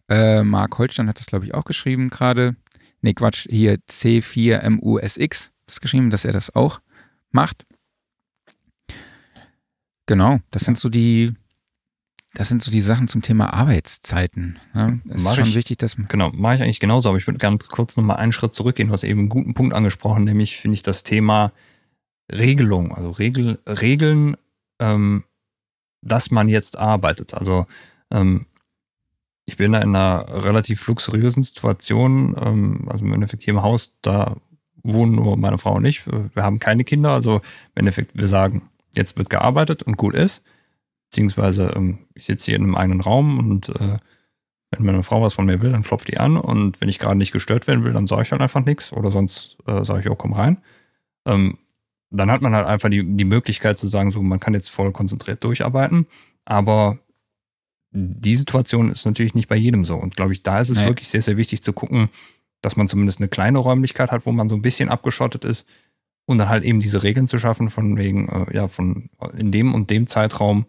äh, 0.08 0.42
Marc 0.42 0.78
Holstein 0.78 1.08
hat 1.08 1.18
das, 1.18 1.26
glaube 1.26 1.46
ich, 1.46 1.54
auch 1.54 1.64
geschrieben 1.64 2.10
gerade. 2.10 2.56
Nee, 3.00 3.14
Quatsch, 3.14 3.46
hier 3.48 3.78
C4MUSX 3.90 5.50
das 5.66 5.80
geschrieben, 5.80 6.10
dass 6.10 6.24
er 6.24 6.32
das 6.32 6.54
auch 6.54 6.80
macht. 7.30 7.66
Genau, 10.06 10.40
das 10.50 10.62
ja. 10.62 10.66
sind 10.66 10.78
so 10.78 10.88
die, 10.88 11.34
das 12.34 12.48
sind 12.48 12.62
so 12.62 12.70
die 12.70 12.80
Sachen 12.80 13.08
zum 13.08 13.22
Thema 13.22 13.54
Arbeitszeiten. 13.54 14.58
Ne? 14.74 15.00
Es 15.08 15.24
ist 15.24 15.34
schon 15.36 15.44
ich, 15.44 15.54
wichtig, 15.54 15.78
dass 15.78 15.96
Genau, 16.08 16.30
mache 16.30 16.56
ich 16.56 16.62
eigentlich 16.62 16.80
genauso, 16.80 17.08
aber 17.08 17.18
ich 17.18 17.26
würde 17.26 17.38
ganz 17.38 17.68
kurz 17.68 17.96
nochmal 17.96 18.16
einen 18.16 18.32
Schritt 18.32 18.54
zurückgehen. 18.54 18.88
Du 18.88 18.92
hast 18.92 19.04
eben 19.04 19.20
einen 19.20 19.28
guten 19.28 19.54
Punkt 19.54 19.72
angesprochen, 19.72 20.24
nämlich 20.24 20.56
finde 20.56 20.74
ich 20.74 20.82
das 20.82 21.04
Thema 21.04 21.52
Regelung, 22.30 22.92
also 22.92 23.10
Regel, 23.10 23.60
Regeln, 23.66 24.36
ähm, 24.80 25.24
dass 26.02 26.30
man 26.30 26.48
jetzt 26.48 26.76
arbeitet. 26.76 27.34
Also 27.34 27.66
ähm, 28.10 28.46
ich 29.46 29.56
bin 29.56 29.72
da 29.72 29.80
in 29.80 29.94
einer 29.94 30.44
relativ 30.44 30.86
luxuriösen 30.86 31.42
Situation. 31.42 32.34
Ähm, 32.40 32.88
also 32.88 33.04
im 33.04 33.12
Endeffekt 33.12 33.44
hier 33.44 33.54
im 33.54 33.62
Haus, 33.62 33.96
da 34.02 34.36
wohnen 34.82 35.14
nur 35.14 35.36
meine 35.36 35.58
Frau 35.58 35.74
und 35.74 35.84
ich. 35.84 36.06
Wir 36.06 36.42
haben 36.42 36.58
keine 36.58 36.84
Kinder. 36.84 37.10
Also 37.12 37.36
im 37.36 37.80
Endeffekt, 37.80 38.16
wir 38.16 38.28
sagen, 38.28 38.70
jetzt 38.94 39.16
wird 39.16 39.30
gearbeitet 39.30 39.82
und 39.82 39.96
gut 39.96 40.14
ist. 40.14 40.44
Beziehungsweise 41.14 41.72
ähm, 41.76 41.98
ich 42.14 42.24
sitze 42.24 42.46
hier 42.46 42.56
in 42.56 42.64
einem 42.64 42.74
eigenen 42.74 43.00
Raum 43.00 43.38
und 43.38 43.68
äh, 43.68 43.98
wenn 44.72 44.84
meine 44.84 45.04
Frau 45.04 45.22
was 45.22 45.34
von 45.34 45.46
mir 45.46 45.62
will, 45.62 45.70
dann 45.70 45.84
klopft 45.84 46.08
die 46.08 46.18
an. 46.18 46.36
Und 46.36 46.80
wenn 46.80 46.88
ich 46.88 46.98
gerade 46.98 47.16
nicht 47.16 47.30
gestört 47.30 47.68
werden 47.68 47.84
will, 47.84 47.92
dann 47.92 48.08
sage 48.08 48.22
ich 48.22 48.32
halt 48.32 48.42
einfach 48.42 48.64
nichts. 48.64 48.92
Oder 48.92 49.12
sonst 49.12 49.56
äh, 49.64 49.84
sage 49.84 50.00
ich, 50.00 50.10
oh, 50.10 50.16
komm 50.16 50.32
rein. 50.32 50.58
Ähm, 51.24 51.58
dann 52.10 52.32
hat 52.32 52.42
man 52.42 52.52
halt 52.52 52.66
einfach 52.66 52.90
die, 52.90 53.04
die 53.04 53.24
Möglichkeit 53.24 53.78
zu 53.78 53.86
sagen, 53.86 54.10
so, 54.10 54.22
man 54.22 54.40
kann 54.40 54.54
jetzt 54.54 54.70
voll 54.70 54.90
konzentriert 54.90 55.44
durcharbeiten. 55.44 56.08
Aber 56.46 56.98
die 57.92 58.34
Situation 58.34 58.90
ist 58.90 59.06
natürlich 59.06 59.36
nicht 59.36 59.46
bei 59.46 59.54
jedem 59.54 59.84
so. 59.84 59.94
Und 59.94 60.16
glaube 60.16 60.32
ich, 60.32 60.42
da 60.42 60.58
ist 60.58 60.70
es 60.70 60.78
nee. 60.78 60.86
wirklich 60.86 61.08
sehr, 61.08 61.22
sehr 61.22 61.36
wichtig 61.36 61.62
zu 61.62 61.72
gucken, 61.72 62.08
dass 62.60 62.74
man 62.74 62.88
zumindest 62.88 63.20
eine 63.20 63.28
kleine 63.28 63.60
Räumlichkeit 63.60 64.10
hat, 64.10 64.26
wo 64.26 64.32
man 64.32 64.48
so 64.48 64.56
ein 64.56 64.62
bisschen 64.62 64.88
abgeschottet 64.88 65.44
ist 65.44 65.64
und 66.26 66.38
dann 66.38 66.48
halt 66.48 66.64
eben 66.64 66.80
diese 66.80 67.04
Regeln 67.04 67.28
zu 67.28 67.38
schaffen, 67.38 67.70
von 67.70 67.96
wegen, 67.98 68.28
äh, 68.28 68.56
ja, 68.56 68.66
von 68.66 69.10
in 69.38 69.52
dem 69.52 69.74
und 69.74 69.90
dem 69.90 70.08
Zeitraum, 70.08 70.66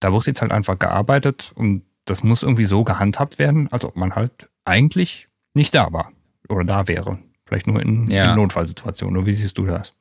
da 0.00 0.12
wird 0.12 0.26
jetzt 0.26 0.42
halt 0.42 0.52
einfach 0.52 0.78
gearbeitet 0.78 1.52
und 1.54 1.82
das 2.04 2.22
muss 2.22 2.42
irgendwie 2.42 2.64
so 2.64 2.84
gehandhabt 2.84 3.38
werden, 3.38 3.70
als 3.70 3.84
ob 3.84 3.96
man 3.96 4.14
halt 4.14 4.48
eigentlich 4.64 5.28
nicht 5.54 5.74
da 5.74 5.92
war 5.92 6.12
oder 6.48 6.64
da 6.64 6.88
wäre. 6.88 7.18
Vielleicht 7.46 7.66
nur 7.66 7.80
in, 7.80 8.06
ja. 8.08 8.30
in 8.30 8.36
Notfallsituationen. 8.36 9.16
Oder 9.16 9.26
wie 9.26 9.32
siehst 9.32 9.56
du 9.56 9.66
das? 9.66 9.92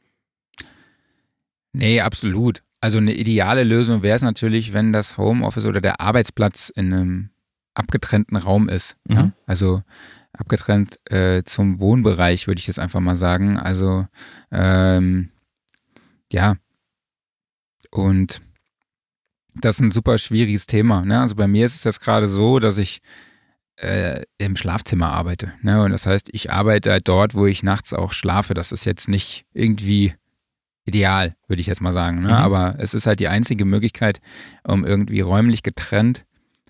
Nee, 1.71 2.01
absolut. 2.01 2.61
Also 2.81 2.97
eine 2.97 3.13
ideale 3.13 3.63
Lösung 3.63 4.03
wäre 4.03 4.15
es 4.15 4.21
natürlich, 4.21 4.73
wenn 4.73 4.93
das 4.93 5.17
Homeoffice 5.17 5.65
oder 5.65 5.81
der 5.81 6.01
Arbeitsplatz 6.01 6.69
in 6.69 6.93
einem 6.93 7.29
abgetrennten 7.73 8.37
Raum 8.37 8.69
ist. 8.69 8.97
Mhm. 9.07 9.15
Ja? 9.15 9.31
Also 9.45 9.83
abgetrennt 10.33 10.99
äh, 11.09 11.43
zum 11.43 11.79
Wohnbereich, 11.79 12.47
würde 12.47 12.59
ich 12.59 12.67
jetzt 12.67 12.79
einfach 12.79 12.99
mal 12.99 13.15
sagen. 13.15 13.57
Also 13.57 14.07
ähm, 14.51 15.29
ja. 16.31 16.55
Und 17.89 18.41
das 19.61 19.75
ist 19.75 19.81
ein 19.81 19.91
super 19.91 20.17
schwieriges 20.17 20.65
Thema. 20.65 21.03
Ne? 21.03 21.19
Also 21.19 21.35
bei 21.35 21.47
mir 21.47 21.65
ist 21.65 21.75
es 21.75 21.83
jetzt 21.83 22.01
gerade 22.01 22.27
so, 22.27 22.59
dass 22.59 22.77
ich 22.77 23.01
äh, 23.77 24.23
im 24.37 24.55
Schlafzimmer 24.55 25.11
arbeite. 25.11 25.53
Ne? 25.61 25.83
Und 25.83 25.91
das 25.91 26.05
heißt, 26.05 26.29
ich 26.31 26.51
arbeite 26.51 26.91
halt 26.91 27.07
dort, 27.07 27.35
wo 27.35 27.45
ich 27.45 27.63
nachts 27.63 27.93
auch 27.93 28.13
schlafe. 28.13 28.53
Das 28.53 28.71
ist 28.71 28.85
jetzt 28.85 29.07
nicht 29.07 29.45
irgendwie 29.53 30.13
ideal, 30.85 31.35
würde 31.47 31.61
ich 31.61 31.67
jetzt 31.67 31.81
mal 31.81 31.93
sagen. 31.93 32.21
Ne? 32.21 32.29
Mhm. 32.29 32.33
Aber 32.33 32.75
es 32.79 32.93
ist 32.93 33.07
halt 33.07 33.19
die 33.19 33.27
einzige 33.27 33.65
Möglichkeit, 33.65 34.19
um 34.63 34.85
irgendwie 34.85 35.21
räumlich 35.21 35.63
getrennt 35.63 36.25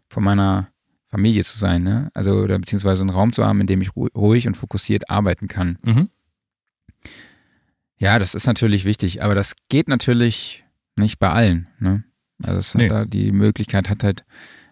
von 0.09 0.23
meiner 0.23 0.69
Familie 1.07 1.43
zu 1.43 1.57
sein. 1.57 1.83
Ne? 1.83 2.09
Also, 2.13 2.33
oder 2.33 2.59
beziehungsweise 2.59 3.01
einen 3.01 3.09
Raum 3.09 3.31
zu 3.31 3.45
haben, 3.45 3.61
in 3.61 3.67
dem 3.67 3.81
ich 3.81 3.95
ruhig 3.95 4.47
und 4.47 4.55
fokussiert 4.55 5.09
arbeiten 5.09 5.47
kann. 5.47 5.77
Mhm. 5.83 6.09
Ja, 7.99 8.19
das 8.19 8.35
ist 8.35 8.45
natürlich 8.45 8.85
wichtig, 8.85 9.23
aber 9.23 9.33
das 9.33 9.55
geht 9.69 9.87
natürlich 9.87 10.63
nicht 10.97 11.19
bei 11.19 11.29
allen. 11.29 11.67
Ne? 11.79 12.03
Also 12.43 12.55
das 12.57 12.75
Nee. 12.75 12.87
da, 12.87 13.05
die 13.05 13.31
Möglichkeit 13.31 13.89
hat 13.89 14.03
halt 14.03 14.23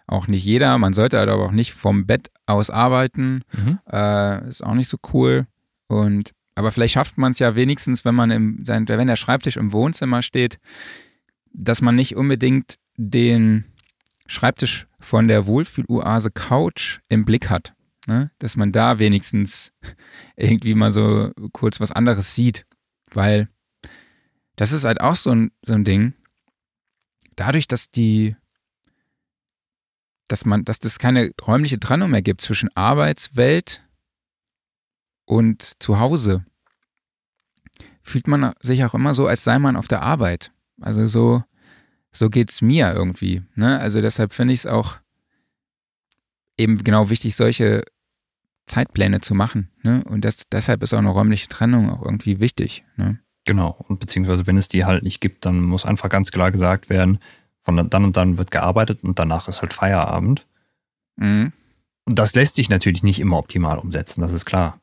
auch 0.08 0.28
nicht 0.28 0.44
jeder. 0.44 0.78
Man 0.78 0.94
sollte 0.94 1.18
halt 1.18 1.30
aber 1.30 1.46
auch 1.46 1.52
nicht 1.52 1.74
vom 1.74 2.06
Bett 2.06 2.30
aus 2.46 2.70
arbeiten. 2.70 3.42
Mhm. 3.54 3.80
Äh, 3.92 4.50
ist 4.50 4.64
auch 4.64 4.76
nicht 4.76 4.88
so 4.90 4.98
cool. 5.14 5.48
Und 5.88 6.32
aber 6.56 6.72
vielleicht 6.72 6.94
schafft 6.94 7.18
man 7.18 7.32
es 7.32 7.40
ja 7.40 7.56
wenigstens, 7.56 8.06
wenn 8.06 8.16
man 8.16 8.32
im, 8.32 8.64
sein, 8.64 8.88
wenn 8.88 9.08
der 9.08 9.18
Schreibtisch 9.18 9.58
im 9.58 9.74
Wohnzimmer 9.74 10.22
steht, 10.22 10.58
dass 11.52 11.82
man 11.82 11.96
nicht 11.96 12.16
unbedingt 12.16 12.78
den 12.98 13.66
Schreibtisch 14.28 14.88
von 15.00 15.28
der 15.28 15.48
Wohlfühloase 15.48 16.32
Couch 16.32 17.00
im 17.10 17.26
Blick 17.26 17.50
hat. 17.50 17.74
Ne? 18.08 18.32
Dass 18.40 18.56
man 18.56 18.72
da 18.72 19.00
wenigstens 19.00 19.74
irgendwie 20.36 20.76
mal 20.76 20.94
so 20.94 21.32
kurz 21.52 21.80
was 21.80 21.92
anderes 21.92 22.36
sieht. 22.36 22.66
Weil 23.12 23.50
das 24.56 24.72
ist 24.72 24.86
halt 24.86 25.02
auch 25.02 25.16
so 25.16 25.32
ein, 25.32 25.52
so 25.66 25.74
ein 25.74 25.84
Ding. 25.84 26.14
Dadurch, 27.36 27.68
dass 27.68 27.90
die, 27.90 28.36
dass 30.28 30.46
man, 30.46 30.66
dass 30.66 30.80
das 30.80 31.00
keine 31.00 31.32
räumliche 31.46 31.80
Trennung 31.80 32.12
mehr 32.12 32.22
gibt 32.22 32.42
zwischen 32.42 32.70
Arbeitswelt 32.76 33.84
und 35.26 35.74
zu 35.82 36.00
Hause, 36.00 36.46
fühlt 38.02 38.28
man 38.28 38.54
sich 38.62 38.86
auch 38.86 38.94
immer 38.94 39.14
so, 39.14 39.28
als 39.28 39.44
sei 39.44 39.60
man 39.60 39.76
auf 39.76 39.88
der 39.88 40.02
Arbeit. 40.02 40.52
Also 40.80 41.08
so, 41.08 41.44
so 42.12 42.30
geht's 42.30 42.62
mir 42.62 42.94
irgendwie. 42.94 43.44
Ne? 43.56 43.80
Also 43.80 44.02
deshalb 44.02 44.32
finde 44.32 44.54
ich 44.54 44.62
es 44.62 44.66
auch 44.68 44.98
eben 46.58 46.84
genau 46.84 47.10
wichtig, 47.10 47.36
solche 47.36 47.84
Zeitpläne 48.68 49.22
zu 49.22 49.36
machen. 49.36 49.72
Ne? 49.84 50.04
Und 50.06 50.26
das, 50.26 50.48
deshalb 50.50 50.84
ist 50.84 50.94
auch 50.94 51.00
eine 51.00 51.10
räumliche 51.10 51.48
Trennung 51.48 51.90
auch 51.90 52.02
irgendwie 52.02 52.40
wichtig. 52.40 52.84
Ne? 52.96 53.20
Genau. 53.46 53.78
Und 53.88 54.00
beziehungsweise, 54.00 54.48
wenn 54.48 54.58
es 54.58 54.68
die 54.68 54.86
halt 54.86 55.04
nicht 55.04 55.22
gibt, 55.22 55.46
dann 55.46 55.62
muss 55.62 55.86
einfach 55.86 56.10
ganz 56.10 56.32
klar 56.32 56.52
gesagt 56.52 56.90
werden, 56.90 57.20
von 57.64 57.90
dann 57.90 58.04
und 58.04 58.18
dann 58.18 58.38
wird 58.38 58.52
gearbeitet 58.52 59.04
und 59.04 59.18
danach 59.18 59.48
ist 59.48 59.62
halt 59.62 59.74
Feierabend. 59.74 60.46
Mhm. 61.16 61.54
Und 62.06 62.20
das 62.20 62.36
lässt 62.36 62.56
sich 62.56 62.70
natürlich 62.70 63.04
nicht 63.04 63.20
immer 63.20 63.38
optimal 63.38 63.80
umsetzen, 63.80 64.22
das 64.22 64.32
ist 64.32 64.46
klar. 64.46 64.80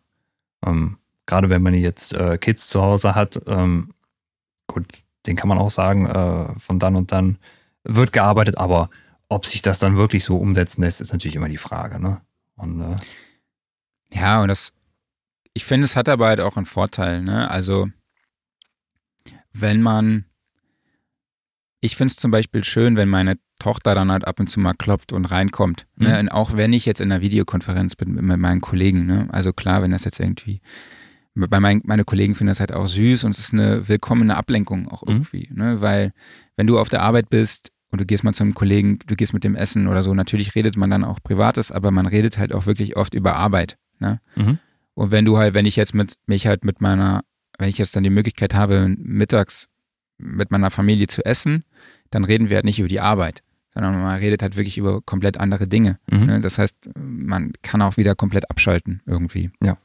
Ähm, 0.65 0.99
gerade 1.27 1.51
wenn 1.51 1.63
man 1.63 1.75
jetzt 1.75 2.15
äh, 2.15 2.39
Kids 2.39 2.67
zu 2.67 2.83
Hause 2.83 3.15
hat, 3.15 3.41
ähm, 3.47 3.95
gut, 4.67 4.87
den 5.27 5.37
kann 5.37 5.49
man 5.49 5.59
auch 5.59 5.71
sagen, 5.71 6.07
äh, 6.07 6.59
von 6.59 6.79
dann 6.79 6.97
und 6.97 7.13
dann 7.13 7.39
wird 7.85 8.13
gearbeitet, 8.13 8.59
aber 8.59 8.91
ob 9.29 9.47
sich 9.47 9.63
das 9.63 9.79
dann 9.79 9.97
wirklich 9.97 10.25
so 10.25 10.37
umsetzen 10.37 10.83
lässt, 10.83 11.01
ist 11.01 11.13
natürlich 11.13 11.37
immer 11.37 11.49
die 11.49 11.59
Frage. 11.59 12.01
Ne? 12.01 12.21
Und 12.57 12.81
äh, 12.81 12.97
Ja, 14.13 14.43
und 14.43 14.49
das, 14.49 14.73
ich 15.55 15.65
finde, 15.65 15.85
es 15.85 15.97
hat 15.97 16.09
aber 16.09 16.27
halt 16.27 16.41
auch 16.41 16.57
einen 16.57 16.67
Vorteil, 16.67 17.23
ne? 17.23 17.51
Also, 17.51 17.89
wenn 19.53 19.83
man, 19.83 20.25
ich 21.81 21.97
finde 21.97 22.11
es 22.13 22.17
zum 22.17 22.31
Beispiel 22.31 22.65
schön, 22.65 22.97
wenn 22.97 23.09
meine 23.09 23.39
Tochter 23.59 23.95
dann 23.95 24.11
halt 24.11 24.27
ab 24.27 24.41
und 24.41 24.49
zu 24.49 24.61
mal 24.61 24.75
klopft 24.75 25.13
und 25.13 25.25
reinkommt. 25.27 25.87
Ne? 25.97 26.11
Mhm. 26.11 26.19
Und 26.21 26.29
auch 26.31 26.57
wenn 26.57 26.73
ich 26.73 26.87
jetzt 26.87 27.01
in 27.01 27.11
einer 27.11 27.21
Videokonferenz 27.23 27.97
bin 27.97 28.13
mit 28.15 28.39
meinen 28.39 28.61
Kollegen, 28.61 29.07
ne? 29.07 29.29
Also 29.31 29.53
klar, 29.53 29.83
wenn 29.83 29.91
das 29.93 30.05
jetzt 30.05 30.21
irgendwie, 30.21 30.61
bei 31.35 31.61
meinen, 31.61 31.81
meine 31.85 32.05
Kollegen 32.05 32.35
finden 32.35 32.49
das 32.51 32.61
halt 32.61 32.73
auch 32.73 32.87
süß 32.87 33.25
und 33.25 33.33
es 33.33 33.39
ist 33.39 33.53
eine 33.53 33.89
willkommene 33.89 34.37
Ablenkung 34.37 34.89
auch 34.89 35.03
Mhm. 35.03 35.09
irgendwie, 35.13 35.49
ne? 35.53 35.81
Weil, 35.81 36.13
wenn 36.57 36.67
du 36.67 36.79
auf 36.79 36.89
der 36.89 37.03
Arbeit 37.03 37.31
bist 37.31 37.71
und 37.91 38.01
du 38.01 38.07
gehst 38.07 38.25
mal 38.25 38.35
zum 38.35 38.55
Kollegen, 38.55 38.99
du 39.07 39.15
gehst 39.17 39.33
mit 39.33 39.45
dem 39.45 39.55
Essen 39.57 39.87
oder 39.89 40.03
so, 40.03 40.13
natürlich 40.15 40.55
redet 40.55 40.77
man 40.77 40.91
dann 40.91 41.05
auch 41.05 41.21
Privates, 41.23 41.73
aber 41.73 41.91
man 41.91 42.07
redet 42.07 42.39
halt 42.39 42.53
auch 42.53 42.67
wirklich 42.67 42.97
oft 42.97 43.15
über 43.15 43.37
Arbeit. 43.37 43.77
Ne? 43.99 44.21
Mhm. 44.37 44.59
Und 44.95 45.11
wenn 45.11 45.25
du 45.25 45.37
halt, 45.39 45.55
wenn 45.55 45.67
ich 45.67 45.77
jetzt 45.77 45.95
mit 45.95 46.15
mich 46.27 46.47
halt 46.47 46.65
mit 46.65 46.81
meiner, 46.81 47.23
wenn 47.59 47.69
ich 47.69 47.79
jetzt 47.79 47.95
dann 47.97 48.03
die 48.03 48.11
Möglichkeit 48.11 48.55
habe, 48.55 48.95
mittags 48.99 49.69
mit 50.19 50.51
meiner 50.51 50.71
Familie 50.71 51.07
zu 51.07 51.25
essen, 51.25 51.65
dann 52.11 52.25
reden 52.25 52.49
wir 52.49 52.57
halt 52.57 52.65
nicht 52.65 52.79
über 52.79 52.89
die 52.89 53.01
Arbeit, 53.01 53.43
sondern 53.75 54.01
man 54.01 54.19
redet 54.19 54.43
halt 54.43 54.57
wirklich 54.57 54.79
über 54.79 55.01
komplett 55.03 55.39
andere 55.39 55.67
Dinge. 55.69 55.99
Mhm. 56.11 56.27
Ne? 56.27 56.41
Das 56.41 56.59
heißt, 56.59 56.77
man 56.97 57.53
kann 57.63 57.83
auch 57.83 57.97
wieder 57.97 58.15
komplett 58.15 58.51
abschalten 58.51 59.03
irgendwie. 59.07 59.51
Ja. 59.63 59.79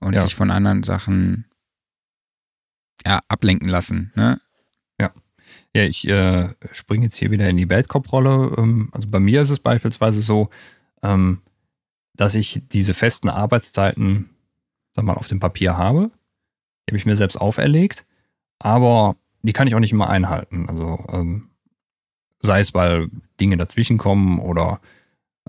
Und 0.00 0.14
Ja. 0.14 0.22
sich 0.22 0.34
von 0.34 0.50
anderen 0.50 0.82
Sachen 0.82 1.46
ja, 3.04 3.20
ablenken 3.28 3.68
lassen. 3.68 4.12
Ne? 4.14 4.40
Ja, 5.74 5.82
ich 5.82 6.08
äh, 6.08 6.48
springe 6.72 7.04
jetzt 7.04 7.16
hier 7.16 7.30
wieder 7.30 7.48
in 7.50 7.58
die 7.58 7.68
Weltkop-Rolle. 7.68 8.54
Ähm, 8.56 8.88
also 8.92 9.08
bei 9.08 9.20
mir 9.20 9.42
ist 9.42 9.50
es 9.50 9.58
beispielsweise 9.60 10.20
so, 10.20 10.48
ähm, 11.02 11.42
dass 12.14 12.34
ich 12.34 12.62
diese 12.72 12.94
festen 12.94 13.28
Arbeitszeiten, 13.28 14.30
sag 14.96 15.04
mal, 15.04 15.14
auf 15.14 15.28
dem 15.28 15.38
Papier 15.38 15.76
habe. 15.76 16.10
Die 16.86 16.92
habe 16.92 16.96
ich 16.96 17.06
mir 17.06 17.16
selbst 17.16 17.36
auferlegt, 17.36 18.04
aber 18.58 19.16
die 19.42 19.52
kann 19.52 19.68
ich 19.68 19.74
auch 19.74 19.80
nicht 19.80 19.92
immer 19.92 20.08
einhalten. 20.08 20.68
Also 20.68 21.04
ähm, 21.12 21.50
sei 22.40 22.60
es, 22.60 22.74
weil 22.74 23.08
Dinge 23.38 23.56
dazwischen 23.56 23.98
kommen 23.98 24.38
oder 24.38 24.80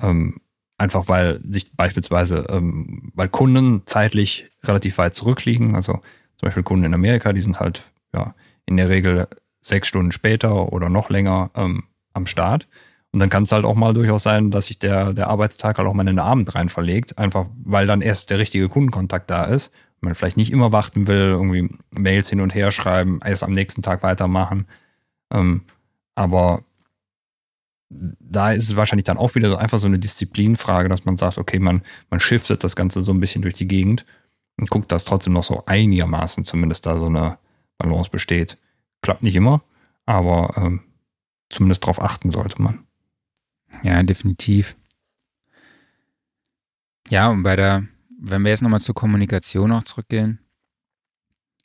ähm, 0.01 0.41
einfach 0.77 1.07
weil 1.07 1.41
sich 1.41 1.71
beispielsweise, 1.75 2.45
ähm, 2.49 3.11
weil 3.15 3.29
Kunden 3.29 3.83
zeitlich 3.85 4.49
relativ 4.63 4.97
weit 4.97 5.15
zurückliegen. 5.15 5.75
Also 5.75 5.93
zum 5.93 6.47
Beispiel 6.47 6.63
Kunden 6.63 6.85
in 6.85 6.93
Amerika, 6.93 7.33
die 7.33 7.41
sind 7.41 7.59
halt 7.59 7.89
ja 8.13 8.35
in 8.65 8.77
der 8.77 8.89
Regel 8.89 9.27
sechs 9.61 9.87
Stunden 9.87 10.11
später 10.11 10.71
oder 10.73 10.89
noch 10.89 11.09
länger 11.09 11.51
ähm, 11.55 11.85
am 12.13 12.25
Start. 12.27 12.67
Und 13.18 13.22
dann 13.22 13.32
kann 13.32 13.41
es 13.41 13.51
halt 13.51 13.65
auch 13.65 13.74
mal 13.74 13.95
durchaus 13.95 14.22
sein, 14.22 14.51
dass 14.51 14.68
sich 14.68 14.78
der, 14.78 15.11
der 15.11 15.28
Arbeitstag 15.28 15.80
halt 15.80 15.88
auch 15.88 15.95
mal 15.95 16.03
in 16.03 16.18
den 16.18 16.20
Abend 16.20 16.53
rein 16.53 16.70
verlegt, 16.70 17.18
einfach 17.18 17.47
weil 17.63 17.88
dann 17.88 18.01
erst 18.01 18.30
der 18.30 18.38
richtige 18.38 18.70
Kundenkontakt 18.70 19.32
da 19.32 19.45
ist. 19.45 19.72
Man 20.01 20.13
vielleicht 20.13 20.38
nicht 20.38 20.51
immer 20.51 20.72
warten 20.72 21.07
will, 21.07 21.30
irgendwie 21.32 21.68
Mails 21.89 22.30
hin 22.30 22.41
und 22.41 22.53
her 22.53 22.70
schreiben, 22.70 23.20
erst 23.26 23.43
am 23.43 23.53
nächsten 23.53 23.82
Tag 23.82 24.03
weitermachen. 24.03 24.68
Ähm, 25.34 25.63
aber 26.13 26.61
da 27.89 28.51
ist 28.51 28.65
es 28.65 28.76
wahrscheinlich 28.76 29.05
dann 29.05 29.18
auch 29.18 29.34
wieder 29.34 29.49
so 29.49 29.55
einfach 29.55 29.80
so 29.80 29.88
eine 29.88 29.97
Disziplinfrage, 29.97 30.88
dass 30.88 31.05
man 31.05 31.18
sagt, 31.18 31.39
okay, 31.39 31.57
man, 31.57 31.82
man 32.11 32.20
shiftet 32.20 32.63
das 32.63 32.76
Ganze 32.76 33.03
so 33.03 33.13
ein 33.13 33.20
bisschen 33.20 33.41
durch 33.41 33.55
die 33.55 33.68
Gegend 33.68 34.05
und 34.57 34.70
guckt, 34.70 34.91
dass 34.91 35.05
trotzdem 35.05 35.34
noch 35.34 35.43
so 35.43 35.63
einigermaßen 35.65 36.43
zumindest 36.43 36.86
da 36.86 36.99
so 36.99 37.07
eine 37.07 37.39
Balance 37.80 38.11
besteht. 38.11 38.59
Klappt 39.01 39.24
nicht 39.24 39.36
immer, 39.36 39.63
aber 40.05 40.53
ähm, 40.55 40.82
zumindest 41.49 41.82
darauf 41.82 41.99
achten 41.99 42.30
sollte 42.30 42.61
man. 42.61 42.84
Ja, 43.84 44.01
definitiv. 44.03 44.76
Ja, 47.09 47.30
und 47.30 47.43
bei 47.43 47.55
der, 47.55 47.86
wenn 48.20 48.41
wir 48.43 48.49
jetzt 48.51 48.61
nochmal 48.61 48.82
zur 48.82 48.95
Kommunikation 48.95 49.72
auch 49.72 49.84
zurückgehen, 49.84 50.39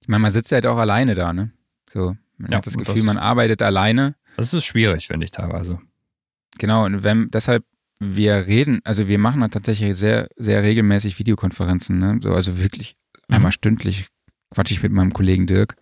ich 0.01 0.09
meine, 0.09 0.23
man 0.23 0.33
sitzt 0.33 0.53
halt 0.53 0.67
auch 0.67 0.79
alleine 0.79 1.15
da, 1.15 1.33
ne? 1.33 1.53
So, 1.93 2.17
man 2.37 2.51
Ja, 2.51 2.59
hat 2.59 2.67
das 2.67 2.77
Gefühl, 2.77 2.95
das- 2.97 3.05
man 3.05 3.19
arbeitet 3.19 3.63
alleine. 3.63 4.17
Das 4.37 4.53
ist 4.55 4.65
schwierig, 4.65 5.07
finde 5.09 5.25
ich 5.25 5.31
teilweise. 5.31 5.81
Genau, 6.59 6.85
und 6.85 7.03
wenn, 7.03 7.31
deshalb, 7.31 7.65
wir 8.01 8.47
reden, 8.47 8.81
also 8.85 9.07
wir 9.07 9.19
machen 9.19 9.41
da 9.43 9.49
tatsächlich 9.49 9.97
sehr, 9.97 10.29
sehr 10.37 10.63
regelmäßig 10.63 11.19
Videokonferenzen, 11.19 11.99
ne? 11.99 12.19
So, 12.23 12.35
also 12.35 12.59
wirklich 12.59 12.99
Mhm. 13.29 13.35
einmal 13.37 13.53
stündlich 13.53 14.09
quatsche 14.51 14.75
ich 14.75 14.83
mit 14.83 14.93
meinem 14.93 15.13
Kollegen 15.13 15.47
Dirk. 15.47 15.77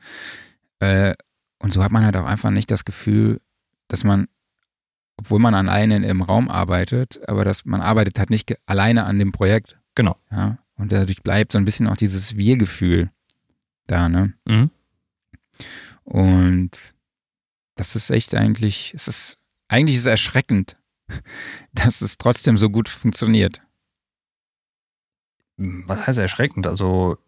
Äh, 0.81 1.15
und 1.59 1.73
so 1.73 1.83
hat 1.83 1.93
man 1.93 2.05
halt 2.05 2.17
auch 2.17 2.25
einfach 2.27 2.51
nicht 2.51 2.71
das 2.71 2.85
Gefühl, 2.85 3.41
dass 3.89 4.05
man, 4.05 4.29
obwohl 5.21 5.39
man 5.39 5.55
alleine 5.55 6.05
im 6.07 6.23
Raum 6.23 6.49
arbeitet, 6.51 7.21
aber 7.29 7.45
dass 7.45 7.67
man 7.67 7.83
arbeitet 7.83 8.19
halt 8.19 8.31
nicht 8.31 8.57
alleine 8.67 9.05
an 9.05 9.19
dem 9.19 9.33
Projekt. 9.33 9.79
Genau. 9.95 10.17
Ja. 10.31 10.59
Und 10.77 10.93
dadurch 10.93 11.23
bleibt 11.23 11.53
so 11.53 11.59
ein 11.59 11.67
bisschen 11.67 11.87
auch 11.87 11.97
dieses 11.97 12.37
Wir-Gefühl 12.37 13.11
da, 13.87 14.09
ne? 14.09 14.33
Mhm. 14.47 14.71
Und 16.05 16.71
das 17.77 17.97
ist 17.97 18.09
echt 18.09 18.35
eigentlich, 18.35 18.93
es 18.95 19.09
ist, 19.09 19.45
eigentlich 19.69 19.97
ist 19.97 20.03
es 20.03 20.07
erschreckend, 20.07 20.79
dass 21.75 22.01
es 22.01 22.17
trotzdem 22.17 22.57
so 22.57 22.71
gut 22.71 22.89
funktioniert. 22.89 23.61
Was 25.59 26.07
heißt 26.07 26.19
erschreckend? 26.19 26.67
Also, 26.67 27.19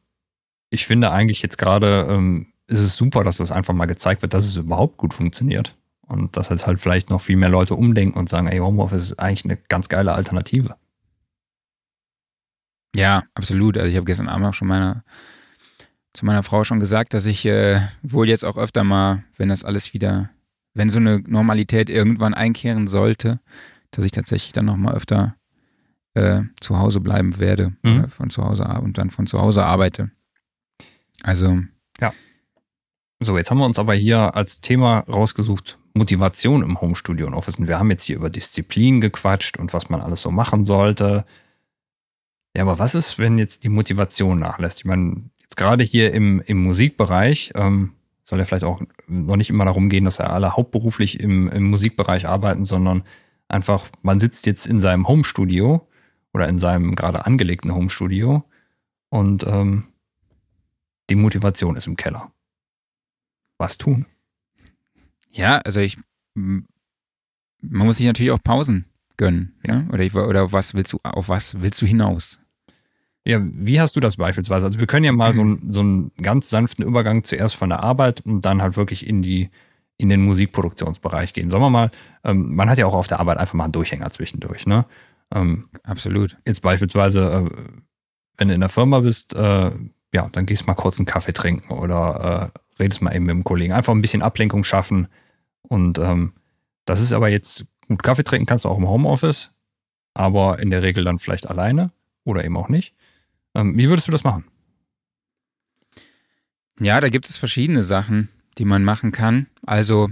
ich 0.71 0.87
finde 0.87 1.11
eigentlich 1.11 1.43
jetzt 1.43 1.59
gerade 1.59 2.07
ähm, 2.09 2.55
ist 2.69 2.81
es 2.81 2.97
super, 2.97 3.23
dass 3.23 3.37
das 3.37 3.53
einfach 3.53 3.75
mal 3.75 3.85
gezeigt 3.85 4.23
wird, 4.23 4.33
dass 4.33 4.47
es 4.47 4.57
überhaupt 4.57 4.97
gut 4.97 5.13
funktioniert. 5.13 5.77
Und 6.07 6.37
dass 6.37 6.49
jetzt 6.51 6.67
halt 6.67 6.81
vielleicht 6.81 7.11
noch 7.11 7.21
viel 7.21 7.37
mehr 7.37 7.49
Leute 7.49 7.75
umdenken 7.75 8.19
und 8.19 8.29
sagen, 8.29 8.47
ey, 8.49 8.59
Homeoffice 8.59 9.05
ist 9.05 9.19
eigentlich 9.19 9.45
eine 9.45 9.57
ganz 9.57 9.89
geile 9.89 10.13
Alternative. 10.13 10.77
Ja, 12.95 13.25
absolut. 13.35 13.79
Also 13.79 13.89
ich 13.89 13.97
habe 13.97 14.05
gestern 14.05 14.29
Abend 14.29 14.47
auch 14.47 14.55
schon 14.55 14.69
meiner, 14.69 15.05
zu 16.13 16.27
meiner 16.27 16.43
Frau 16.43 16.65
schon 16.65 16.81
gesagt, 16.81 17.15
dass 17.15 17.25
ich 17.27 17.47
äh, 17.47 17.81
wohl 18.03 18.29
jetzt 18.29 18.45
auch 18.45 18.59
öfter 18.59 18.85
mal, 18.85 19.25
wenn 19.39 19.49
das 19.49 19.65
alles 19.65 19.95
wieder, 19.95 20.31
wenn 20.75 20.91
so 20.91 20.99
eine 20.99 21.21
Normalität 21.21 21.89
irgendwann 21.89 22.35
einkehren 22.35 22.89
sollte, 22.89 23.41
dass 23.93 24.05
ich 24.05 24.13
tatsächlich 24.13 24.53
dann 24.53 24.67
nochmal 24.67 24.95
öfter 24.95 25.37
äh, 26.15 26.43
zu 26.61 26.79
Hause 26.79 27.01
bleiben 27.01 27.39
werde 27.39 27.73
Mhm. 27.83 28.09
von 28.11 28.29
zu 28.29 28.45
Hause 28.45 28.65
und 28.83 28.99
dann 28.99 29.11
von 29.11 29.27
zu 29.27 29.41
Hause 29.41 29.65
arbeite. 29.65 30.11
Also 31.23 31.61
So, 33.25 33.39
jetzt 33.39 33.51
haben 33.53 33.59
wir 33.59 33.67
uns 33.67 33.79
aber 33.79 33.95
hier 33.95 34.35
als 34.35 34.61
Thema 34.61 34.99
rausgesucht, 35.01 35.79
Motivation 35.95 36.63
im 36.63 36.81
Homestudio 36.81 37.27
und 37.27 37.35
Office. 37.35 37.59
Und 37.59 37.69
wir 37.69 37.79
haben 37.79 37.91
jetzt 37.91 38.05
hier 38.05 38.17
über 38.17 38.31
Disziplin 38.31 39.01
gequatscht 39.01 39.59
und 39.59 39.73
was 39.73 39.91
man 39.91 40.01
alles 40.01 40.23
so 40.23 40.31
machen 40.31 40.65
sollte. 40.65 41.25
Ja, 42.57 42.63
aber 42.63 42.79
was 42.79 42.95
ist, 42.95 43.19
wenn 43.19 43.39
jetzt 43.39 43.65
die 43.65 43.69
Motivation 43.69 44.39
nachlässt? 44.39 44.81
Ich 44.81 44.85
meine, 44.85 45.31
jetzt 45.41 45.57
gerade 45.57 45.85
hier 45.85 46.13
im, 46.13 46.43
im 46.47 46.63
Musikbereich, 46.63 47.53
ähm, 47.55 47.93
soll 48.25 48.39
ja 48.39 48.45
vielleicht 48.45 48.65
auch 48.65 48.83
noch 49.07 49.37
nicht 49.37 49.51
immer 49.51 49.65
darum 49.65 49.89
gehen, 49.89 50.05
dass 50.05 50.19
ja 50.19 50.27
alle 50.27 50.57
hauptberuflich 50.57 51.21
im, 51.21 51.49
im 51.49 51.65
Musikbereich 51.65 52.27
arbeiten, 52.27 52.65
sondern 52.65 53.03
einfach, 53.49 53.89
man 54.03 54.21
sitzt 54.21 54.47
jetzt 54.47 54.67
in 54.67 54.81
seinem 54.81 55.09
Homestudio 55.09 55.87
oder 56.33 56.49
in 56.49 56.59
seinem 56.59 56.95
gerade 56.95 57.27
angelegten 57.27 57.75
Homestudio 57.75 58.45
und 59.11 59.47
ähm, 59.47 59.85
die 61.11 61.17
Motivation 61.17 61.77
ist 61.77 61.87
im 61.87 61.97
Keller. 61.97 62.33
Was 63.59 63.77
tun? 63.77 64.07
Ja, 65.33 65.59
also 65.59 65.81
ich, 65.81 65.99
man 66.35 66.67
muss 67.61 67.99
sich 67.99 68.07
natürlich 68.07 68.33
auch 68.33 68.43
Pausen 68.43 68.87
gönnen. 69.17 69.55
Ja? 69.67 69.87
Oder, 69.93 70.05
ich, 70.05 70.15
oder 70.15 70.53
was 70.53 70.75
willst 70.75 70.93
du, 70.93 70.99
auf 71.03 71.29
was 71.29 71.61
willst 71.61 71.81
du 71.83 71.87
hinaus? 71.87 72.39
Ja, 73.25 73.41
wie 73.43 73.81
hast 73.81 73.95
du 73.95 74.01
das 74.01 74.17
beispielsweise? 74.17 74.67
Also 74.67 74.81
wir 74.81 74.87
können 74.87 75.05
ja 75.05 75.13
mal 75.13 75.33
so, 75.33 75.43
einen, 75.43 75.71
so 75.71 75.81
einen 75.81 76.13
ganz 76.21 76.51
sanften 76.51 76.85
Übergang 76.85 77.23
zuerst 77.23 77.55
von 77.55 77.69
der 77.69 77.81
Arbeit 77.81 78.23
und 78.23 78.45
dann 78.45 78.63
halt 78.63 78.77
wirklich 78.77 79.07
in 79.07 79.23
die 79.23 79.51
in 79.97 80.09
den 80.09 80.23
Musikproduktionsbereich 80.23 81.33
gehen. 81.33 81.49
Sagen 81.49 81.63
wir 81.63 81.71
mal, 81.71 81.91
ähm, 82.25 82.57
man 82.57 82.69
hat 82.69 82.79
ja 82.79 82.87
auch 82.87 82.95
auf 82.95 83.07
der 83.07 83.21
Arbeit 83.21 83.39
einfach 83.39 83.55
mal 83.55 83.65
einen 83.65 83.73
Durchhänger 83.73 84.11
zwischendurch, 84.11 84.67
ne? 84.67 84.85
Ähm, 85.33 85.69
Absolut. 85.85 86.37
Jetzt 86.47 86.61
beispielsweise, 86.61 87.21
äh, 87.21 87.57
wenn 88.37 88.49
du 88.49 88.55
in 88.55 88.61
der 88.61 88.69
Firma 88.69 89.01
bist, 89.01 89.35
äh, 89.37 89.71
ja, 90.13 90.29
dann 90.33 90.47
gehst 90.47 90.63
du 90.63 90.67
mal 90.67 90.75
kurz 90.75 90.99
einen 90.99 91.07
Kaffee 91.07 91.33
trinken 91.33 91.73
oder 91.73 92.53
äh, 92.53 92.83
redest 92.83 93.01
mal 93.01 93.15
eben 93.15 93.27
mit 93.27 93.35
dem 93.35 93.45
Kollegen. 93.45 93.73
Einfach 93.73 93.95
ein 93.95 94.03
bisschen 94.03 94.23
Ablenkung 94.23 94.65
schaffen. 94.65 95.07
Und 95.63 95.99
ähm, 95.99 96.35
das 96.85 97.01
ist 97.01 97.13
aber 97.13 97.29
jetzt, 97.29 97.67
gut, 97.89 98.03
Kaffee 98.03 98.25
trinken 98.25 98.47
kannst 98.47 98.65
du 98.65 98.69
auch 98.69 98.79
im 98.79 98.89
Homeoffice, 98.89 99.51
aber 100.15 100.59
in 100.59 100.71
der 100.71 100.83
Regel 100.83 101.05
dann 101.05 101.19
vielleicht 101.19 101.49
alleine 101.49 101.93
oder 102.25 102.45
eben 102.45 102.57
auch 102.57 102.69
nicht. 102.69 102.95
Ähm, 103.55 103.77
wie 103.77 103.89
würdest 103.89 104.09
du 104.09 104.13
das 104.13 104.25
machen? 104.25 104.45
Ja, 106.81 107.01
da 107.01 107.09
gibt 107.09 107.29
es 107.29 107.37
verschiedene 107.37 107.83
Sachen, 107.83 108.29
die 108.59 108.65
man 108.65 108.83
machen 108.85 109.13
kann. 109.13 109.47
Also 109.65 110.11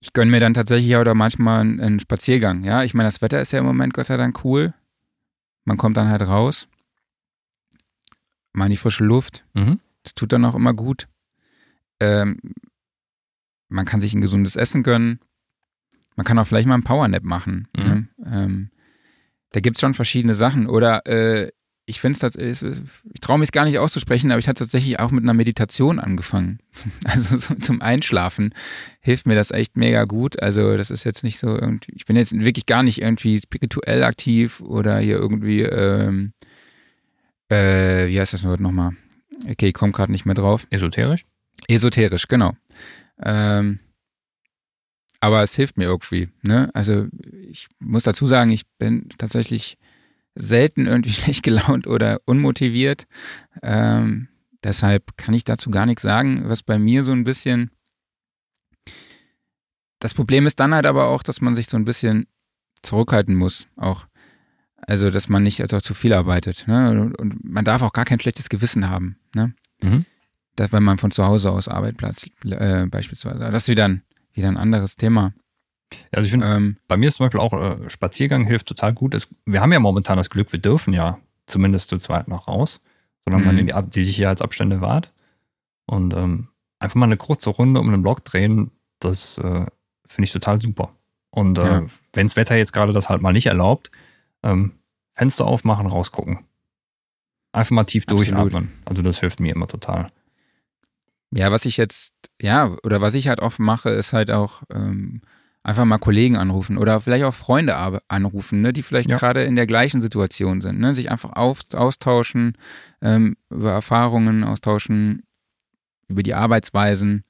ich 0.00 0.12
gönne 0.12 0.30
mir 0.30 0.40
dann 0.40 0.54
tatsächlich 0.54 0.94
oder 0.96 1.14
manchmal 1.14 1.60
einen 1.60 2.00
Spaziergang. 2.00 2.62
Ja, 2.62 2.84
ich 2.84 2.94
meine, 2.94 3.08
das 3.08 3.20
Wetter 3.20 3.40
ist 3.40 3.52
ja 3.52 3.58
im 3.58 3.66
Moment 3.66 3.94
Gott 3.94 4.06
sei 4.06 4.16
Dank 4.16 4.44
cool. 4.44 4.74
Man 5.64 5.76
kommt 5.76 5.96
dann 5.96 6.08
halt 6.08 6.22
raus, 6.22 6.68
mal 8.52 8.66
in 8.66 8.70
die 8.70 8.76
frische 8.76 9.04
Luft. 9.04 9.44
Mhm. 9.54 9.80
Das 10.02 10.14
tut 10.14 10.32
dann 10.32 10.44
auch 10.44 10.54
immer 10.54 10.72
gut. 10.72 11.08
Ähm, 12.00 12.38
man 13.68 13.86
kann 13.86 14.00
sich 14.00 14.14
ein 14.14 14.20
gesundes 14.20 14.56
Essen 14.56 14.82
gönnen. 14.82 15.20
Man 16.16 16.26
kann 16.26 16.38
auch 16.38 16.46
vielleicht 16.46 16.66
mal 16.66 16.74
einen 16.74 16.84
Powernap 16.84 17.22
machen. 17.22 17.68
Mhm. 17.76 17.84
Ne? 17.84 18.08
Ähm, 18.26 18.70
da 19.52 19.60
gibt 19.60 19.76
es 19.76 19.80
schon 19.80 19.94
verschiedene 19.94 20.34
Sachen. 20.34 20.66
Oder 20.66 21.06
äh, 21.06 21.50
ich 21.88 22.00
finde 22.00 22.26
es, 22.26 22.62
ich 22.62 23.20
traue 23.20 23.38
mich 23.38 23.48
es 23.48 23.52
gar 23.52 23.64
nicht 23.64 23.78
auszusprechen, 23.78 24.30
aber 24.30 24.38
ich 24.38 24.46
hatte 24.46 24.64
tatsächlich 24.64 24.98
auch 25.00 25.10
mit 25.10 25.24
einer 25.24 25.32
Meditation 25.32 25.98
angefangen. 25.98 26.58
Also 27.04 27.38
so 27.38 27.54
zum 27.54 27.80
Einschlafen 27.80 28.54
hilft 29.00 29.26
mir 29.26 29.34
das 29.34 29.50
echt 29.50 29.76
mega 29.76 30.04
gut. 30.04 30.40
Also 30.42 30.76
das 30.76 30.90
ist 30.90 31.04
jetzt 31.04 31.24
nicht 31.24 31.38
so 31.38 31.48
irgendwie, 31.48 31.92
ich 31.94 32.04
bin 32.04 32.16
jetzt 32.16 32.38
wirklich 32.38 32.66
gar 32.66 32.82
nicht 32.82 33.00
irgendwie 33.00 33.40
spirituell 33.40 34.04
aktiv 34.04 34.60
oder 34.60 34.98
hier 34.98 35.16
irgendwie, 35.16 35.62
ähm, 35.62 36.32
äh, 37.48 38.08
wie 38.08 38.20
heißt 38.20 38.34
das 38.34 38.44
Wort 38.44 38.60
nochmal? 38.60 38.92
Okay, 39.48 39.68
ich 39.68 39.74
komme 39.74 39.92
gerade 39.92 40.12
nicht 40.12 40.26
mehr 40.26 40.34
drauf. 40.34 40.66
Esoterisch? 40.70 41.24
Esoterisch, 41.68 42.28
genau. 42.28 42.54
Ähm, 43.22 43.80
aber 45.20 45.42
es 45.42 45.54
hilft 45.54 45.76
mir 45.76 45.84
irgendwie. 45.84 46.28
Ne? 46.42 46.70
Also 46.74 47.06
ich 47.48 47.68
muss 47.78 48.04
dazu 48.04 48.26
sagen, 48.26 48.50
ich 48.50 48.66
bin 48.78 49.08
tatsächlich 49.18 49.78
selten 50.34 50.86
irgendwie 50.86 51.10
schlecht 51.12 51.42
gelaunt 51.42 51.86
oder 51.86 52.20
unmotiviert. 52.24 53.06
Ähm, 53.62 54.28
deshalb 54.62 55.16
kann 55.16 55.34
ich 55.34 55.44
dazu 55.44 55.70
gar 55.70 55.86
nichts 55.86 56.02
sagen, 56.02 56.48
was 56.48 56.62
bei 56.62 56.78
mir 56.78 57.02
so 57.04 57.12
ein 57.12 57.24
bisschen. 57.24 57.70
Das 59.98 60.14
Problem 60.14 60.46
ist 60.46 60.60
dann 60.60 60.74
halt 60.74 60.86
aber 60.86 61.08
auch, 61.08 61.24
dass 61.24 61.40
man 61.40 61.56
sich 61.56 61.66
so 61.66 61.76
ein 61.76 61.84
bisschen 61.84 62.28
zurückhalten 62.82 63.34
muss, 63.34 63.66
auch. 63.76 64.06
Also, 64.76 65.10
dass 65.10 65.28
man 65.28 65.42
nicht 65.42 65.60
also 65.60 65.80
zu 65.80 65.92
viel 65.92 66.12
arbeitet. 66.12 66.66
Ne? 66.68 67.12
Und, 67.18 67.44
man 67.44 67.64
darf 67.64 67.82
auch 67.82 67.92
gar 67.92 68.04
kein 68.04 68.20
schlechtes 68.20 68.48
Gewissen 68.48 68.88
haben. 68.88 69.18
Ne? 69.34 69.52
Mhm. 69.82 70.06
Das, 70.58 70.72
wenn 70.72 70.82
man 70.82 70.98
von 70.98 71.12
zu 71.12 71.24
Hause 71.24 71.52
aus 71.52 71.68
Arbeitsplatz 71.68 72.28
äh, 72.44 72.86
beispielsweise. 72.86 73.38
Das 73.38 73.62
ist 73.62 73.68
wieder 73.68 73.84
ein, 73.84 74.02
wieder 74.32 74.48
ein 74.48 74.56
anderes 74.56 74.96
Thema. 74.96 75.32
Also 76.10 76.24
ich 76.24 76.32
finde, 76.32 76.46
ähm, 76.48 76.76
bei 76.88 76.96
mir 76.96 77.08
ist 77.08 77.16
zum 77.16 77.26
Beispiel 77.26 77.40
auch 77.40 77.52
äh, 77.52 77.88
Spaziergang 77.88 78.44
hilft 78.44 78.66
total 78.66 78.92
gut. 78.92 79.14
Es, 79.14 79.28
wir 79.46 79.60
haben 79.60 79.72
ja 79.72 79.78
momentan 79.78 80.16
das 80.16 80.30
Glück, 80.30 80.52
wir 80.52 80.58
dürfen 80.58 80.92
ja 80.92 81.18
zumindest 81.46 81.90
zu 81.90 81.98
zweit 81.98 82.26
noch 82.26 82.48
raus, 82.48 82.80
solange 83.24 83.46
man 83.46 83.54
mhm. 83.54 83.66
die, 83.68 83.74
die 83.90 84.04
Sicherheitsabstände 84.04 84.80
wahrt. 84.80 85.12
Und 85.86 86.12
ähm, 86.14 86.48
einfach 86.80 86.96
mal 86.96 87.06
eine 87.06 87.16
kurze 87.16 87.50
Runde 87.50 87.80
um 87.80 87.90
den 87.90 88.02
Block 88.02 88.24
drehen, 88.24 88.72
das 88.98 89.38
äh, 89.38 89.64
finde 90.06 90.24
ich 90.24 90.32
total 90.32 90.60
super. 90.60 90.92
Und 91.30 91.58
äh, 91.58 91.62
ja. 91.66 91.86
wenn 92.12 92.26
das 92.26 92.34
Wetter 92.34 92.56
jetzt 92.56 92.72
gerade 92.72 92.92
das 92.92 93.08
halt 93.08 93.22
mal 93.22 93.32
nicht 93.32 93.46
erlaubt, 93.46 93.92
ähm, 94.42 94.72
Fenster 95.14 95.46
aufmachen, 95.46 95.86
rausgucken. 95.86 96.40
Einfach 97.52 97.70
mal 97.70 97.84
tief 97.84 98.04
Absolut. 98.04 98.26
durchatmen. 98.26 98.72
Also 98.84 99.02
das 99.02 99.20
hilft 99.20 99.38
mir 99.38 99.54
immer 99.54 99.68
total. 99.68 100.10
Ja, 101.30 101.50
was 101.52 101.64
ich 101.64 101.76
jetzt, 101.76 102.14
ja, 102.40 102.76
oder 102.84 103.00
was 103.00 103.14
ich 103.14 103.28
halt 103.28 103.40
oft 103.40 103.58
mache, 103.58 103.90
ist 103.90 104.12
halt 104.12 104.30
auch 104.30 104.62
ähm, 104.72 105.20
einfach 105.62 105.84
mal 105.84 105.98
Kollegen 105.98 106.36
anrufen 106.36 106.78
oder 106.78 107.00
vielleicht 107.00 107.24
auch 107.24 107.34
Freunde 107.34 107.76
anrufen, 108.08 108.62
ne, 108.62 108.72
die 108.72 108.82
vielleicht 108.82 109.10
ja. 109.10 109.18
gerade 109.18 109.44
in 109.44 109.54
der 109.54 109.66
gleichen 109.66 110.00
Situation 110.00 110.60
sind. 110.60 110.78
Ne, 110.78 110.94
sich 110.94 111.10
einfach 111.10 111.32
auf, 111.34 111.60
austauschen, 111.74 112.56
ähm, 113.02 113.36
über 113.50 113.72
Erfahrungen 113.72 114.44
austauschen, 114.44 115.24
über 116.08 116.22
die 116.22 116.34
Arbeitsweisen. 116.34 117.24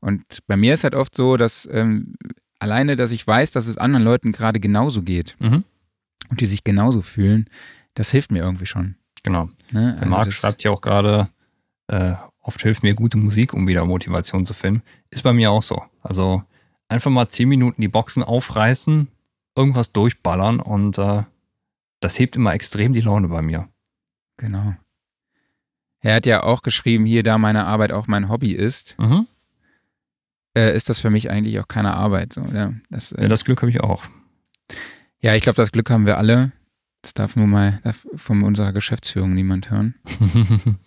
Und 0.00 0.24
bei 0.46 0.56
mir 0.56 0.74
ist 0.74 0.84
halt 0.84 0.94
oft 0.94 1.14
so, 1.14 1.36
dass 1.36 1.68
ähm, 1.70 2.14
alleine, 2.58 2.96
dass 2.96 3.12
ich 3.12 3.24
weiß, 3.26 3.52
dass 3.52 3.66
es 3.68 3.78
anderen 3.78 4.04
Leuten 4.04 4.32
gerade 4.32 4.58
genauso 4.58 5.02
geht 5.02 5.36
mhm. 5.38 5.64
und 6.30 6.40
die 6.40 6.46
sich 6.46 6.64
genauso 6.64 7.02
fühlen, 7.02 7.48
das 7.94 8.10
hilft 8.10 8.32
mir 8.32 8.42
irgendwie 8.42 8.66
schon. 8.66 8.96
Genau. 9.22 9.50
Ne? 9.70 9.96
Also 9.98 10.10
Marc 10.10 10.32
schreibt 10.32 10.62
ja 10.64 10.70
auch 10.70 10.80
gerade, 10.80 11.28
äh, 11.88 12.14
oft 12.44 12.62
hilft 12.62 12.82
mir 12.82 12.94
gute 12.94 13.16
Musik, 13.16 13.52
um 13.52 13.66
wieder 13.66 13.84
Motivation 13.84 14.46
zu 14.46 14.54
finden. 14.54 14.82
Ist 15.10 15.22
bei 15.24 15.32
mir 15.32 15.50
auch 15.50 15.62
so. 15.62 15.82
Also 16.02 16.44
einfach 16.88 17.10
mal 17.10 17.28
zehn 17.28 17.48
Minuten 17.48 17.80
die 17.80 17.88
Boxen 17.88 18.22
aufreißen, 18.22 19.08
irgendwas 19.56 19.92
durchballern 19.92 20.60
und 20.60 20.98
äh, 20.98 21.24
das 22.00 22.18
hebt 22.18 22.36
immer 22.36 22.54
extrem 22.54 22.92
die 22.92 23.00
Laune 23.00 23.28
bei 23.28 23.42
mir. 23.42 23.68
Genau. 24.36 24.74
Er 26.00 26.16
hat 26.16 26.26
ja 26.26 26.42
auch 26.42 26.62
geschrieben, 26.62 27.06
hier, 27.06 27.22
da 27.22 27.38
meine 27.38 27.66
Arbeit 27.66 27.92
auch 27.92 28.06
mein 28.06 28.28
Hobby 28.28 28.52
ist, 28.52 28.98
mhm. 28.98 29.26
äh, 30.54 30.76
ist 30.76 30.90
das 30.90 31.00
für 31.00 31.08
mich 31.08 31.30
eigentlich 31.30 31.58
auch 31.60 31.68
keine 31.68 31.94
Arbeit. 31.94 32.36
Ja, 32.52 32.74
das, 32.90 33.12
äh, 33.12 33.22
ja, 33.22 33.28
das 33.28 33.46
Glück 33.46 33.62
habe 33.62 33.70
ich 33.70 33.80
auch. 33.80 34.04
Ja, 35.18 35.34
ich 35.34 35.42
glaube, 35.42 35.56
das 35.56 35.72
Glück 35.72 35.88
haben 35.88 36.04
wir 36.04 36.18
alle. 36.18 36.52
Das 37.00 37.14
darf 37.14 37.36
nur 37.36 37.46
mal 37.46 37.80
von 38.16 38.42
unserer 38.42 38.74
Geschäftsführung 38.74 39.32
niemand 39.32 39.70
hören. 39.70 39.94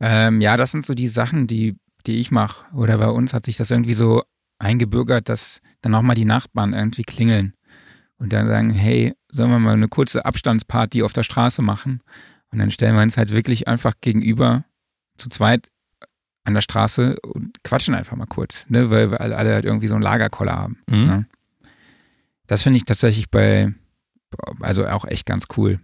ähm, 0.00 0.40
ja, 0.40 0.56
das 0.56 0.72
sind 0.72 0.86
so 0.86 0.94
die 0.94 1.08
Sachen, 1.08 1.46
die 1.46 1.76
die 2.06 2.20
ich 2.20 2.30
mache. 2.30 2.66
Oder 2.74 2.98
bei 2.98 3.08
uns 3.08 3.34
hat 3.34 3.44
sich 3.44 3.56
das 3.56 3.70
irgendwie 3.70 3.94
so 3.94 4.22
eingebürgert, 4.58 5.28
dass 5.28 5.60
dann 5.82 5.94
auch 5.94 6.02
mal 6.02 6.14
die 6.14 6.24
Nachbarn 6.24 6.74
irgendwie 6.74 7.02
klingeln 7.02 7.54
und 8.18 8.32
dann 8.32 8.46
sagen, 8.46 8.70
hey, 8.70 9.14
sollen 9.30 9.50
wir 9.50 9.58
mal 9.58 9.72
eine 9.72 9.88
kurze 9.88 10.24
Abstandsparty 10.24 11.02
auf 11.02 11.12
der 11.12 11.22
Straße 11.22 11.62
machen? 11.62 12.02
Und 12.52 12.58
dann 12.58 12.70
stellen 12.70 12.94
wir 12.94 13.02
uns 13.02 13.16
halt 13.16 13.30
wirklich 13.30 13.68
einfach 13.68 13.94
gegenüber 14.00 14.64
zu 15.16 15.28
zweit 15.28 15.70
an 16.44 16.54
der 16.54 16.62
Straße 16.62 17.18
und 17.20 17.62
quatschen 17.62 17.94
einfach 17.94 18.16
mal 18.16 18.26
kurz, 18.26 18.66
ne? 18.68 18.90
weil 18.90 19.10
wir 19.10 19.20
alle, 19.20 19.36
alle 19.36 19.54
halt 19.54 19.64
irgendwie 19.64 19.86
so 19.86 19.94
einen 19.94 20.02
Lagerkoller 20.02 20.56
haben. 20.56 20.78
Mhm. 20.88 21.06
Ne? 21.06 21.26
Das 22.46 22.62
finde 22.62 22.78
ich 22.78 22.84
tatsächlich 22.84 23.30
bei, 23.30 23.72
also 24.60 24.86
auch 24.86 25.04
echt 25.04 25.26
ganz 25.26 25.46
cool. 25.56 25.80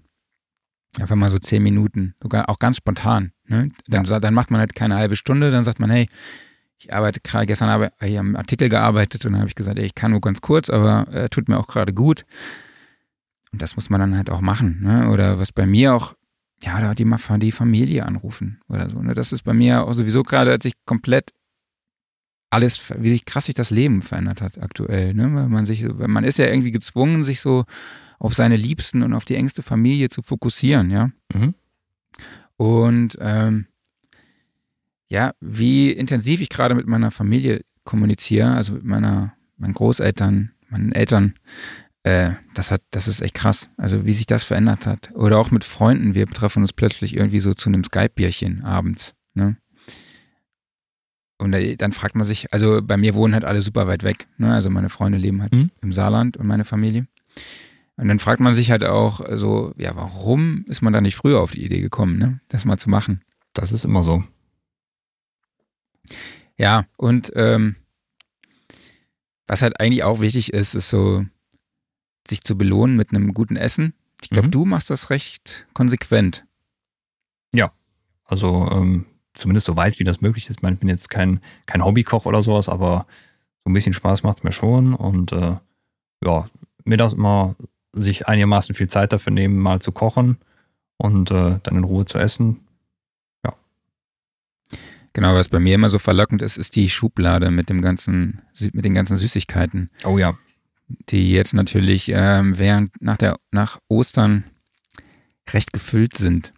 Einfach 1.01 1.17
mal 1.17 1.31
so 1.31 1.39
zehn 1.39 1.63
Minuten, 1.63 2.15
sogar 2.23 2.49
auch 2.49 2.59
ganz 2.59 2.79
spontan. 2.79 3.33
Ne? 3.47 3.71
Dann, 3.87 4.05
ja. 4.05 4.21
dann 4.21 4.35
macht 4.35 4.51
man 4.51 4.61
halt 4.61 4.75
keine 4.75 4.97
halbe 4.97 5.17
Stunde, 5.17 5.51
dann 5.51 5.65
sagt 5.65 5.79
man, 5.79 5.91
hey, 5.91 6.09
ich 6.79 6.93
arbeite 6.93 7.21
gerade, 7.21 7.47
gestern 7.47 7.69
habe 7.71 7.91
ich 8.01 8.19
am 8.19 8.37
Artikel 8.37 8.69
gearbeitet 8.69 9.25
und 9.25 9.33
dann 9.33 9.41
habe 9.41 9.49
ich 9.49 9.55
gesagt, 9.55 9.79
ey, 9.79 9.85
ich 9.85 9.95
kann 9.95 10.11
nur 10.11 10.21
ganz 10.21 10.41
kurz, 10.41 10.71
aber 10.71 11.07
äh, 11.13 11.29
tut 11.29 11.49
mir 11.49 11.59
auch 11.59 11.67
gerade 11.67 11.93
gut. 11.93 12.25
Und 13.53 13.63
das 13.63 13.77
muss 13.77 13.91
man 13.91 14.01
dann 14.01 14.17
halt 14.17 14.31
auch 14.31 14.41
machen. 14.41 14.81
Ne? 14.83 15.11
Oder 15.11 15.39
was 15.39 15.53
bei 15.53 15.67
mir 15.67 15.95
auch, 15.95 16.15
ja, 16.63 16.81
da 16.81 16.95
die 16.95 17.11
die 17.41 17.53
Familie 17.53 18.05
anrufen 18.05 18.61
oder 18.69 18.91
so. 18.91 19.01
Ne? 19.01 19.15
Das 19.15 19.33
ist 19.33 19.43
bei 19.43 19.55
mir 19.55 19.85
auch 19.85 19.93
sowieso 19.93 20.23
gerade, 20.23 20.51
als 20.51 20.65
sich 20.65 20.75
komplett 20.85 21.33
alles, 22.51 22.93
wie 22.99 23.11
sich 23.11 23.25
krass 23.25 23.47
sich 23.47 23.55
das 23.55 23.71
Leben 23.71 24.03
verändert 24.03 24.41
hat 24.41 24.63
aktuell. 24.63 25.15
Ne? 25.15 25.35
Weil 25.35 25.49
man 25.49 25.67
sich, 25.67 25.85
man 25.85 26.25
ist 26.25 26.39
ja 26.39 26.47
irgendwie 26.47 26.71
gezwungen, 26.71 27.25
sich 27.25 27.41
so 27.41 27.65
auf 28.19 28.35
seine 28.35 28.57
Liebsten 28.57 29.03
und 29.03 29.13
auf 29.13 29.25
die 29.25 29.37
engste 29.37 29.63
Familie 29.63 30.09
zu 30.09 30.23
fokussieren, 30.23 30.91
ja. 30.91 31.11
Mhm. 31.35 31.55
Und 32.57 33.19
ähm, 33.21 33.67
ja, 35.09 35.35
wie 35.41 35.91
intensiv 35.91 36.41
ich 36.41 36.49
gerade 36.49 36.75
mit 36.75 36.87
meiner 36.87 37.11
Familie 37.11 37.63
kommuniziere, 37.85 38.53
also 38.53 38.73
mit 38.75 38.85
meiner, 38.85 39.35
meinen 39.57 39.75
Großeltern, 39.75 40.53
meinen 40.71 40.93
Eltern, 40.93 41.35
äh, 42.03 42.33
das 42.55 42.71
hat, 42.71 42.83
das 42.91 43.09
ist 43.09 43.21
echt 43.21 43.35
krass. 43.35 43.69
Also 43.77 44.07
wie 44.07 44.13
sich 44.15 44.27
das 44.27 44.45
verändert 44.45 44.87
hat. 44.87 45.11
Oder 45.15 45.39
auch 45.39 45.51
mit 45.51 45.65
Freunden, 45.65 46.15
wir 46.15 46.27
treffen 46.27 46.63
uns 46.63 46.73
plötzlich 46.73 47.15
irgendwie 47.17 47.41
so 47.41 47.53
zu 47.55 47.69
einem 47.69 47.85
Skype-Bierchen 47.85 48.65
abends. 48.65 49.15
Ne? 49.35 49.57
Und 51.39 51.53
dann 51.53 51.93
fragt 51.93 52.15
man 52.15 52.25
sich, 52.25 52.53
also 52.53 52.81
bei 52.83 52.97
mir 52.97 53.15
wohnen 53.15 53.35
halt 53.35 53.45
alle 53.45 53.61
super 53.63 53.87
weit 53.87 54.03
weg. 54.03 54.27
Ne? 54.39 54.55
Also 54.55 54.71
meine 54.71 54.89
Freunde 54.89 55.19
leben 55.19 55.43
halt 55.43 55.55
mhm. 55.55 55.71
im 55.83 55.93
Saarland 55.93 56.37
und 56.37 56.47
meine 56.47 56.65
Familie. 56.65 57.07
Und 57.97 58.09
dann 58.09 58.19
fragt 58.19 58.41
man 58.41 58.55
sich 58.55 58.71
halt 58.71 58.85
auch 58.85 59.21
so, 59.37 59.73
ja, 59.77 59.95
warum 59.97 60.65
ist 60.69 60.83
man 60.83 60.93
da 60.93 61.01
nicht 61.01 61.17
früher 61.17 61.41
auf 61.41 61.53
die 61.53 61.65
Idee 61.65 61.81
gekommen, 61.81 62.19
ne? 62.19 62.41
das 62.49 62.65
mal 62.65 62.79
zu 62.79 62.91
machen? 62.91 63.23
Das 63.53 63.73
ist 63.73 63.85
immer 63.85 64.03
so. 64.03 64.25
Ja, 66.59 66.87
und 66.97 67.33
ähm, 67.35 67.77
was 69.47 69.63
halt 69.63 69.79
eigentlich 69.81 70.05
auch 70.05 70.21
wichtig 70.21 70.53
ist, 70.53 70.75
ist 70.75 70.91
so, 70.91 71.25
sich 72.29 72.43
zu 72.43 72.59
belohnen 72.59 72.97
mit 72.97 73.13
einem 73.13 73.35
guten 73.35 73.57
Essen. 73.57 73.95
Ich 74.23 74.31
glaube, 74.31 74.49
mhm. 74.49 74.53
du 74.53 74.65
machst 74.65 74.91
das 74.91 75.11
recht 75.11 75.67
konsequent. 75.75 76.45
Ja, 77.53 77.73
also 78.25 78.69
ähm, 78.71 79.07
zumindest 79.37 79.67
so 79.67 79.77
weit, 79.77 79.99
wie 79.99 80.05
das 80.05 80.21
möglich 80.21 80.49
ist. 80.49 80.57
Ich 80.57 80.63
meine, 80.63 80.75
ich 80.75 80.81
bin 80.81 80.89
jetzt 80.89 81.11
kein, 81.11 81.41
kein 81.67 81.85
Hobbykoch 81.85 82.27
oder 82.27 82.43
sowas, 82.43 82.69
aber 82.69 83.07
so 83.65 83.71
ein 83.71 83.75
bisschen 83.75 83.93
Spaß 83.93 84.23
macht 84.23 84.39
es 84.39 84.45
mir 84.45 84.53
schon. 84.53 84.95
Und 84.95 85.33
äh, 85.33 85.57
ja, 86.25 86.47
mir 86.85 86.97
das 86.97 87.13
immer 87.13 87.55
sich 87.93 88.29
einigermaßen 88.29 88.75
viel 88.75 88.89
Zeit 88.89 89.13
dafür 89.13 89.33
nehmen, 89.33 89.59
mal 89.59 89.81
zu 89.81 89.93
kochen 89.93 90.39
und 90.99 91.31
äh, 91.31 91.59
dann 91.63 91.77
in 91.77 91.85
Ruhe 91.85 92.05
zu 92.05 92.19
essen. 92.19 92.61
Ja. 93.45 93.55
Genau, 95.13 95.35
was 95.35 95.49
bei 95.49 95.61
mir 95.61 95.75
immer 95.75 95.89
so 95.89 95.99
verlockend 95.99 96.43
ist, 96.43 96.59
ist 96.59 96.77
die 96.77 96.91
Schublade 96.91 97.51
mit 97.51 97.71
dem 97.71 97.83
ganzen, 97.83 98.43
mit 98.73 98.85
den 98.85 98.95
ganzen 98.95 99.17
Süßigkeiten. 99.17 99.91
Oh 100.05 100.19
ja. 100.19 100.37
Die 101.09 101.31
jetzt 101.31 101.55
natürlich 101.55 102.11
ähm, 102.15 102.59
während 102.59 103.01
nach 103.03 103.17
der 103.17 103.37
nach 103.51 103.81
Ostern 103.89 104.45
recht 105.51 105.73
gefüllt 105.73 106.17
sind. 106.17 106.53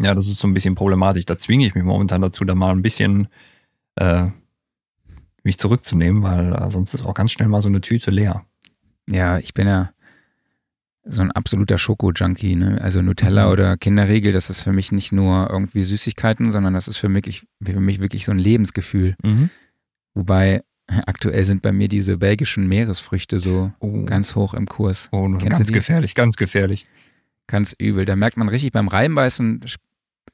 Ja, 0.00 0.14
das 0.14 0.28
ist 0.28 0.38
so 0.38 0.48
ein 0.48 0.54
bisschen 0.54 0.74
problematisch. 0.74 1.26
Da 1.26 1.36
zwinge 1.36 1.66
ich 1.66 1.74
mich 1.74 1.84
momentan 1.84 2.22
dazu, 2.22 2.44
da 2.44 2.54
mal 2.54 2.70
ein 2.70 2.82
bisschen 2.82 3.28
äh, 3.96 4.28
mich 5.42 5.58
zurückzunehmen, 5.58 6.22
weil 6.22 6.54
äh, 6.54 6.70
sonst 6.70 6.94
ist 6.94 7.04
auch 7.04 7.14
ganz 7.14 7.32
schnell 7.32 7.48
mal 7.48 7.62
so 7.62 7.68
eine 7.68 7.80
Tüte 7.80 8.10
leer. 8.10 8.44
Ja, 9.08 9.38
ich 9.38 9.54
bin 9.54 9.66
ja 9.66 9.90
so 11.04 11.22
ein 11.22 11.30
absoluter 11.32 11.78
Schoko-Junkie. 11.78 12.56
Ne? 12.56 12.80
Also 12.80 13.02
Nutella 13.02 13.46
mhm. 13.46 13.52
oder 13.52 13.76
Kinderriegel, 13.76 14.32
das 14.32 14.50
ist 14.50 14.62
für 14.62 14.72
mich 14.72 14.92
nicht 14.92 15.12
nur 15.12 15.48
irgendwie 15.50 15.82
Süßigkeiten, 15.82 16.50
sondern 16.50 16.74
das 16.74 16.88
ist 16.88 16.98
für 16.98 17.08
mich, 17.08 17.46
für 17.62 17.80
mich 17.80 18.00
wirklich 18.00 18.24
so 18.24 18.32
ein 18.32 18.38
Lebensgefühl. 18.38 19.16
Mhm. 19.22 19.50
Wobei 20.14 20.62
aktuell 21.06 21.44
sind 21.44 21.62
bei 21.62 21.72
mir 21.72 21.88
diese 21.88 22.18
belgischen 22.18 22.68
Meeresfrüchte 22.68 23.40
so 23.40 23.72
oh. 23.80 24.04
ganz 24.04 24.34
hoch 24.34 24.54
im 24.54 24.66
Kurs. 24.66 25.08
Oh, 25.12 25.28
ganz 25.28 25.72
gefährlich, 25.72 26.14
ganz 26.14 26.36
gefährlich. 26.36 26.86
Ganz 27.46 27.74
übel. 27.78 28.04
Da 28.04 28.14
merkt 28.14 28.36
man 28.36 28.48
richtig 28.48 28.72
beim 28.72 28.86
Reinbeißen, 28.86 29.62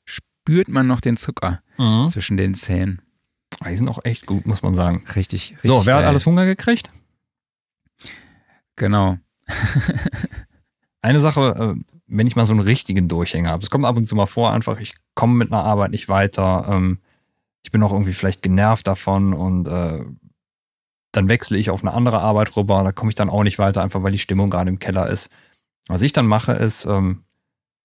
spürt 0.05 0.69
man 0.69 0.87
noch 0.87 1.01
den 1.01 1.17
Zucker 1.17 1.61
mhm. 1.79 2.09
zwischen 2.09 2.37
den 2.37 2.55
Zähnen. 2.55 3.03
Die 3.65 3.77
sind 3.77 3.89
auch 3.89 4.05
echt 4.05 4.27
gut, 4.27 4.47
muss 4.47 4.63
man 4.63 4.75
sagen. 4.75 5.05
Richtig, 5.15 5.53
richtig. 5.53 5.59
So, 5.63 5.87
wer 5.87 5.95
geil. 5.95 6.03
hat 6.03 6.09
alles 6.09 6.27
Hunger 6.27 6.45
gekriegt? 6.45 6.91
Genau. 8.77 9.19
Eine 11.01 11.21
Sache, 11.21 11.77
äh, 11.77 11.95
wenn 12.07 12.27
ich 12.27 12.37
mal 12.37 12.47
so 12.47 12.53
einen 12.53 12.61
richtigen 12.61 13.09
Durchhänger 13.09 13.51
habe, 13.51 13.63
es 13.63 13.71
kommt 13.71 13.85
ab 13.85 13.97
und 13.97 14.07
zu 14.07 14.15
mal 14.15 14.27
vor, 14.27 14.53
einfach, 14.53 14.79
ich 14.79 14.95
komme 15.15 15.35
mit 15.35 15.53
einer 15.53 15.63
Arbeit 15.63 15.91
nicht 15.91 16.09
weiter, 16.09 16.67
ähm, 16.69 16.99
ich 17.63 17.73
bin 17.73 17.83
auch 17.83 17.93
irgendwie 17.93 18.13
vielleicht 18.13 18.43
genervt 18.43 18.87
davon 18.87 19.33
und 19.33 19.69
äh, 19.69 20.05
dann 21.13 21.29
wechsle 21.29 21.59
ich 21.59 21.71
auf 21.71 21.83
eine 21.83 21.95
andere 21.95 22.21
Arbeit 22.21 22.57
rüber, 22.57 22.83
da 22.85 22.93
komme 22.93 23.11
ich 23.11 23.15
dann 23.15 23.31
auch 23.31 23.43
nicht 23.43 23.59
weiter, 23.59 23.83
einfach 23.83 24.03
weil 24.03 24.13
die 24.13 24.19
Stimmung 24.19 24.51
gerade 24.51 24.69
im 24.69 24.79
Keller 24.79 25.09
ist. 25.09 25.31
Was 25.89 26.03
ich 26.03 26.13
dann 26.13 26.27
mache, 26.27 26.53
ist, 26.53 26.85
ähm, 26.85 27.25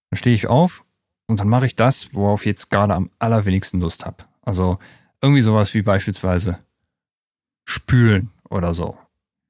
dann 0.09 0.18
stehe 0.18 0.36
ich 0.36 0.47
auf 0.47 0.84
und 1.32 1.39
dann 1.39 1.47
mache 1.47 1.65
ich 1.65 1.77
das, 1.77 2.13
worauf 2.13 2.41
ich 2.41 2.47
jetzt 2.47 2.69
gerade 2.69 2.93
am 2.93 3.09
allerwenigsten 3.17 3.79
Lust 3.79 4.05
habe. 4.05 4.25
Also 4.41 4.79
irgendwie 5.21 5.41
sowas 5.41 5.73
wie 5.73 5.82
beispielsweise 5.82 6.59
spülen 7.63 8.32
oder 8.49 8.73
so. 8.73 8.97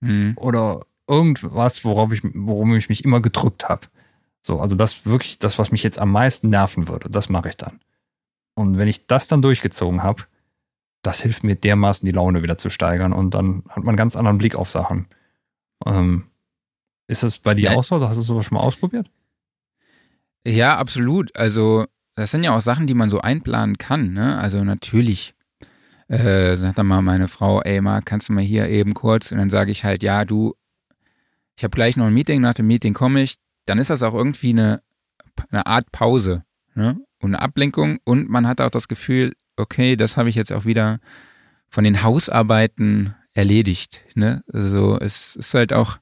Mhm. 0.02 0.34
Oder 0.38 0.86
irgendwas, 1.08 1.84
worauf 1.84 2.14
ich, 2.14 2.22
worum 2.36 2.76
ich 2.76 2.88
mich 2.88 3.04
immer 3.04 3.20
gedrückt 3.20 3.68
habe. 3.68 3.88
So, 4.44 4.60
also 4.60 4.76
das 4.76 5.08
wirklich, 5.08 5.40
das, 5.40 5.58
was 5.58 5.72
mich 5.72 5.82
jetzt 5.82 5.98
am 5.98 6.12
meisten 6.12 6.50
nerven 6.50 6.88
würde, 6.88 7.10
das 7.10 7.30
mache 7.30 7.50
ich 7.50 7.58
dann. 7.58 7.80
Und 8.54 8.78
wenn 8.78 8.88
ich 8.88 9.08
das 9.08 9.28
dann 9.28 9.42
durchgezogen 9.42 10.04
habe, 10.04 10.26
das 11.02 11.22
hilft 11.22 11.44
mir 11.44 11.56
dermaßen, 11.56 12.06
die 12.06 12.12
Laune 12.12 12.44
wieder 12.44 12.60
zu 12.60 12.70
steigern 12.70 13.12
und 13.12 13.34
dann 13.34 13.64
hat 13.70 13.78
man 13.78 13.90
einen 13.90 13.98
ganz 13.98 14.16
anderen 14.16 14.38
Blick 14.38 14.54
auf 14.54 14.70
Sachen. 14.70 15.08
Ähm, 15.88 16.26
ist 17.08 17.24
das 17.24 17.40
bei 17.40 17.56
dir 17.56 17.72
ja. 17.72 17.76
auch 17.76 17.84
so? 17.84 18.00
Hast 18.08 18.18
du 18.18 18.22
sowas 18.22 18.46
schon 18.46 18.60
mal 18.60 18.64
ausprobiert? 18.64 19.10
Ja, 20.46 20.78
absolut. 20.78 21.36
Also, 21.36 21.86
das 22.16 22.32
sind 22.32 22.44
ja 22.44 22.56
auch 22.56 22.62
Sachen, 22.62 22.88
die 22.88 22.94
man 22.94 23.10
so 23.10 23.20
einplanen 23.22 23.78
kann. 23.78 24.14
Ne? 24.14 24.38
Also, 24.38 24.64
natürlich 24.64 25.36
äh, 26.08 26.56
sagt 26.58 26.78
dann 26.78 26.88
mal 26.88 27.02
meine 27.02 27.28
Frau, 27.28 27.62
ey, 27.62 27.80
Marc, 27.82 28.06
kannst 28.06 28.30
du 28.30 28.34
mal 28.34 28.44
hier 28.44 28.68
eben 28.68 28.94
kurz? 28.94 29.32
Und 29.32 29.38
dann 29.38 29.50
sage 29.50 29.72
ich 29.72 29.84
halt, 29.84 30.04
ja, 30.04 30.26
du, 30.26 30.56
ich 31.56 31.64
habe 31.64 31.76
gleich 31.76 31.96
noch 31.96 32.08
ein 32.08 32.14
Meeting, 32.14 32.42
nach 32.42 32.56
dem 32.56 32.68
Meeting 32.68 32.94
komme 32.94 33.22
ich. 33.22 33.38
Dann 33.66 33.78
ist 33.78 33.90
das 33.90 34.04
auch 34.04 34.14
irgendwie 34.14 34.50
eine, 34.50 34.82
eine 35.50 35.66
Art 35.68 35.92
Pause 35.92 36.44
ne? 36.74 37.00
und 37.20 37.36
eine 37.36 37.42
Ablenkung. 37.42 38.00
Und 38.04 38.30
man 38.30 38.48
hat 38.48 38.60
auch 38.60 38.72
das 38.72 38.88
Gefühl, 38.88 39.34
okay, 39.56 39.96
das 39.96 40.18
habe 40.18 40.30
ich 40.30 40.36
jetzt 40.36 40.52
auch 40.52 40.66
wieder 40.66 41.00
von 41.70 41.84
den 41.84 42.04
Hausarbeiten 42.04 43.16
erledigt. 43.34 44.02
Ne? 44.16 44.44
Also, 44.52 45.00
es 45.00 45.36
ist 45.36 45.54
halt 45.54 45.72
auch, 45.72 46.00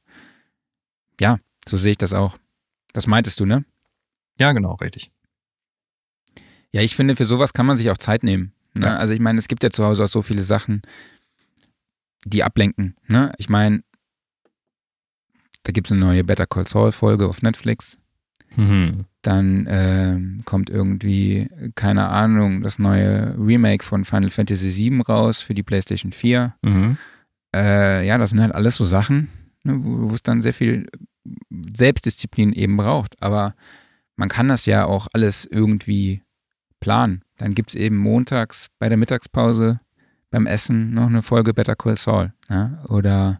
ja, 1.20 1.38
so 1.68 1.78
sehe 1.78 1.92
ich 1.92 1.98
das 1.98 2.14
auch. 2.14 2.38
Das 2.94 3.06
meintest 3.06 3.40
du, 3.40 3.46
ne? 3.46 3.64
Ja, 4.40 4.54
genau, 4.54 4.74
richtig. 4.76 5.12
Ja, 6.72 6.82
ich 6.82 6.96
finde, 6.96 7.16
für 7.16 7.26
sowas 7.26 7.54
kann 7.54 7.66
man 7.66 7.78
sich 7.78 7.90
auch 7.90 7.98
Zeit 7.98 8.24
nehmen. 8.24 8.54
Ne? 8.74 8.88
Ja. 8.88 8.98
Also 8.98 9.14
ich 9.14 9.20
meine, 9.20 9.40
es 9.40 9.48
gibt 9.48 9.64
ja 9.64 9.72
zu 9.72 9.84
Hause 9.84 10.04
auch 10.04 10.10
so 10.10 10.22
viele 10.22 10.44
Sachen, 10.44 10.82
die 12.26 12.44
ablenken. 12.44 12.96
Ne? 13.08 13.32
Ich 13.38 13.50
meine, 13.50 13.84
da 15.64 15.72
gibt 15.72 15.88
es 15.88 15.92
eine 15.92 16.02
neue 16.02 16.24
Better 16.24 16.48
Call 16.48 16.68
Saul 16.68 16.92
Folge 16.92 17.28
auf 17.28 17.42
Netflix. 17.42 17.98
Mhm. 18.56 19.06
Dann 19.22 19.68
äh, 19.68 20.20
kommt 20.46 20.70
irgendwie, 20.70 21.50
keine 21.76 22.08
Ahnung, 22.08 22.62
das 22.62 22.80
neue 22.80 23.36
Remake 23.38 23.84
von 23.84 24.06
Final 24.06 24.30
Fantasy 24.30 24.76
VII 24.76 25.02
raus 25.02 25.42
für 25.42 25.54
die 25.54 25.64
PlayStation 25.64 26.14
4. 26.14 26.56
Mhm. 26.62 26.98
Äh, 27.54 28.08
ja, 28.08 28.18
das 28.18 28.30
sind 28.30 28.42
halt 28.42 28.54
alles 28.54 28.76
so 28.76 28.86
Sachen, 28.86 29.28
ne, 29.64 29.78
wo 29.82 30.14
es 30.14 30.24
dann 30.24 30.42
sehr 30.42 30.54
viel 30.54 30.88
Selbstdisziplin 31.50 32.54
eben 32.54 32.78
braucht. 32.78 33.22
Aber 33.22 33.56
man 34.20 34.28
kann 34.28 34.50
das 34.50 34.66
ja 34.66 34.86
auch 34.86 35.08
alles 35.14 35.46
irgendwie 35.46 36.24
planen. 36.82 37.24
Dann 37.38 37.56
gibt 37.56 37.70
es 37.70 37.76
eben 37.76 37.96
montags 37.96 38.68
bei 38.78 38.90
der 38.90 38.98
Mittagspause 38.98 39.80
beim 40.30 40.46
Essen 40.46 40.94
noch 40.94 41.08
eine 41.08 41.24
Folge 41.24 41.54
Better 41.54 41.78
Call 41.78 41.98
Saul. 41.98 42.34
Ja? 42.50 42.84
Oder 42.90 43.40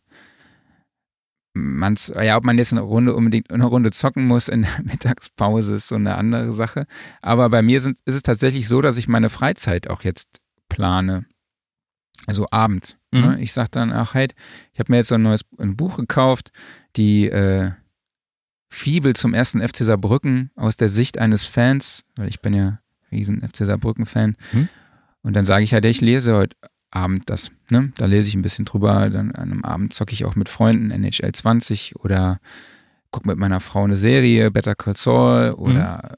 man's, 1.54 2.14
ja, 2.16 2.38
ob 2.38 2.46
man 2.46 2.58
jetzt 2.58 2.72
eine 2.72 2.82
Runde 2.82 3.14
unbedingt 3.14 3.52
eine 3.52 3.66
Runde 3.66 3.92
zocken 3.92 4.26
muss 4.26 4.48
in 4.48 4.62
der 4.62 4.72
Mittagspause, 4.84 5.76
ist 5.76 5.90
so 5.90 5.96
eine 5.96 6.16
andere 6.16 6.54
Sache. 6.54 6.88
Aber 7.22 7.50
bei 7.50 7.62
mir 7.62 7.82
sind, 7.82 8.00
ist 8.06 8.16
es 8.16 8.24
tatsächlich 8.24 8.70
so, 8.70 8.80
dass 8.82 8.96
ich 8.96 9.10
meine 9.10 9.30
Freizeit 9.30 9.90
auch 9.90 10.04
jetzt 10.04 10.42
plane. 10.70 11.26
Also 12.26 12.48
abends. 12.52 12.96
Ne? 13.12 13.20
Mhm. 13.20 13.28
Ne? 13.28 13.42
Ich 13.42 13.52
sage 13.52 13.70
dann, 13.72 13.92
ach 13.92 14.14
halt, 14.14 14.34
ich 14.72 14.80
habe 14.80 14.94
mir 14.94 15.00
jetzt 15.00 15.10
so 15.10 15.16
ein 15.16 15.24
neues 15.24 15.42
ein 15.58 15.76
Buch 15.76 15.98
gekauft, 15.98 16.54
die 16.96 17.28
äh, 17.28 17.72
Fibel 18.70 19.16
zum 19.16 19.34
ersten 19.34 19.68
FC 19.68 19.78
Saarbrücken 19.78 20.52
aus 20.56 20.78
der 20.78 20.90
Sicht 20.90 21.18
eines 21.18 21.46
Fans, 21.46 22.04
weil 22.16 22.30
ich 22.30 22.42
bin 22.42 22.54
ja 22.54 22.80
riesen 23.12 23.42
FC 23.42 23.66
Saarbrücken-Fan. 23.66 24.38
Mhm. 24.52 24.70
Und 25.22 25.36
dann 25.36 25.46
sage 25.46 25.64
ich 25.64 25.74
halt, 25.74 25.86
ich 25.86 26.02
lese 26.02 26.36
heute 26.36 26.56
Abend 26.92 27.30
das. 27.30 27.52
Ne? 27.70 27.92
Da 27.98 28.06
lese 28.06 28.28
ich 28.28 28.36
ein 28.36 28.42
bisschen 28.42 28.66
drüber. 28.66 29.10
Dann 29.10 29.32
an 29.32 29.52
einem 29.52 29.66
Abend 29.66 29.94
zocke 29.94 30.14
ich 30.14 30.26
auch 30.26 30.36
mit 30.36 30.50
Freunden 30.50 30.92
NHL 30.92 31.32
20 31.32 31.96
oder 31.98 32.40
gucke 33.12 33.28
mit 33.28 33.38
meiner 33.38 33.60
Frau 33.60 33.84
eine 33.84 33.96
Serie, 33.96 34.52
Better 34.52 34.76
Call 34.76 34.96
Saul 34.96 35.52
oder 35.52 36.18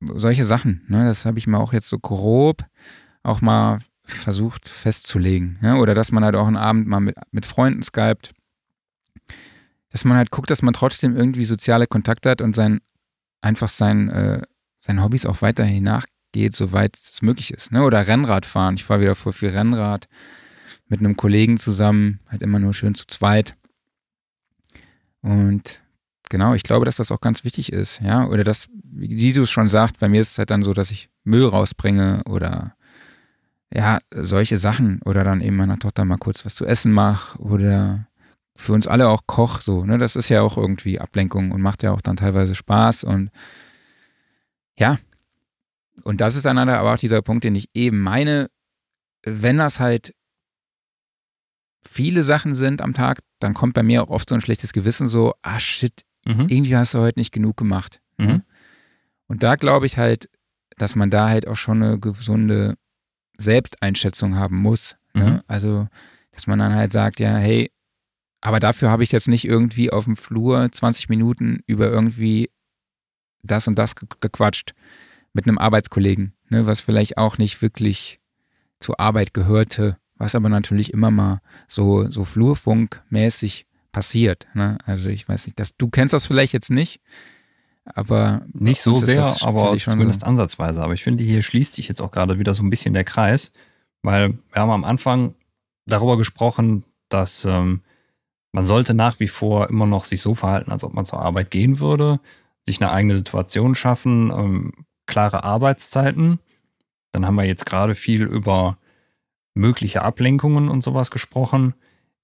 mhm. 0.00 0.18
solche 0.18 0.44
Sachen. 0.44 0.84
Ne? 0.88 1.04
Das 1.04 1.24
habe 1.24 1.38
ich 1.38 1.46
mir 1.46 1.58
auch 1.58 1.72
jetzt 1.72 1.88
so 1.88 1.98
grob 1.98 2.64
auch 3.22 3.40
mal 3.40 3.78
versucht 4.04 4.68
festzulegen. 4.68 5.58
Ja? 5.62 5.76
Oder 5.76 5.94
dass 5.94 6.12
man 6.12 6.24
halt 6.24 6.36
auch 6.36 6.46
einen 6.46 6.56
Abend 6.56 6.86
mal 6.86 7.00
mit, 7.00 7.16
mit 7.30 7.46
Freunden 7.46 7.82
skypt 7.82 8.32
dass 9.92 10.04
man 10.04 10.16
halt 10.16 10.30
guckt, 10.30 10.50
dass 10.50 10.62
man 10.62 10.72
trotzdem 10.72 11.16
irgendwie 11.16 11.44
soziale 11.44 11.86
Kontakte 11.86 12.30
hat 12.30 12.40
und 12.40 12.56
sein, 12.56 12.80
einfach 13.42 13.68
sein, 13.68 14.08
äh, 14.08 14.42
seinen 14.80 15.02
Hobbys 15.02 15.26
auch 15.26 15.42
weiterhin 15.42 15.84
nachgeht, 15.84 16.56
soweit 16.56 16.96
es 16.96 17.20
möglich 17.22 17.52
ist. 17.52 17.72
Ne? 17.72 17.84
Oder 17.84 18.06
Rennrad 18.08 18.46
fahren. 18.46 18.74
Ich 18.74 18.84
fahre 18.84 19.02
wieder 19.02 19.14
voll 19.14 19.34
viel 19.34 19.50
Rennrad 19.50 20.08
mit 20.88 21.00
einem 21.00 21.16
Kollegen 21.16 21.58
zusammen, 21.58 22.20
halt 22.28 22.42
immer 22.42 22.58
nur 22.58 22.72
schön 22.72 22.94
zu 22.94 23.06
zweit. 23.06 23.54
Und 25.20 25.80
genau, 26.30 26.54
ich 26.54 26.62
glaube, 26.62 26.86
dass 26.86 26.96
das 26.96 27.12
auch 27.12 27.20
ganz 27.20 27.44
wichtig 27.44 27.72
ist, 27.72 28.00
ja. 28.00 28.26
Oder 28.26 28.44
dass, 28.44 28.68
wie 28.82 29.32
du 29.32 29.42
es 29.42 29.50
schon 29.50 29.68
sagst, 29.68 30.00
bei 30.00 30.08
mir 30.08 30.22
ist 30.22 30.32
es 30.32 30.38
halt 30.38 30.50
dann 30.50 30.62
so, 30.62 30.72
dass 30.72 30.90
ich 30.90 31.10
Müll 31.22 31.46
rausbringe 31.46 32.22
oder 32.24 32.74
ja, 33.72 34.00
solche 34.10 34.56
Sachen. 34.56 35.00
Oder 35.04 35.22
dann 35.22 35.42
eben 35.42 35.56
meiner 35.56 35.78
Tochter 35.78 36.04
mal 36.04 36.18
kurz 36.18 36.44
was 36.44 36.54
zu 36.54 36.66
essen 36.66 36.92
mache 36.92 37.38
oder 37.38 38.06
für 38.62 38.72
uns 38.72 38.86
alle 38.86 39.08
auch 39.08 39.22
Koch, 39.26 39.60
so, 39.60 39.84
ne? 39.84 39.98
Das 39.98 40.16
ist 40.16 40.28
ja 40.28 40.42
auch 40.42 40.56
irgendwie 40.56 41.00
Ablenkung 41.00 41.52
und 41.52 41.60
macht 41.60 41.82
ja 41.82 41.92
auch 41.92 42.00
dann 42.00 42.16
teilweise 42.16 42.54
Spaß 42.54 43.04
und 43.04 43.30
ja. 44.78 44.98
Und 46.04 46.20
das 46.20 46.34
ist 46.36 46.46
dann 46.46 46.58
aber 46.58 46.94
auch 46.94 46.98
dieser 46.98 47.22
Punkt, 47.22 47.44
den 47.44 47.54
ich 47.54 47.68
eben 47.74 48.00
meine. 48.00 48.48
wenn 49.24 49.58
das 49.58 49.78
halt 49.78 50.14
viele 51.84 52.22
Sachen 52.22 52.54
sind 52.54 52.80
am 52.80 52.94
Tag, 52.94 53.20
dann 53.38 53.54
kommt 53.54 53.74
bei 53.74 53.82
mir 53.82 54.02
auch 54.02 54.08
oft 54.08 54.28
so 54.28 54.34
ein 54.34 54.40
schlechtes 54.40 54.72
Gewissen, 54.72 55.08
so, 55.08 55.34
ah 55.42 55.60
shit, 55.60 56.04
mhm. 56.24 56.46
irgendwie 56.48 56.76
hast 56.76 56.94
du 56.94 56.98
heute 56.98 57.18
nicht 57.18 57.32
genug 57.32 57.56
gemacht. 57.56 58.00
Mhm. 58.18 58.42
Und 59.26 59.42
da 59.42 59.56
glaube 59.56 59.86
ich 59.86 59.98
halt, 59.98 60.28
dass 60.76 60.96
man 60.96 61.10
da 61.10 61.28
halt 61.28 61.46
auch 61.46 61.56
schon 61.56 61.82
eine 61.82 61.98
gesunde 61.98 62.76
Selbsteinschätzung 63.38 64.36
haben 64.36 64.56
muss. 64.56 64.96
Ne? 65.14 65.30
Mhm. 65.30 65.40
Also, 65.46 65.88
dass 66.32 66.46
man 66.46 66.58
dann 66.58 66.74
halt 66.74 66.92
sagt, 66.92 67.20
ja, 67.20 67.36
hey, 67.36 67.70
aber 68.42 68.60
dafür 68.60 68.90
habe 68.90 69.04
ich 69.04 69.12
jetzt 69.12 69.28
nicht 69.28 69.46
irgendwie 69.46 69.90
auf 69.90 70.04
dem 70.04 70.16
Flur 70.16 70.70
20 70.70 71.08
Minuten 71.08 71.62
über 71.66 71.88
irgendwie 71.88 72.50
das 73.42 73.66
und 73.68 73.78
das 73.78 73.94
gequatscht 73.96 74.74
mit 75.32 75.46
einem 75.46 75.58
Arbeitskollegen, 75.58 76.34
ne, 76.50 76.66
was 76.66 76.80
vielleicht 76.80 77.16
auch 77.16 77.38
nicht 77.38 77.62
wirklich 77.62 78.20
zur 78.80 79.00
Arbeit 79.00 79.32
gehörte, 79.32 79.96
was 80.16 80.34
aber 80.34 80.48
natürlich 80.48 80.92
immer 80.92 81.10
mal 81.10 81.40
so, 81.68 82.10
so 82.10 82.24
Flurfunkmäßig 82.24 83.66
passiert. 83.92 84.48
Ne? 84.54 84.76
Also 84.84 85.08
ich 85.08 85.28
weiß 85.28 85.46
nicht, 85.46 85.58
dass, 85.60 85.76
du 85.76 85.88
kennst 85.88 86.12
das 86.12 86.26
vielleicht 86.26 86.52
jetzt 86.52 86.70
nicht, 86.70 87.00
aber 87.84 88.44
nicht 88.52 88.82
so 88.82 88.96
sehr, 88.96 89.24
aber 89.42 89.76
zumindest 89.78 90.20
so. 90.20 90.26
ansatzweise. 90.26 90.82
Aber 90.82 90.94
ich 90.94 91.02
finde, 91.04 91.22
hier 91.22 91.42
schließt 91.42 91.74
sich 91.74 91.88
jetzt 91.88 92.02
auch 92.02 92.10
gerade 92.10 92.40
wieder 92.40 92.54
so 92.54 92.64
ein 92.64 92.70
bisschen 92.70 92.94
der 92.94 93.04
Kreis, 93.04 93.52
weil 94.02 94.38
wir 94.52 94.62
haben 94.62 94.70
am 94.70 94.84
Anfang 94.84 95.34
darüber 95.86 96.16
gesprochen, 96.16 96.84
dass 97.08 97.44
ähm, 97.44 97.82
man 98.52 98.66
sollte 98.66 98.94
nach 98.94 99.18
wie 99.18 99.28
vor 99.28 99.70
immer 99.70 99.86
noch 99.86 100.04
sich 100.04 100.20
so 100.20 100.34
verhalten, 100.34 100.70
als 100.70 100.84
ob 100.84 100.92
man 100.92 101.06
zur 101.06 101.20
Arbeit 101.20 101.50
gehen 101.50 101.80
würde, 101.80 102.20
sich 102.64 102.80
eine 102.80 102.92
eigene 102.92 103.16
Situation 103.16 103.74
schaffen, 103.74 104.30
ähm, 104.30 104.72
klare 105.06 105.42
Arbeitszeiten. 105.42 106.38
Dann 107.10 107.26
haben 107.26 107.34
wir 107.34 107.44
jetzt 107.44 107.66
gerade 107.66 107.94
viel 107.94 108.22
über 108.22 108.78
mögliche 109.54 110.02
Ablenkungen 110.02 110.68
und 110.68 110.84
sowas 110.84 111.10
gesprochen. 111.10 111.74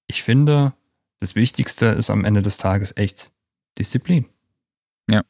Ich 0.07 0.23
finde, 0.23 0.73
das 1.19 1.35
Wichtigste 1.35 1.87
ist 1.87 2.09
am 2.09 2.25
Ende 2.25 2.41
des 2.41 2.57
Tages 2.57 2.95
echt 2.95 3.31
Disziplin. 3.77 4.25
Ja. 5.09 5.23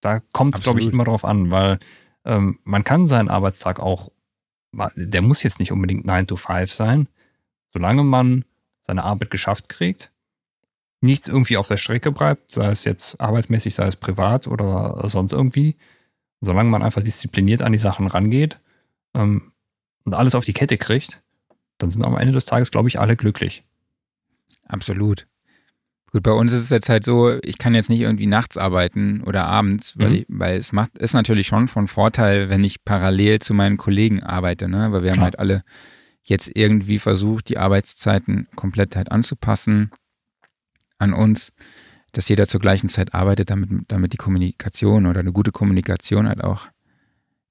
Da 0.00 0.20
kommt 0.32 0.54
es, 0.54 0.60
glaube 0.62 0.80
ich, 0.80 0.86
immer 0.86 1.04
drauf 1.04 1.24
an, 1.24 1.50
weil 1.50 1.78
ähm, 2.24 2.58
man 2.64 2.84
kann 2.84 3.06
seinen 3.06 3.28
Arbeitstag 3.28 3.80
auch, 3.80 4.12
der 4.94 5.22
muss 5.22 5.42
jetzt 5.42 5.58
nicht 5.58 5.72
unbedingt 5.72 6.04
9 6.04 6.26
to 6.26 6.36
5 6.36 6.72
sein, 6.72 7.08
solange 7.72 8.04
man 8.04 8.44
seine 8.86 9.04
Arbeit 9.04 9.30
geschafft 9.30 9.68
kriegt, 9.68 10.12
nichts 11.00 11.28
irgendwie 11.28 11.56
auf 11.56 11.68
der 11.68 11.76
Strecke 11.76 12.12
bleibt, 12.12 12.50
sei 12.50 12.70
es 12.70 12.84
jetzt 12.84 13.20
arbeitsmäßig, 13.20 13.74
sei 13.74 13.86
es 13.86 13.96
privat 13.96 14.46
oder 14.46 15.08
sonst 15.08 15.32
irgendwie, 15.32 15.76
solange 16.40 16.70
man 16.70 16.82
einfach 16.82 17.02
diszipliniert 17.02 17.62
an 17.62 17.72
die 17.72 17.78
Sachen 17.78 18.06
rangeht 18.06 18.60
ähm, 19.14 19.52
und 20.04 20.14
alles 20.14 20.34
auf 20.34 20.44
die 20.44 20.52
Kette 20.52 20.78
kriegt, 20.78 21.22
dann 21.78 21.90
sind 21.90 22.04
am 22.04 22.16
Ende 22.16 22.32
des 22.32 22.46
Tages, 22.46 22.70
glaube 22.70 22.88
ich, 22.88 22.98
alle 22.98 23.16
glücklich. 23.16 23.64
Absolut. 24.66 25.26
Gut, 26.12 26.22
bei 26.22 26.32
uns 26.32 26.52
ist 26.52 26.62
es 26.62 26.70
jetzt 26.70 26.88
halt 26.88 27.04
so, 27.04 27.38
ich 27.42 27.58
kann 27.58 27.74
jetzt 27.74 27.90
nicht 27.90 28.00
irgendwie 28.00 28.26
nachts 28.26 28.56
arbeiten 28.56 29.22
oder 29.22 29.44
abends, 29.44 29.98
weil, 29.98 30.08
mhm. 30.08 30.14
ich, 30.14 30.26
weil 30.28 30.58
es 30.58 30.72
macht, 30.72 30.96
ist 30.98 31.14
natürlich 31.14 31.46
schon 31.46 31.68
von 31.68 31.88
Vorteil, 31.88 32.48
wenn 32.48 32.64
ich 32.64 32.84
parallel 32.84 33.40
zu 33.40 33.52
meinen 33.52 33.76
Kollegen 33.76 34.22
arbeite, 34.22 34.68
ne? 34.68 34.92
Weil 34.92 35.02
wir 35.02 35.10
Klar. 35.10 35.16
haben 35.16 35.24
halt 35.24 35.38
alle 35.38 35.64
jetzt 36.28 36.50
irgendwie 36.54 36.98
versucht, 36.98 37.48
die 37.48 37.58
Arbeitszeiten 37.58 38.48
komplett 38.56 38.96
halt 38.96 39.10
anzupassen 39.10 39.90
an 40.98 41.12
uns, 41.12 41.52
dass 42.12 42.28
jeder 42.28 42.48
zur 42.48 42.60
gleichen 42.60 42.88
Zeit 42.88 43.14
arbeitet, 43.14 43.50
damit, 43.50 43.70
damit 43.88 44.12
die 44.12 44.16
Kommunikation 44.16 45.06
oder 45.06 45.20
eine 45.20 45.32
gute 45.32 45.52
Kommunikation 45.52 46.28
halt 46.28 46.42
auch 46.42 46.66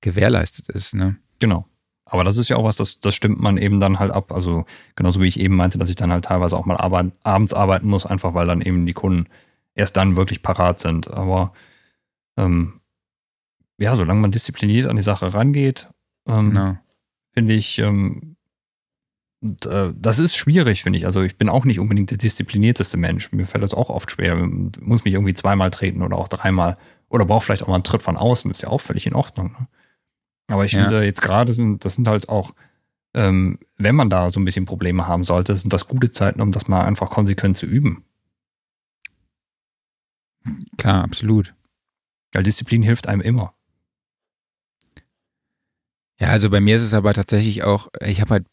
gewährleistet 0.01 0.69
ist. 0.69 0.93
Ne? 0.93 1.17
Genau. 1.39 1.65
Aber 2.05 2.23
das 2.23 2.37
ist 2.37 2.49
ja 2.49 2.57
auch 2.57 2.63
was, 2.63 2.75
das, 2.75 2.99
das 2.99 3.15
stimmt 3.15 3.39
man 3.39 3.57
eben 3.57 3.79
dann 3.79 3.99
halt 3.99 4.11
ab. 4.11 4.31
Also 4.31 4.65
genauso 4.95 5.21
wie 5.21 5.27
ich 5.27 5.39
eben 5.39 5.55
meinte, 5.55 5.77
dass 5.77 5.89
ich 5.89 5.95
dann 5.95 6.11
halt 6.11 6.25
teilweise 6.25 6.55
auch 6.57 6.65
mal 6.65 6.77
arbeit, 6.77 7.13
abends 7.23 7.53
arbeiten 7.53 7.87
muss, 7.87 8.05
einfach 8.05 8.33
weil 8.33 8.47
dann 8.47 8.61
eben 8.61 8.85
die 8.85 8.93
Kunden 8.93 9.27
erst 9.73 9.97
dann 9.97 10.15
wirklich 10.15 10.43
parat 10.43 10.79
sind. 10.79 11.11
Aber 11.11 11.53
ähm, 12.37 12.81
ja, 13.77 13.95
solange 13.95 14.19
man 14.19 14.31
diszipliniert 14.31 14.87
an 14.87 14.95
die 14.95 15.01
Sache 15.01 15.33
rangeht, 15.33 15.87
ähm, 16.27 16.49
genau. 16.51 16.77
finde 17.33 17.53
ich, 17.53 17.79
ähm, 17.79 18.34
und, 19.45 19.67
äh, 19.67 19.93
das 19.95 20.17
ist 20.17 20.35
schwierig, 20.35 20.81
finde 20.81 20.97
ich. 20.97 21.05
Also 21.05 21.21
ich 21.21 21.37
bin 21.37 21.49
auch 21.49 21.65
nicht 21.65 21.79
unbedingt 21.79 22.09
der 22.09 22.17
disziplinierteste 22.17 22.97
Mensch. 22.97 23.31
Mir 23.31 23.45
fällt 23.45 23.63
das 23.63 23.75
auch 23.75 23.91
oft 23.91 24.09
schwer. 24.09 24.35
Ich 24.35 24.81
muss 24.81 25.05
mich 25.05 25.13
irgendwie 25.13 25.35
zweimal 25.35 25.69
treten 25.69 26.01
oder 26.01 26.17
auch 26.17 26.27
dreimal. 26.27 26.79
Oder 27.09 27.25
brauche 27.25 27.45
vielleicht 27.45 27.61
auch 27.61 27.67
mal 27.67 27.75
einen 27.75 27.83
Tritt 27.83 28.01
von 28.01 28.17
außen. 28.17 28.49
Das 28.49 28.57
ist 28.57 28.61
ja 28.63 28.69
auch 28.69 28.81
völlig 28.81 29.05
in 29.05 29.13
Ordnung. 29.13 29.51
Ne? 29.51 29.67
Aber 30.47 30.65
ich 30.65 30.71
ja. 30.71 30.79
finde 30.79 31.03
jetzt 31.03 31.21
gerade 31.21 31.53
sind, 31.53 31.85
das 31.85 31.93
sind 31.93 32.07
halt 32.07 32.27
auch, 32.27 32.55
ähm, 33.13 33.59
wenn 33.77 33.93
man 33.93 34.09
da 34.09 34.31
so 34.31 34.39
ein 34.39 34.45
bisschen 34.45 34.65
Probleme 34.65 35.07
haben 35.07 35.23
sollte, 35.23 35.55
sind 35.55 35.71
das 35.71 35.87
gute 35.87 36.09
Zeiten, 36.09 36.41
um 36.41 36.51
das 36.51 36.67
mal 36.67 36.83
einfach 36.83 37.11
konsequent 37.11 37.55
zu 37.55 37.67
üben. 37.67 38.03
Klar, 40.77 41.03
absolut. 41.03 41.53
Weil 42.33 42.41
Disziplin 42.41 42.81
hilft 42.81 43.07
einem 43.07 43.21
immer. 43.21 43.53
Ja, 46.19 46.29
also 46.29 46.49
bei 46.49 46.61
mir 46.61 46.77
ist 46.77 46.81
es 46.81 46.95
aber 46.95 47.13
tatsächlich 47.13 47.63
auch, 47.63 47.89
ich 48.01 48.21
habe 48.21 48.31
halt 48.31 48.45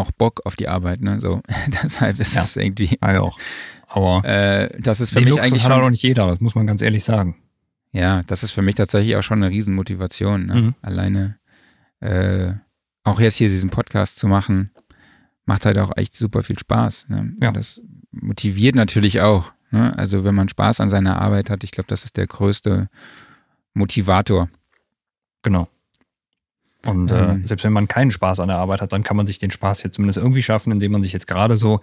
auch 0.00 0.10
Bock 0.12 0.40
auf 0.44 0.56
die 0.56 0.68
Arbeit, 0.68 1.00
ne? 1.00 1.20
So, 1.20 1.42
deshalb 1.82 2.18
ist 2.18 2.34
ja. 2.34 2.42
es 2.42 2.56
irgendwie. 2.56 2.98
Ja, 3.00 3.20
auch. 3.20 3.38
Aber 3.86 4.24
äh, 4.24 4.80
das 4.80 5.00
ist 5.00 5.12
für 5.12 5.20
mich 5.20 5.30
Luxus 5.30 5.46
eigentlich 5.46 5.64
hat 5.64 5.72
auch 5.72 5.90
nicht 5.90 6.02
jeder, 6.02 6.28
das 6.28 6.40
muss 6.40 6.54
man 6.54 6.66
ganz 6.66 6.82
ehrlich 6.82 7.04
sagen. 7.04 7.36
Ja, 7.92 8.22
das 8.24 8.42
ist 8.44 8.52
für 8.52 8.62
mich 8.62 8.76
tatsächlich 8.76 9.16
auch 9.16 9.22
schon 9.22 9.42
eine 9.42 9.52
Riesenmotivation, 9.52 10.46
ne? 10.46 10.54
Mhm. 10.54 10.74
Alleine 10.80 11.38
äh, 12.00 12.52
auch 13.04 13.20
jetzt 13.20 13.36
hier 13.36 13.48
diesen 13.48 13.70
Podcast 13.70 14.18
zu 14.18 14.28
machen, 14.28 14.70
macht 15.44 15.66
halt 15.66 15.78
auch 15.78 15.96
echt 15.96 16.14
super 16.14 16.42
viel 16.42 16.58
Spaß. 16.58 17.08
Ne? 17.08 17.34
Ja. 17.40 17.52
Das 17.52 17.80
motiviert 18.10 18.74
natürlich 18.74 19.20
auch. 19.20 19.52
Ne? 19.70 19.96
Also 19.98 20.24
wenn 20.24 20.34
man 20.34 20.48
Spaß 20.48 20.80
an 20.80 20.88
seiner 20.88 21.20
Arbeit 21.20 21.50
hat, 21.50 21.64
ich 21.64 21.70
glaube, 21.70 21.88
das 21.88 22.04
ist 22.04 22.16
der 22.16 22.26
größte 22.26 22.88
Motivator. 23.74 24.48
Genau. 25.42 25.68
Und 26.86 27.10
äh, 27.10 27.34
mhm. 27.34 27.46
selbst 27.46 27.64
wenn 27.64 27.72
man 27.72 27.88
keinen 27.88 28.10
Spaß 28.10 28.40
an 28.40 28.48
der 28.48 28.56
Arbeit 28.56 28.80
hat, 28.80 28.92
dann 28.92 29.02
kann 29.02 29.16
man 29.16 29.26
sich 29.26 29.38
den 29.38 29.50
Spaß 29.50 29.82
jetzt 29.82 29.96
zumindest 29.96 30.18
irgendwie 30.18 30.42
schaffen, 30.42 30.72
indem 30.72 30.92
man 30.92 31.02
sich 31.02 31.12
jetzt 31.12 31.26
gerade 31.26 31.56
so, 31.56 31.80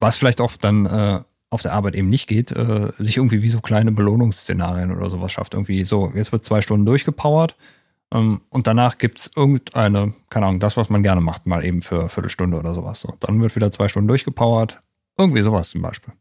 was 0.00 0.16
vielleicht 0.16 0.40
auch 0.40 0.56
dann 0.56 0.86
äh, 0.86 1.20
auf 1.50 1.62
der 1.62 1.72
Arbeit 1.72 1.94
eben 1.94 2.08
nicht 2.08 2.26
geht, 2.26 2.50
äh, 2.50 2.90
sich 2.98 3.16
irgendwie 3.16 3.42
wie 3.42 3.48
so 3.48 3.60
kleine 3.60 3.92
Belohnungsszenarien 3.92 4.90
oder 4.90 5.08
sowas 5.08 5.32
schafft. 5.32 5.54
Irgendwie 5.54 5.84
so, 5.84 6.12
jetzt 6.14 6.32
wird 6.32 6.44
zwei 6.44 6.62
Stunden 6.62 6.84
durchgepowert 6.84 7.56
ähm, 8.12 8.40
und 8.48 8.66
danach 8.66 8.98
gibt 8.98 9.18
es 9.18 9.30
irgendeine, 9.36 10.14
keine 10.30 10.46
Ahnung, 10.46 10.60
das, 10.60 10.76
was 10.76 10.88
man 10.88 11.02
gerne 11.02 11.20
macht, 11.20 11.46
mal 11.46 11.64
eben 11.64 11.82
für 11.82 12.00
eine 12.00 12.08
Viertelstunde 12.08 12.58
oder 12.58 12.74
sowas. 12.74 13.00
So. 13.00 13.14
Dann 13.20 13.40
wird 13.40 13.54
wieder 13.56 13.70
zwei 13.70 13.88
Stunden 13.88 14.08
durchgepowert. 14.08 14.80
Irgendwie 15.18 15.42
sowas 15.42 15.70
zum 15.70 15.82
Beispiel. 15.82 16.14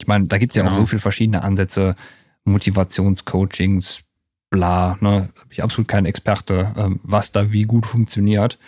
Ich 0.00 0.06
meine, 0.06 0.26
da 0.26 0.38
gibt 0.38 0.52
es 0.52 0.56
ja 0.56 0.62
genau. 0.62 0.74
auch 0.74 0.78
so 0.78 0.86
viele 0.86 1.00
verschiedene 1.00 1.42
Ansätze, 1.42 1.96
Motivationscoachings, 2.44 4.02
bla, 4.50 4.96
ne, 5.00 5.30
bin 5.34 5.50
ich 5.50 5.62
absolut 5.62 5.88
kein 5.88 6.06
Experte, 6.06 6.72
ähm, 6.76 7.00
was 7.02 7.32
da 7.32 7.52
wie 7.52 7.62
gut 7.62 7.86
funktioniert. 7.86 8.58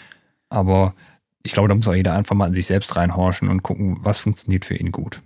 Aber 0.48 0.94
ich 1.42 1.52
glaube, 1.52 1.68
da 1.68 1.74
muss 1.74 1.88
auch 1.88 1.94
jeder 1.94 2.14
einfach 2.14 2.36
mal 2.36 2.48
in 2.48 2.54
sich 2.54 2.66
selbst 2.66 2.96
reinhorchen 2.96 3.48
und 3.48 3.62
gucken, 3.62 3.98
was 4.02 4.18
funktioniert 4.18 4.64
für 4.64 4.76
ihn 4.76 4.92
gut. 4.92 5.22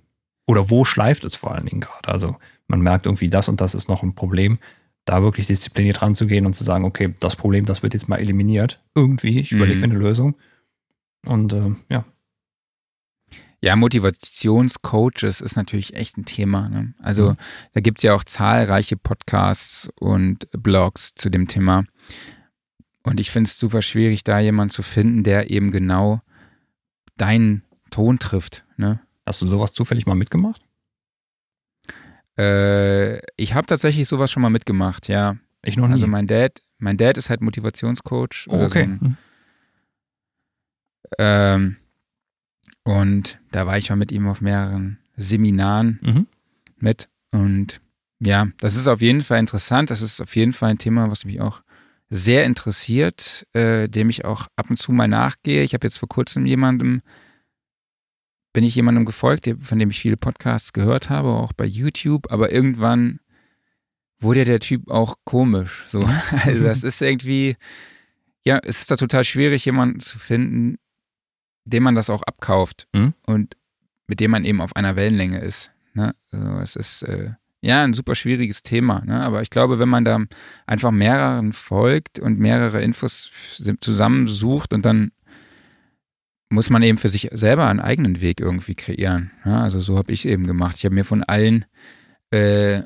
Oder 0.46 0.70
wo 0.70 0.84
schleift 0.84 1.24
es 1.24 1.34
vor 1.34 1.52
allen 1.52 1.66
Dingen 1.66 1.80
gerade. 1.80 2.08
Also 2.08 2.36
man 2.68 2.80
merkt 2.80 3.06
irgendwie, 3.06 3.28
das 3.28 3.48
und 3.48 3.60
das 3.60 3.74
ist 3.74 3.88
noch 3.88 4.02
ein 4.02 4.14
Problem. 4.14 4.58
Da 5.04 5.22
wirklich 5.22 5.46
diszipliniert 5.46 6.02
ranzugehen 6.02 6.46
und 6.46 6.54
zu 6.54 6.64
sagen, 6.64 6.84
okay, 6.84 7.14
das 7.20 7.36
Problem, 7.36 7.66
das 7.66 7.82
wird 7.82 7.94
jetzt 7.94 8.08
mal 8.08 8.18
eliminiert. 8.18 8.80
Irgendwie, 8.94 9.40
ich 9.40 9.52
überlege 9.52 9.76
mhm. 9.76 9.80
mir 9.80 9.94
eine 9.94 9.98
Lösung. 9.98 10.36
Und 11.26 11.52
äh, 11.52 11.72
ja, 11.90 12.04
ja, 13.64 13.76
Motivationscoaches 13.76 15.40
ist 15.40 15.56
natürlich 15.56 15.94
echt 15.94 16.18
ein 16.18 16.26
Thema. 16.26 16.68
Ne? 16.68 16.92
Also 16.98 17.30
mhm. 17.30 17.36
da 17.72 17.80
gibt 17.80 17.98
es 17.98 18.02
ja 18.02 18.12
auch 18.12 18.22
zahlreiche 18.22 18.98
Podcasts 18.98 19.88
und 19.98 20.46
Blogs 20.52 21.14
zu 21.14 21.30
dem 21.30 21.48
Thema. 21.48 21.84
Und 23.04 23.20
ich 23.20 23.30
finde 23.30 23.48
es 23.48 23.58
super 23.58 23.80
schwierig, 23.80 24.22
da 24.22 24.38
jemanden 24.38 24.70
zu 24.70 24.82
finden, 24.82 25.22
der 25.22 25.50
eben 25.50 25.70
genau 25.70 26.20
deinen 27.16 27.64
Ton 27.90 28.18
trifft. 28.18 28.66
Ne? 28.76 29.00
Hast 29.24 29.40
du 29.40 29.46
sowas 29.46 29.72
zufällig 29.72 30.04
mal 30.04 30.14
mitgemacht? 30.14 30.60
Äh, 32.36 33.20
ich 33.36 33.54
habe 33.54 33.66
tatsächlich 33.66 34.06
sowas 34.06 34.30
schon 34.30 34.42
mal 34.42 34.50
mitgemacht, 34.50 35.08
ja. 35.08 35.36
Ich 35.62 35.78
noch 35.78 35.86
nie. 35.86 35.94
Also 35.94 36.06
mein 36.06 36.26
Dad, 36.26 36.60
mein 36.76 36.98
Dad 36.98 37.16
ist 37.16 37.30
halt 37.30 37.40
Motivationscoach. 37.40 38.46
Oh, 38.50 38.62
okay. 38.62 38.84
So 38.84 38.90
ein, 38.90 38.98
mhm. 39.00 39.16
ähm, 41.18 41.76
und 42.84 43.38
da 43.50 43.66
war 43.66 43.78
ich 43.78 43.86
schon 43.86 43.98
mit 43.98 44.12
ihm 44.12 44.28
auf 44.28 44.40
mehreren 44.40 44.98
Seminaren 45.16 45.98
mhm. 46.02 46.26
mit. 46.78 47.08
Und 47.30 47.80
ja, 48.20 48.48
das 48.60 48.76
ist 48.76 48.88
auf 48.88 49.00
jeden 49.00 49.22
Fall 49.22 49.40
interessant. 49.40 49.90
Das 49.90 50.02
ist 50.02 50.20
auf 50.20 50.36
jeden 50.36 50.52
Fall 50.52 50.70
ein 50.70 50.78
Thema, 50.78 51.10
was 51.10 51.24
mich 51.24 51.40
auch 51.40 51.62
sehr 52.10 52.44
interessiert, 52.44 53.46
äh, 53.54 53.88
dem 53.88 54.10
ich 54.10 54.24
auch 54.24 54.48
ab 54.56 54.70
und 54.70 54.76
zu 54.76 54.92
mal 54.92 55.08
nachgehe. 55.08 55.62
Ich 55.62 55.74
habe 55.74 55.86
jetzt 55.86 55.98
vor 55.98 56.08
kurzem 56.08 56.44
jemandem, 56.46 57.00
bin 58.52 58.64
ich 58.64 58.74
jemandem 58.74 59.04
gefolgt, 59.06 59.50
von 59.60 59.78
dem 59.78 59.90
ich 59.90 59.98
viele 59.98 60.18
Podcasts 60.18 60.72
gehört 60.72 61.10
habe, 61.10 61.30
auch 61.30 61.52
bei 61.54 61.64
YouTube, 61.64 62.30
aber 62.30 62.52
irgendwann 62.52 63.18
wurde 64.20 64.44
der 64.44 64.60
Typ 64.60 64.90
auch 64.90 65.16
komisch. 65.24 65.84
So. 65.88 66.08
Also 66.44 66.64
das 66.64 66.82
ist 66.84 67.00
irgendwie, 67.00 67.56
ja, 68.44 68.60
es 68.62 68.82
ist 68.82 68.90
da 68.90 68.96
total 68.96 69.24
schwierig, 69.24 69.64
jemanden 69.64 70.00
zu 70.00 70.18
finden, 70.18 70.76
dem 71.64 71.82
man 71.82 71.94
das 71.94 72.10
auch 72.10 72.22
abkauft 72.22 72.86
Mhm. 72.94 73.14
und 73.26 73.56
mit 74.06 74.20
dem 74.20 74.30
man 74.30 74.44
eben 74.44 74.60
auf 74.60 74.76
einer 74.76 74.96
Wellenlänge 74.96 75.40
ist. 75.40 75.70
Ne? 75.94 76.14
Also 76.30 76.58
es 76.60 76.76
ist 76.76 77.02
äh, 77.02 77.30
ja 77.62 77.82
ein 77.84 77.94
super 77.94 78.14
schwieriges 78.14 78.62
Thema, 78.62 79.02
ne? 79.04 79.22
aber 79.22 79.40
ich 79.42 79.50
glaube, 79.50 79.78
wenn 79.78 79.88
man 79.88 80.04
da 80.04 80.18
einfach 80.66 80.90
mehreren 80.90 81.52
folgt 81.52 82.18
und 82.18 82.38
mehrere 82.38 82.82
Infos 82.82 83.30
zusammensucht 83.80 84.72
und 84.72 84.84
dann 84.84 85.12
muss 86.50 86.68
man 86.70 86.82
eben 86.82 86.98
für 86.98 87.08
sich 87.08 87.30
selber 87.32 87.66
einen 87.68 87.80
eigenen 87.80 88.20
Weg 88.20 88.40
irgendwie 88.40 88.74
kreieren. 88.74 89.30
Ja? 89.44 89.62
Also 89.62 89.80
so 89.80 89.96
habe 89.96 90.12
ich 90.12 90.26
eben 90.26 90.46
gemacht. 90.46 90.76
Ich 90.76 90.84
habe 90.84 90.94
mir 90.94 91.04
von 91.04 91.22
allen 91.24 91.64
äh, 92.30 92.82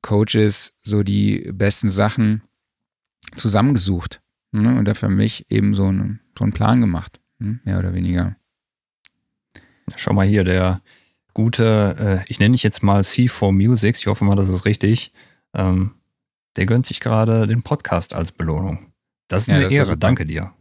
Coaches 0.00 0.74
so 0.82 1.02
die 1.02 1.50
besten 1.52 1.90
Sachen 1.90 2.42
zusammengesucht 3.36 4.20
ne? 4.52 4.76
und 4.76 4.86
da 4.86 4.94
für 4.94 5.08
mich 5.08 5.50
eben 5.50 5.74
so 5.74 5.86
einen, 5.86 6.20
so 6.36 6.44
einen 6.44 6.52
Plan 6.52 6.80
gemacht, 6.80 7.20
ne? 7.42 7.60
mehr 7.64 7.78
oder 7.78 7.94
weniger. 7.94 8.36
Schau 9.96 10.12
mal 10.12 10.26
hier, 10.26 10.44
der 10.44 10.80
gute, 11.34 12.22
äh, 12.26 12.30
ich 12.30 12.38
nenne 12.38 12.52
dich 12.52 12.62
jetzt 12.62 12.82
mal 12.82 13.00
C4 13.00 13.52
Music, 13.52 13.96
ich 13.98 14.06
hoffe 14.06 14.24
mal, 14.24 14.36
das 14.36 14.48
ist 14.48 14.64
richtig. 14.64 15.12
Ähm, 15.54 15.92
der 16.56 16.66
gönnt 16.66 16.86
sich 16.86 17.00
gerade 17.00 17.46
den 17.46 17.62
Podcast 17.62 18.14
als 18.14 18.32
Belohnung. 18.32 18.92
Das 19.28 19.42
ist 19.42 19.48
Ja, 19.48 19.54
eine 19.56 19.64
das 19.64 19.72
ist 19.72 19.76
Ehre, 19.78 19.86
super. 19.86 19.96
danke 19.98 20.26
dir. 20.26 20.52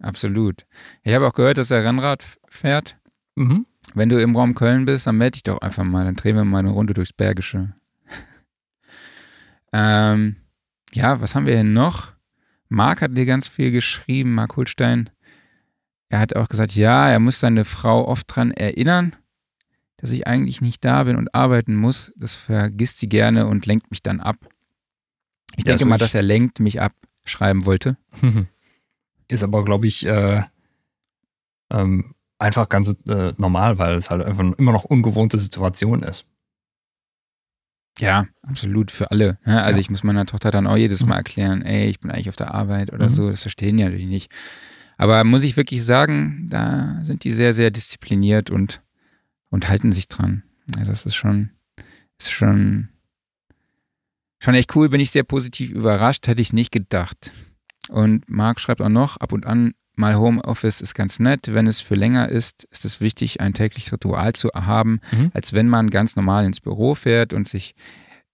Absolut. 0.00 0.66
Ich 1.04 1.14
habe 1.14 1.26
auch 1.26 1.32
gehört, 1.32 1.58
dass 1.58 1.70
er 1.70 1.84
Rennrad 1.84 2.24
fährt. 2.48 2.96
Mhm. 3.34 3.66
Wenn 3.94 4.08
du 4.08 4.20
im 4.20 4.36
Raum 4.36 4.54
Köln 4.54 4.84
bist, 4.84 5.06
dann 5.06 5.16
melde 5.16 5.32
dich 5.32 5.44
doch 5.44 5.58
einfach 5.60 5.84
mal. 5.84 6.04
Dann 6.04 6.16
drehen 6.16 6.36
wir 6.36 6.44
mal 6.44 6.58
eine 6.58 6.70
Runde 6.70 6.92
durchs 6.94 7.12
Bergische. 7.12 7.74
ähm, 9.72 10.36
ja, 10.92 11.20
was 11.20 11.34
haben 11.34 11.46
wir 11.46 11.54
hier 11.54 11.64
noch? 11.64 12.12
Marc 12.68 13.00
hat 13.00 13.16
dir 13.16 13.26
ganz 13.26 13.46
viel 13.48 13.70
geschrieben, 13.70 14.34
Marc 14.34 14.56
Holstein. 14.56 15.10
Er 16.08 16.20
hat 16.20 16.36
auch 16.36 16.48
gesagt, 16.48 16.74
ja, 16.74 17.08
er 17.08 17.18
muss 17.18 17.40
seine 17.40 17.64
Frau 17.64 18.06
oft 18.06 18.26
dran 18.28 18.50
erinnern, 18.52 19.16
dass 19.96 20.10
ich 20.12 20.26
eigentlich 20.26 20.60
nicht 20.60 20.84
da 20.84 21.04
bin 21.04 21.16
und 21.16 21.34
arbeiten 21.34 21.74
muss. 21.74 22.12
Das 22.16 22.34
vergisst 22.34 22.98
sie 22.98 23.08
gerne 23.08 23.46
und 23.46 23.66
lenkt 23.66 23.90
mich 23.90 24.02
dann 24.02 24.20
ab. 24.20 24.36
Ich 25.56 25.64
Ja, 25.64 25.72
denke 25.72 25.80
so 25.80 25.86
mal, 25.86 25.96
ich- 25.96 26.00
dass 26.00 26.14
er 26.14 26.22
lenkt 26.22 26.60
mich 26.60 26.80
ab 26.80 26.92
schreiben 27.24 27.64
wollte. 27.66 27.96
Ist 29.28 29.42
aber, 29.42 29.64
glaube 29.64 29.88
ich, 29.88 30.06
äh, 30.06 30.42
ähm, 31.72 32.14
einfach 32.38 32.68
ganz 32.68 32.94
äh, 33.06 33.32
normal, 33.36 33.78
weil 33.78 33.94
es 33.96 34.10
halt 34.10 34.24
einfach 34.24 34.44
immer 34.58 34.70
noch 34.72 34.84
ungewohnte 34.84 35.38
Situation 35.38 36.04
ist. 36.04 36.24
Ja, 37.98 38.26
absolut, 38.42 38.90
für 38.92 39.10
alle. 39.10 39.38
Ja, 39.46 39.62
also 39.62 39.78
Ja. 39.78 39.80
ich 39.80 39.90
muss 39.90 40.04
meiner 40.04 40.26
Tochter 40.26 40.50
dann 40.50 40.66
auch 40.66 40.76
jedes 40.76 41.02
Mhm. 41.02 41.08
Mal 41.08 41.16
erklären, 41.16 41.62
ey, 41.62 41.88
ich 41.88 41.98
bin 41.98 42.10
eigentlich 42.10 42.28
auf 42.28 42.36
der 42.36 42.54
Arbeit 42.54 42.92
oder 42.92 43.06
Mhm. 43.06 43.12
so, 43.12 43.30
das 43.30 43.42
verstehen 43.42 43.76
die 43.78 43.84
natürlich 43.84 44.06
nicht. 44.06 44.30
Aber 44.96 45.24
muss 45.24 45.42
ich 45.42 45.56
wirklich 45.56 45.84
sagen, 45.84 46.46
da 46.50 47.00
sind 47.02 47.24
die 47.24 47.32
sehr, 47.32 47.52
sehr 47.52 47.70
diszipliniert 47.70 48.50
und, 48.50 48.82
und 49.50 49.68
halten 49.68 49.92
sich 49.92 50.08
dran. 50.08 50.42
Ja, 50.76 50.84
das 50.84 51.04
ist 51.06 51.14
schon, 51.16 51.50
ist 52.18 52.30
schon, 52.32 52.88
schon 54.38 54.54
echt 54.54 54.74
cool, 54.74 54.88
bin 54.88 55.00
ich 55.00 55.10
sehr 55.10 55.24
positiv 55.24 55.70
überrascht, 55.70 56.26
hätte 56.26 56.42
ich 56.42 56.52
nicht 56.52 56.72
gedacht. 56.72 57.32
Und 57.88 58.28
Marc 58.28 58.58
schreibt 58.60 58.80
auch 58.80 58.88
noch, 58.88 59.16
ab 59.18 59.32
und 59.32 59.46
an 59.46 59.74
mal 59.94 60.16
Homeoffice 60.16 60.80
ist 60.80 60.94
ganz 60.94 61.18
nett. 61.20 61.52
Wenn 61.54 61.66
es 61.66 61.80
für 61.80 61.94
länger 61.94 62.28
ist, 62.28 62.64
ist 62.64 62.84
es 62.84 63.00
wichtig, 63.00 63.40
ein 63.40 63.54
tägliches 63.54 63.92
Ritual 63.92 64.32
zu 64.34 64.50
haben, 64.54 65.00
Mhm. 65.12 65.30
als 65.34 65.52
wenn 65.52 65.68
man 65.68 65.88
ganz 65.90 66.16
normal 66.16 66.44
ins 66.44 66.60
Büro 66.60 66.94
fährt 66.94 67.32
und 67.32 67.48
sich 67.48 67.74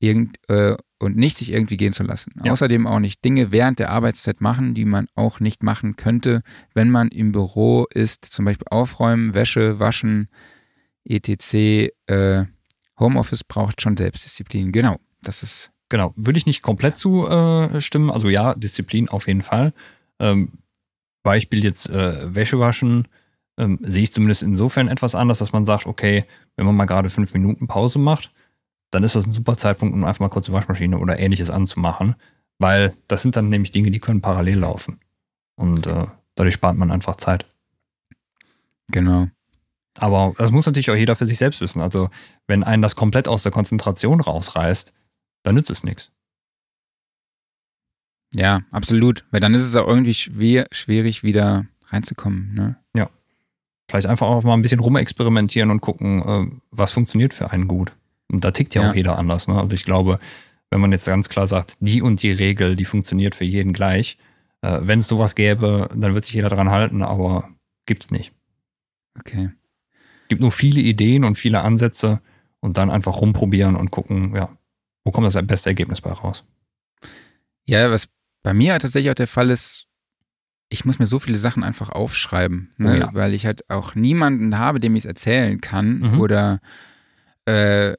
irgend, 0.01 0.39
äh, 0.49 0.77
und 1.03 1.17
nicht 1.17 1.39
sich 1.39 1.53
irgendwie 1.53 1.77
gehen 1.77 1.93
zu 1.93 2.05
lassen. 2.05 2.33
Ja. 2.45 2.53
Außerdem 2.53 2.87
auch 2.87 3.01
nicht 3.01 3.25
Dinge 3.25 3.53
während 3.53 3.79
der 3.79 3.91
Arbeitszeit 3.91 4.41
machen, 4.41 4.75
die 4.75 4.85
man 4.85 5.09
auch 5.15 5.41
nicht 5.41 5.63
machen 5.63 5.97
könnte, 5.97 6.43
wenn 6.75 6.91
man 6.91 7.09
im 7.09 7.33
Büro 7.33 7.87
ist, 7.91 8.25
zum 8.25 8.45
Beispiel 8.45 8.67
aufräumen, 8.71 9.35
Wäsche, 9.35 9.79
waschen, 9.79 10.29
etc. 11.05 11.93
Äh, 12.07 12.45
Homeoffice 12.99 13.45
braucht 13.45 13.83
schon 13.83 13.97
Selbstdisziplin. 13.97 14.73
Genau, 14.73 14.99
das 15.23 15.43
ist 15.43 15.73
Genau, 15.89 16.15
würde 16.17 16.39
ich 16.39 16.47
nicht 16.47 16.63
komplett 16.63 16.97
zustimmen. 16.97 18.09
Äh, 18.09 18.13
also 18.13 18.31
ja, 18.31 18.55
Disziplin 18.55 19.11
auf 19.11 19.27
jeden 19.27 19.43
Fall. 19.43 19.75
Ähm, 20.19 20.53
Beispiel 21.23 21.63
jetzt 21.63 21.91
äh, 21.91 22.35
Wäsche 22.35 22.59
waschen, 22.59 23.09
ähm, 23.59 23.79
sehe 23.83 24.05
ich 24.05 24.13
zumindest 24.15 24.43
insofern 24.43 24.89
etwas 24.89 25.15
anders, 25.15 25.41
dass 25.41 25.53
man 25.53 25.67
sagt, 25.67 25.85
okay, 25.85 26.25
wenn 26.57 26.65
man 26.65 26.77
mal 26.77 26.87
gerade 26.87 27.11
fünf 27.11 27.35
Minuten 27.35 27.67
Pause 27.67 27.99
macht, 27.99 28.33
dann 28.93 29.03
ist 29.03 29.17
das 29.17 29.27
ein 29.27 29.33
super 29.33 29.57
Zeitpunkt, 29.57 29.95
um 29.95 30.05
einfach 30.05 30.21
mal 30.21 30.29
kurz 30.29 30.47
die 30.47 30.53
Waschmaschine 30.53 30.99
oder 30.99 31.19
ähnliches 31.19 31.51
anzumachen, 31.51 32.15
weil 32.59 32.95
das 33.09 33.23
sind 33.23 33.35
dann 33.35 33.49
nämlich 33.49 33.73
Dinge, 33.73 33.91
die 33.91 33.99
können 33.99 34.21
parallel 34.21 34.59
laufen. 34.61 35.01
Und 35.57 35.87
äh, 35.87 36.07
dadurch 36.35 36.55
spart 36.55 36.77
man 36.77 36.91
einfach 36.91 37.17
Zeit. 37.17 37.47
genau. 38.89 39.29
Aber 39.99 40.33
das 40.39 40.53
muss 40.53 40.65
natürlich 40.65 40.91
auch 40.91 40.97
jeder 40.97 41.17
für 41.17 41.27
sich 41.27 41.37
selbst 41.37 41.61
wissen. 41.61 41.83
Also, 41.83 42.09
wenn 42.47 42.65
einen 42.65 42.83
das 42.83 42.97
komplett 42.97 43.29
aus 43.29 43.43
der 43.43 43.53
Konzentration 43.53 44.21
rausreißt, 44.21 44.95
dann 45.43 45.55
nützt 45.55 45.71
es 45.71 45.85
nichts. 45.85 46.11
Ja, 48.33 48.63
absolut. 48.71 49.27
Weil 49.31 49.41
dann 49.41 49.53
ist 49.53 49.65
es 49.65 49.77
auch 49.77 49.87
irgendwie 49.87 50.15
schwer, 50.15 50.67
schwierig, 50.71 51.23
wieder 51.23 51.67
reinzukommen. 51.89 52.55
Ne? 52.55 52.77
Vielleicht 53.93 54.07
einfach 54.07 54.27
auch 54.27 54.43
mal 54.43 54.55
ein 54.55 54.63
bisschen 54.63 54.81
rumexperimentieren 54.81 55.71
und 55.71 55.83
gucken, 55.83 56.23
äh, 56.23 56.61
was 56.71 56.93
funktioniert 56.93 57.35
für 57.35 57.51
einen 57.51 57.69
gut. 57.69 57.93
Und 58.33 58.45
da 58.45 58.51
tickt 58.51 58.75
ja, 58.75 58.83
Ja. 58.83 58.91
auch 58.91 58.95
jeder 58.95 59.19
anders. 59.19 59.47
Ne? 59.49 59.55
Also 59.61 59.75
ich 59.75 59.85
glaube, 59.85 60.19
wenn 60.71 60.81
man 60.81 60.91
jetzt 60.93 61.07
ganz 61.07 61.29
klar 61.29 61.47
sagt, 61.47 61.75
die 61.81 62.01
und 62.03 62.23
die 62.23 62.33
Regel, 62.33 62.77
die 62.77 62.85
funktioniert 62.87 63.35
für 63.35 63.45
jeden 63.45 63.73
gleich, 63.73 64.17
äh, 64.63 64.79
wenn 64.83 65.01
es 65.01 65.09
sowas 65.09 65.35
gäbe, 65.35 65.89
dann 65.95 66.15
wird 66.15 66.25
sich 66.25 66.35
jeder 66.35 66.49
dran 66.49 66.71
halten, 66.71 67.03
aber 67.03 67.49
gibt's 67.87 68.11
nicht. 68.11 68.33
Okay. 69.19 69.51
Gibt 70.29 70.41
nur 70.41 70.51
viele 70.53 70.81
Ideen 70.81 71.25
und 71.25 71.37
viele 71.37 71.61
Ansätze 71.61 72.21
und 72.61 72.79
dann 72.79 72.91
einfach 72.91 73.21
rumprobieren 73.21 73.77
und 73.77 73.91
gucken, 73.91 74.35
ja, 74.35 74.57
wo 75.05 75.11
kommt 75.11 75.27
das 75.27 75.37
beste 75.47 75.69
Ergebnis 75.69 76.01
bei 76.01 76.11
raus. 76.13 76.45
Ja, 77.67 77.91
was 77.91 78.09
bei 78.43 78.55
mir 78.55 78.73
halt 78.73 78.83
tatsächlich 78.83 79.11
auch 79.11 79.15
der 79.17 79.27
Fall 79.29 79.51
ist, 79.51 79.87
ich 80.71 80.85
muss 80.87 80.99
mir 80.99 81.07
so 81.07 81.19
viele 81.19 81.37
Sachen 81.37 81.65
einfach 81.65 81.91
aufschreiben, 81.91 82.73
ne? 82.79 82.93
Oh 82.93 82.95
ja. 82.95 83.11
weil 83.13 83.35
ich 83.35 83.45
halt 83.45 83.69
auch 83.69 83.95
niemanden 83.95 84.57
habe, 84.59 84.81
dem 84.81 84.95
ich 84.97 85.01
es 85.05 85.09
erzählen 85.09 85.61
kann 85.61 85.99
Mhm. 85.99 86.21
oder 86.21 86.61
äh, 87.45 87.95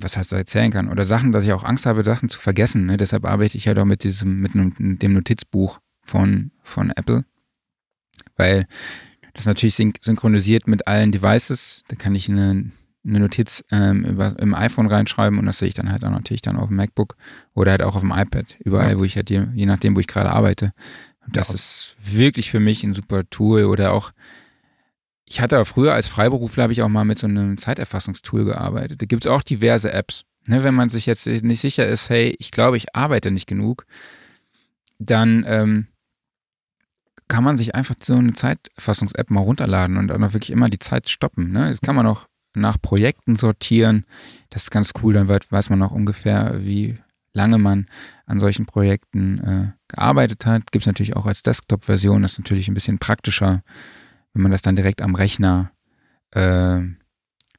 was 0.00 0.16
heißt 0.16 0.32
erzählen 0.32 0.70
kann 0.70 0.88
oder 0.88 1.04
Sachen, 1.04 1.32
dass 1.32 1.44
ich 1.44 1.52
auch 1.52 1.64
Angst 1.64 1.86
habe, 1.86 2.04
Sachen 2.04 2.28
zu 2.28 2.38
vergessen. 2.40 2.86
Ne? 2.86 2.96
Deshalb 2.96 3.24
arbeite 3.24 3.56
ich 3.56 3.68
halt 3.68 3.78
auch 3.78 3.84
mit 3.84 4.02
diesem 4.04 4.40
mit 4.40 4.54
dem 4.54 5.12
Notizbuch 5.12 5.78
von 6.04 6.50
von 6.62 6.90
Apple, 6.90 7.24
weil 8.36 8.66
das 9.34 9.46
natürlich 9.46 9.74
syn 9.74 9.92
synchronisiert 10.00 10.66
mit 10.66 10.86
allen 10.86 11.12
Devices. 11.12 11.82
Da 11.88 11.96
kann 11.96 12.14
ich 12.14 12.28
eine, 12.28 12.70
eine 13.06 13.20
Notiz 13.20 13.64
ähm, 13.70 14.04
über, 14.04 14.38
im 14.38 14.54
iPhone 14.54 14.86
reinschreiben 14.86 15.38
und 15.38 15.46
das 15.46 15.58
sehe 15.58 15.68
ich 15.68 15.74
dann 15.74 15.90
halt 15.90 16.04
auch 16.04 16.10
natürlich 16.10 16.42
dann 16.42 16.56
auf 16.56 16.68
dem 16.68 16.76
MacBook 16.76 17.16
oder 17.54 17.72
halt 17.72 17.82
auch 17.82 17.96
auf 17.96 18.02
dem 18.02 18.12
iPad, 18.12 18.56
überall, 18.64 18.92
Ja. 18.92 18.98
wo 18.98 19.04
ich 19.04 19.16
halt, 19.16 19.30
je, 19.30 19.46
je 19.54 19.66
nachdem, 19.66 19.96
wo 19.96 20.00
ich 20.00 20.06
gerade 20.06 20.30
arbeite. 20.30 20.72
Und 21.26 21.36
das 21.36 21.48
Ja. 21.48 21.54
ist 21.54 21.96
wirklich 22.02 22.50
für 22.50 22.60
mich 22.60 22.84
ein 22.84 22.94
super 22.94 23.28
Tool 23.28 23.64
oder 23.64 23.92
auch, 23.92 24.12
ich 25.34 25.40
hatte 25.40 25.64
früher 25.64 25.92
als 25.94 26.06
Freiberufler, 26.06 26.62
habe 26.62 26.72
ich 26.72 26.80
auch 26.82 26.88
mal 26.88 27.04
mit 27.04 27.18
so 27.18 27.26
einem 27.26 27.58
Zeiterfassungstool 27.58 28.44
gearbeitet. 28.44 29.02
Da 29.02 29.06
gibt 29.06 29.26
es 29.26 29.30
auch 29.30 29.42
diverse 29.42 29.92
Apps. 29.92 30.22
Ne, 30.46 30.62
wenn 30.62 30.76
man 30.76 30.90
sich 30.90 31.06
jetzt 31.06 31.26
nicht 31.26 31.60
sicher 31.60 31.88
ist, 31.88 32.08
hey, 32.08 32.36
ich 32.38 32.52
glaube, 32.52 32.76
ich 32.76 32.94
arbeite 32.94 33.32
nicht 33.32 33.48
genug, 33.48 33.84
dann 35.00 35.44
ähm, 35.48 35.88
kann 37.26 37.42
man 37.42 37.56
sich 37.56 37.74
einfach 37.74 37.96
so 38.00 38.14
eine 38.14 38.34
Zeiterfassungs-App 38.34 39.32
mal 39.32 39.40
runterladen 39.40 39.96
und 39.96 40.06
dann 40.06 40.22
auch 40.22 40.34
wirklich 40.34 40.52
immer 40.52 40.68
die 40.68 40.78
Zeit 40.78 41.08
stoppen. 41.08 41.50
Ne? 41.50 41.68
Das 41.68 41.80
kann 41.80 41.96
man 41.96 42.06
auch 42.06 42.28
nach 42.54 42.80
Projekten 42.80 43.34
sortieren. 43.34 44.04
Das 44.50 44.64
ist 44.64 44.70
ganz 44.70 44.92
cool, 45.02 45.14
dann 45.14 45.28
weiß 45.28 45.68
man 45.68 45.82
auch 45.82 45.90
ungefähr, 45.90 46.60
wie 46.60 46.96
lange 47.32 47.58
man 47.58 47.86
an 48.26 48.38
solchen 48.38 48.66
Projekten 48.66 49.40
äh, 49.40 49.72
gearbeitet 49.88 50.46
hat. 50.46 50.70
Gibt 50.70 50.84
es 50.84 50.86
natürlich 50.86 51.16
auch 51.16 51.26
als 51.26 51.42
Desktop-Version, 51.42 52.22
das 52.22 52.34
ist 52.34 52.38
natürlich 52.38 52.68
ein 52.68 52.74
bisschen 52.74 53.00
praktischer, 53.00 53.64
wenn 54.34 54.42
man 54.42 54.52
das 54.52 54.62
dann 54.62 54.76
direkt 54.76 55.00
am 55.00 55.14
Rechner 55.14 55.70
äh, 56.32 56.80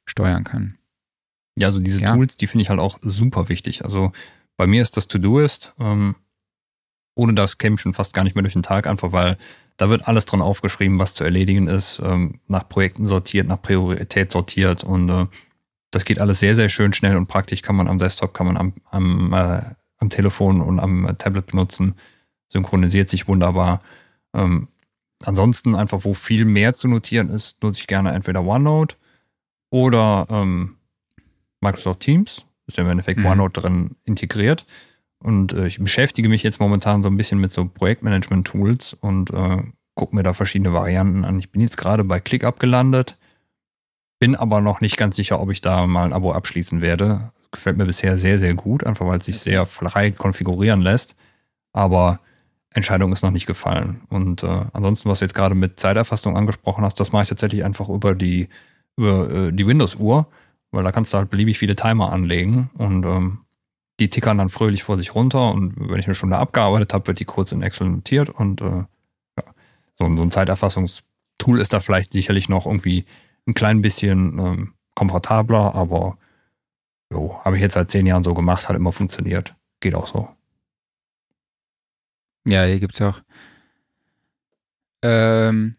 steuern 0.05 0.43
kann. 0.43 0.78
Ja, 1.57 1.67
also 1.67 1.80
diese 1.80 2.01
Ja. 2.01 2.13
Tools, 2.13 2.38
die 2.38 2.47
finde 2.47 2.63
ich 2.63 2.69
halt 2.69 2.80
auch 2.80 2.99
super 3.01 3.49
wichtig. 3.49 3.84
Also 3.84 4.11
bei 4.57 4.67
mir 4.67 4.82
ist 4.82 4.97
das 4.97 5.07
To-Doist. 5.07 5.73
Ähm, 5.80 6.15
ohne 7.15 7.34
das 7.34 7.57
käme 7.57 7.76
ich 7.76 7.82
schon 7.82 7.93
fast 7.93 8.13
gar 8.13 8.23
nicht 8.23 8.36
mehr 8.36 8.43
durch 8.43 8.53
den 8.53 8.63
Tag, 8.63 8.88
einfach 8.88 9.13
weil 9.13 9.38
da 9.78 9.89
wird 9.89 10.07
alles 10.07 10.26
dran 10.26 10.41
aufgeschrieben, 10.41 10.99
was 10.99 11.13
zu 11.13 11.23
erledigen 11.23 11.67
ist, 11.67 12.01
ähm, 12.03 12.39
nach 12.47 12.67
Projekten 12.67 13.07
sortiert, 13.07 13.47
nach 13.47 13.61
Priorität 13.61 14.32
sortiert 14.32 14.84
und 14.84 15.09
äh, 15.09 15.26
das 15.91 16.03
geht 16.03 16.19
alles 16.19 16.41
sehr, 16.41 16.55
sehr 16.55 16.67
schön 16.67 16.91
schnell 16.91 17.15
und 17.15 17.28
praktisch. 17.28 17.61
Kann 17.61 17.78
man 17.78 17.88
am 17.88 17.99
Desktop, 17.99 18.34
kann 18.34 18.47
man 18.47 18.57
am, 18.57 18.73
am, 18.91 19.32
äh, 19.32 19.61
am 19.97 20.09
Telefon 20.09 20.59
und 20.59 20.82
am 20.82 21.15
Tablet 21.17 21.47
benutzen. 21.47 21.95
Synchronisiert 22.49 23.09
sich 23.09 23.30
wunderbar. 23.30 23.82
Ähm, 24.34 24.67
ansonsten 25.28 25.76
einfach, 25.76 26.03
wo 26.03 26.13
viel 26.13 26.45
mehr 26.45 26.73
zu 26.73 26.88
notieren 26.88 27.30
ist, 27.30 27.61
nutze 27.63 27.82
ich 27.82 27.88
gerne 27.88 28.11
entweder 28.11 28.43
OneNote 28.45 28.95
oder 29.69 30.28
ähm, 30.30 30.78
Microsoft 31.61 32.01
Teams. 32.01 32.45
Ist 32.67 32.78
ja 32.78 32.84
im 32.84 32.89
Endeffekt 32.89 33.19
Mhm. 33.19 33.26
OneNote 33.28 33.61
drin 33.61 33.95
integriert. 34.05 34.65
Und 35.19 35.53
äh, 35.53 35.67
ich 35.67 35.80
beschäftige 35.80 36.30
mich 36.30 36.43
jetzt 36.43 36.59
momentan 36.59 37.01
so 37.01 37.09
ein 37.09 37.17
bisschen 37.17 37.39
mit 37.39 37.51
so 37.51 37.65
Projektmanagement-Tools 37.65 38.93
und 38.99 39.32
äh, 39.32 39.63
gucke 39.95 40.15
mir 40.15 40.23
da 40.23 40.34
verschiedene 40.34 40.73
Varianten 40.73 41.26
an. 41.26 41.39
Ich 41.39 41.51
bin 41.51 41.61
jetzt 41.61 41.78
gerade 41.78 42.03
bei 42.03 42.19
ClickUp 42.19 42.59
gelandet, 42.59 43.17
bin 44.19 44.36
aber 44.36 44.61
noch 44.61 44.82
nicht 44.82 44.97
ganz 44.97 45.15
sicher, 45.15 45.39
ob 45.39 45.51
ich 45.51 45.61
da 45.61 45.88
mal 45.88 46.05
ein 46.05 46.13
Abo 46.13 46.32
abschließen 46.32 46.82
werde. 46.82 47.32
Gefällt 47.51 47.78
mir 47.78 47.86
bisher 47.86 48.17
sehr, 48.17 48.38
sehr 48.38 48.53
gut, 48.53 48.86
einfach 48.86 49.05
weil 49.05 49.19
es 49.19 49.26
sich 49.26 49.39
sehr 49.39 49.65
frei 49.65 50.11
konfigurieren 50.11 50.82
lässt. 50.82 51.15
Aber 51.71 52.19
Entscheidung 52.76 53.11
ist 53.13 53.23
noch 53.23 53.32
nicht 53.32 53.45
gefallen. 53.45 54.01
Und 54.09 54.43
äh, 54.43 54.65
ansonsten, 54.73 55.09
was 55.09 55.19
du 55.19 55.26
jetzt 55.26 55.34
gerade 55.34 55.55
mit 55.55 55.80
Zeiterfassung 55.80 56.38
angesprochen 56.38 56.84
hast, 56.84 56.99
das 56.99 57.11
mache 57.11 57.23
ich 57.23 57.30
tatsächlich 57.30 57.63
einfach 57.63 57.89
über 57.89 58.13
die, 58.13 58.49
über, 58.97 59.30
äh, 59.30 59.51
die 59.51 59.65
Windows-Uhr, 59.65 60.28
weil 60.71 60.84
da 60.84 60.91
kannst 60.91 61.13
du 61.13 61.17
halt 61.17 61.30
beliebig 61.30 61.57
viele 61.57 61.76
Timer 61.76 62.11
anlegen 62.11 62.69
und 62.78 63.05
ähm, 63.05 63.39
die 63.99 64.09
tickern 64.09 64.38
dann 64.38 64.49
fröhlich 64.49 64.84
vor 64.84 64.97
sich 64.97 65.15
runter 65.15 65.51
und 65.53 65.73
wenn 65.78 65.99
ich 65.99 66.05
eine 66.05 66.15
Stunde 66.15 66.38
abgearbeitet 66.38 66.93
habe, 66.93 67.07
wird 67.07 67.19
die 67.19 67.26
kurz 67.26 67.53
in 67.53 67.61
Excel 67.61 67.88
notiert 67.88 68.30
und 68.30 68.61
äh, 68.61 68.65
ja, 68.65 69.43
so, 69.97 70.13
so, 70.15 70.21
ein 70.21 70.32
Zeiterfassungstool 70.32 71.61
ist 71.61 71.71
da 71.71 71.80
vielleicht 71.80 72.11
sicherlich 72.11 72.49
noch 72.49 72.65
irgendwie 72.65 73.05
ein 73.47 73.53
klein 73.53 73.82
bisschen 73.82 74.38
ähm, 74.38 74.73
komfortabler, 74.95 75.73
aber 75.76 76.17
habe 77.13 77.55
ich 77.55 77.61
jetzt 77.61 77.76
seit 77.76 77.91
zehn 77.91 78.05
Jahren 78.05 78.23
so 78.23 78.34
gemacht, 78.34 78.67
hat 78.67 78.76
immer 78.76 78.91
funktioniert. 78.91 79.55
Geht 79.80 79.95
auch 79.95 80.07
so. 80.07 80.28
Ja, 82.47 82.63
hier 82.63 82.79
gibt 82.79 82.95
es 82.95 83.01
auch. 83.01 83.21
Ähm, 85.01 85.75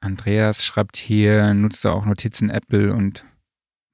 Andreas 0.00 0.64
schreibt 0.64 0.96
hier, 0.96 1.54
nutzt 1.54 1.84
er 1.84 1.94
auch 1.94 2.04
Notizen 2.04 2.50
Apple 2.50 2.92
und 2.92 3.24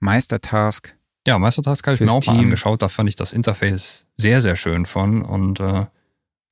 Meistertask. 0.00 0.94
Ja, 1.26 1.38
Meistertask 1.38 1.86
habe 1.86 1.94
ich 1.94 2.00
mir 2.00 2.10
auch 2.10 2.20
Team. 2.20 2.34
mal 2.34 2.40
angeschaut. 2.40 2.82
Da 2.82 2.88
fand 2.88 3.08
ich 3.08 3.16
das 3.16 3.32
Interface 3.32 4.06
sehr, 4.16 4.40
sehr 4.40 4.56
schön 4.56 4.86
von 4.86 5.22
und 5.22 5.60
äh, 5.60 5.86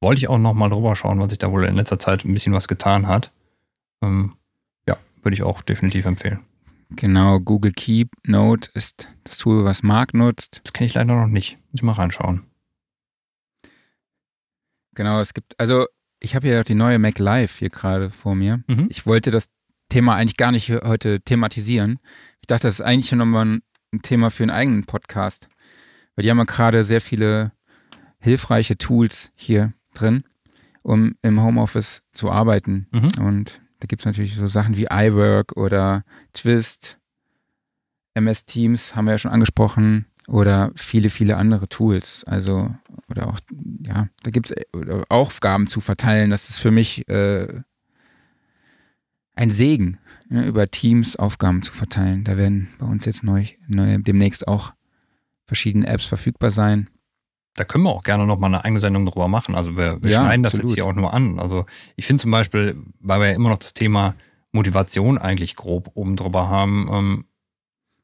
wollte 0.01 0.19
ich 0.19 0.29
auch 0.29 0.39
noch 0.39 0.55
mal 0.55 0.69
drüber 0.69 0.95
schauen, 0.97 1.19
was 1.19 1.31
sich 1.31 1.39
da 1.39 1.51
wohl 1.51 1.65
in 1.65 1.77
letzter 1.77 1.99
Zeit 1.99 2.25
ein 2.25 2.33
bisschen 2.33 2.53
was 2.53 2.69
getan 2.69 3.07
hat. 3.07 3.33
Ähm, 4.03 4.35
ja, 4.87 4.99
würde 5.23 5.35
ich 5.35 5.43
auch 5.43 5.63
definitiv 5.63 6.05
empfehlen. 6.05 6.41
Genau, 6.91 7.41
Google 7.41 7.73
Keep 7.73 8.11
Note 8.25 8.71
ist 8.75 9.09
das 9.25 9.39
Tool, 9.39 9.65
was 9.65 9.83
Marc 9.83 10.15
nutzt. 10.15 10.61
Das 10.65 10.73
kenne 10.73 10.87
ich 10.87 10.95
leider 10.95 11.15
noch 11.15 11.27
nicht. 11.27 11.59
Muss 11.71 11.81
ich 11.81 11.83
mal 11.83 11.93
reinschauen. 11.93 12.43
Genau, 14.97 15.21
es 15.21 15.33
gibt, 15.35 15.59
also 15.61 15.87
ich 16.19 16.35
habe 16.35 16.49
hier 16.49 16.65
die 16.65 16.75
neue 16.75 16.99
Mac 16.99 17.19
Live 17.19 17.59
hier 17.59 17.71
gerade 17.71 18.11
vor 18.11 18.35
mir. 18.35 18.65
Mhm. 18.67 18.89
Ich 18.91 19.07
wollte 19.07 19.31
das 19.31 19.49
Thema 19.89 20.17
eigentlich 20.17 20.37
gar 20.37 20.51
nicht 20.51 20.71
heute 20.71 21.21
thematisieren. 21.21 22.01
Ich 22.41 22.49
dachte, 22.49 22.67
das 22.67 22.81
ist 22.81 22.81
eigentlich 22.81 23.09
schon 23.09 23.19
nochmal 23.19 23.47
ein, 23.47 23.63
ein 23.93 24.03
Thema 24.03 24.31
für 24.31 24.43
einen 24.43 24.51
eigenen 24.51 24.85
Podcast. 24.85 25.49
Weil 26.17 26.25
die 26.25 26.31
haben 26.31 26.39
ja 26.39 26.45
gerade 26.45 26.83
sehr 26.83 27.01
viele 27.01 27.53
hilfreiche 28.19 28.79
Tools 28.79 29.31
hier 29.35 29.73
drin, 29.95 30.25
um 30.83 31.15
im 31.23 31.43
Homeoffice 31.43 32.03
zu 32.13 32.31
arbeiten. 32.31 32.89
Mhm. 32.91 33.25
Und 33.25 33.61
da 33.81 33.87
gibt 33.87 34.03
es 34.03 34.07
natürlich 34.07 34.35
so 34.35 34.49
Sachen 34.49 34.77
wie 34.77 34.87
iWork 34.91 35.57
oder 35.57 36.05
Twist, 36.33 36.99
MS 38.15 38.47
Teams 38.47 38.97
haben 38.97 39.05
wir 39.05 39.13
ja 39.13 39.19
schon 39.19 39.31
angesprochen, 39.31 40.07
oder 40.29 40.73
viele, 40.77 41.11
viele 41.11 41.37
andere 41.37 41.69
Tools. 41.69 42.25
Also, 42.25 42.75
oder 43.09 43.29
auch, 43.29 43.39
ja, 43.83 44.09
da 44.23 44.31
gibt 44.31 44.51
es 44.51 44.57
äh, 44.57 45.03
Aufgaben 45.09 45.67
zu 45.67 45.81
verteilen. 45.81 46.31
Das 46.31 46.49
ist 46.49 46.59
für 46.59 46.71
mich 46.71 47.09
äh, 47.09 47.61
ein 49.35 49.51
Segen, 49.51 49.99
ne, 50.29 50.47
über 50.47 50.71
Teams 50.71 51.17
Aufgaben 51.17 51.63
zu 51.63 51.73
verteilen. 51.73 52.25
Da 52.25 52.37
werden 52.37 52.69
bei 52.79 52.87
uns 52.87 53.05
jetzt 53.05 53.23
neu, 53.23 53.47
neu 53.69 53.99
demnächst 53.99 54.49
auch 54.49 54.73
verschiedene 55.47 55.87
Apps 55.87 56.07
verfügbar 56.07 56.51
sein. 56.51 56.89
Da 57.55 57.65
können 57.65 57.85
wir 57.85 57.91
auch 57.91 58.03
gerne 58.03 58.27
nochmal 58.27 58.51
eine 58.51 58.65
eigene 58.65 58.81
Sendung 58.81 59.07
drüber 59.07 59.29
machen. 59.29 59.55
Also 59.55 59.77
wir, 59.77 60.03
wir 60.03 60.11
ja, 60.11 60.19
schneiden 60.19 60.43
das 60.43 60.55
absolut. 60.55 60.71
jetzt 60.71 60.75
hier 60.75 60.87
auch 60.87 60.95
nur 60.95 61.15
an. 61.15 61.39
Also 61.39 61.65
ich 61.97 62.07
finde 62.07 62.21
zum 62.21 62.31
Beispiel, 62.31 62.77
weil 63.01 63.21
wir 63.21 63.29
ja 63.29 63.35
immer 63.35 63.49
noch 63.49 63.59
das 63.59 63.73
Thema 63.73 64.15
Motivation 64.53 65.17
eigentlich 65.17 65.57
grob 65.57 65.91
oben 65.95 66.17
drüber 66.17 66.49
haben, 66.49 66.89
ähm, 66.91 67.25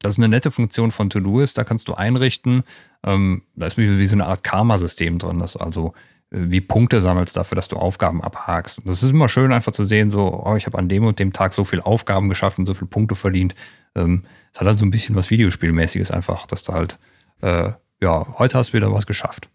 das 0.03 0.15
ist 0.15 0.19
eine 0.19 0.29
nette 0.29 0.51
Funktion 0.51 0.91
von 0.91 1.09
To-Do-Ist, 1.09 1.57
da 1.57 1.63
kannst 1.63 1.87
du 1.87 1.93
einrichten, 1.93 2.63
ähm, 3.03 3.43
da 3.55 3.65
ist 3.65 3.77
wie, 3.77 3.97
wie 3.97 4.05
so 4.05 4.15
eine 4.15 4.25
Art 4.25 4.43
Karma-System 4.43 5.17
drin, 5.17 5.39
das 5.39 5.55
also 5.55 5.93
äh, 6.31 6.37
wie 6.51 6.61
Punkte 6.61 7.01
sammelst 7.01 7.37
dafür, 7.37 7.55
dass 7.55 7.69
du 7.69 7.77
Aufgaben 7.77 8.21
abhakst. 8.21 8.81
das 8.85 9.01
ist 9.01 9.11
immer 9.11 9.29
schön, 9.29 9.53
einfach 9.53 9.71
zu 9.71 9.83
sehen, 9.83 10.09
so, 10.09 10.43
oh, 10.45 10.55
ich 10.55 10.65
habe 10.65 10.77
an 10.77 10.89
dem 10.89 11.05
und 11.05 11.19
dem 11.19 11.33
Tag 11.33 11.53
so 11.53 11.63
viele 11.63 11.85
Aufgaben 11.85 12.29
geschafft 12.29 12.59
und 12.59 12.65
so 12.65 12.73
viele 12.73 12.87
Punkte 12.87 13.15
verdient. 13.15 13.55
Ähm, 13.95 14.25
es 14.51 14.59
hat 14.59 14.67
halt 14.67 14.79
so 14.79 14.85
ein 14.85 14.91
bisschen 14.91 15.15
was 15.15 15.29
Videospielmäßiges 15.29 16.11
einfach, 16.11 16.45
dass 16.45 16.63
du 16.63 16.73
halt, 16.73 16.99
äh, 17.41 17.71
ja, 18.01 18.37
heute 18.37 18.57
hast 18.57 18.69
du 18.69 18.73
wieder 18.73 18.93
was 18.93 19.07
geschafft. 19.07 19.49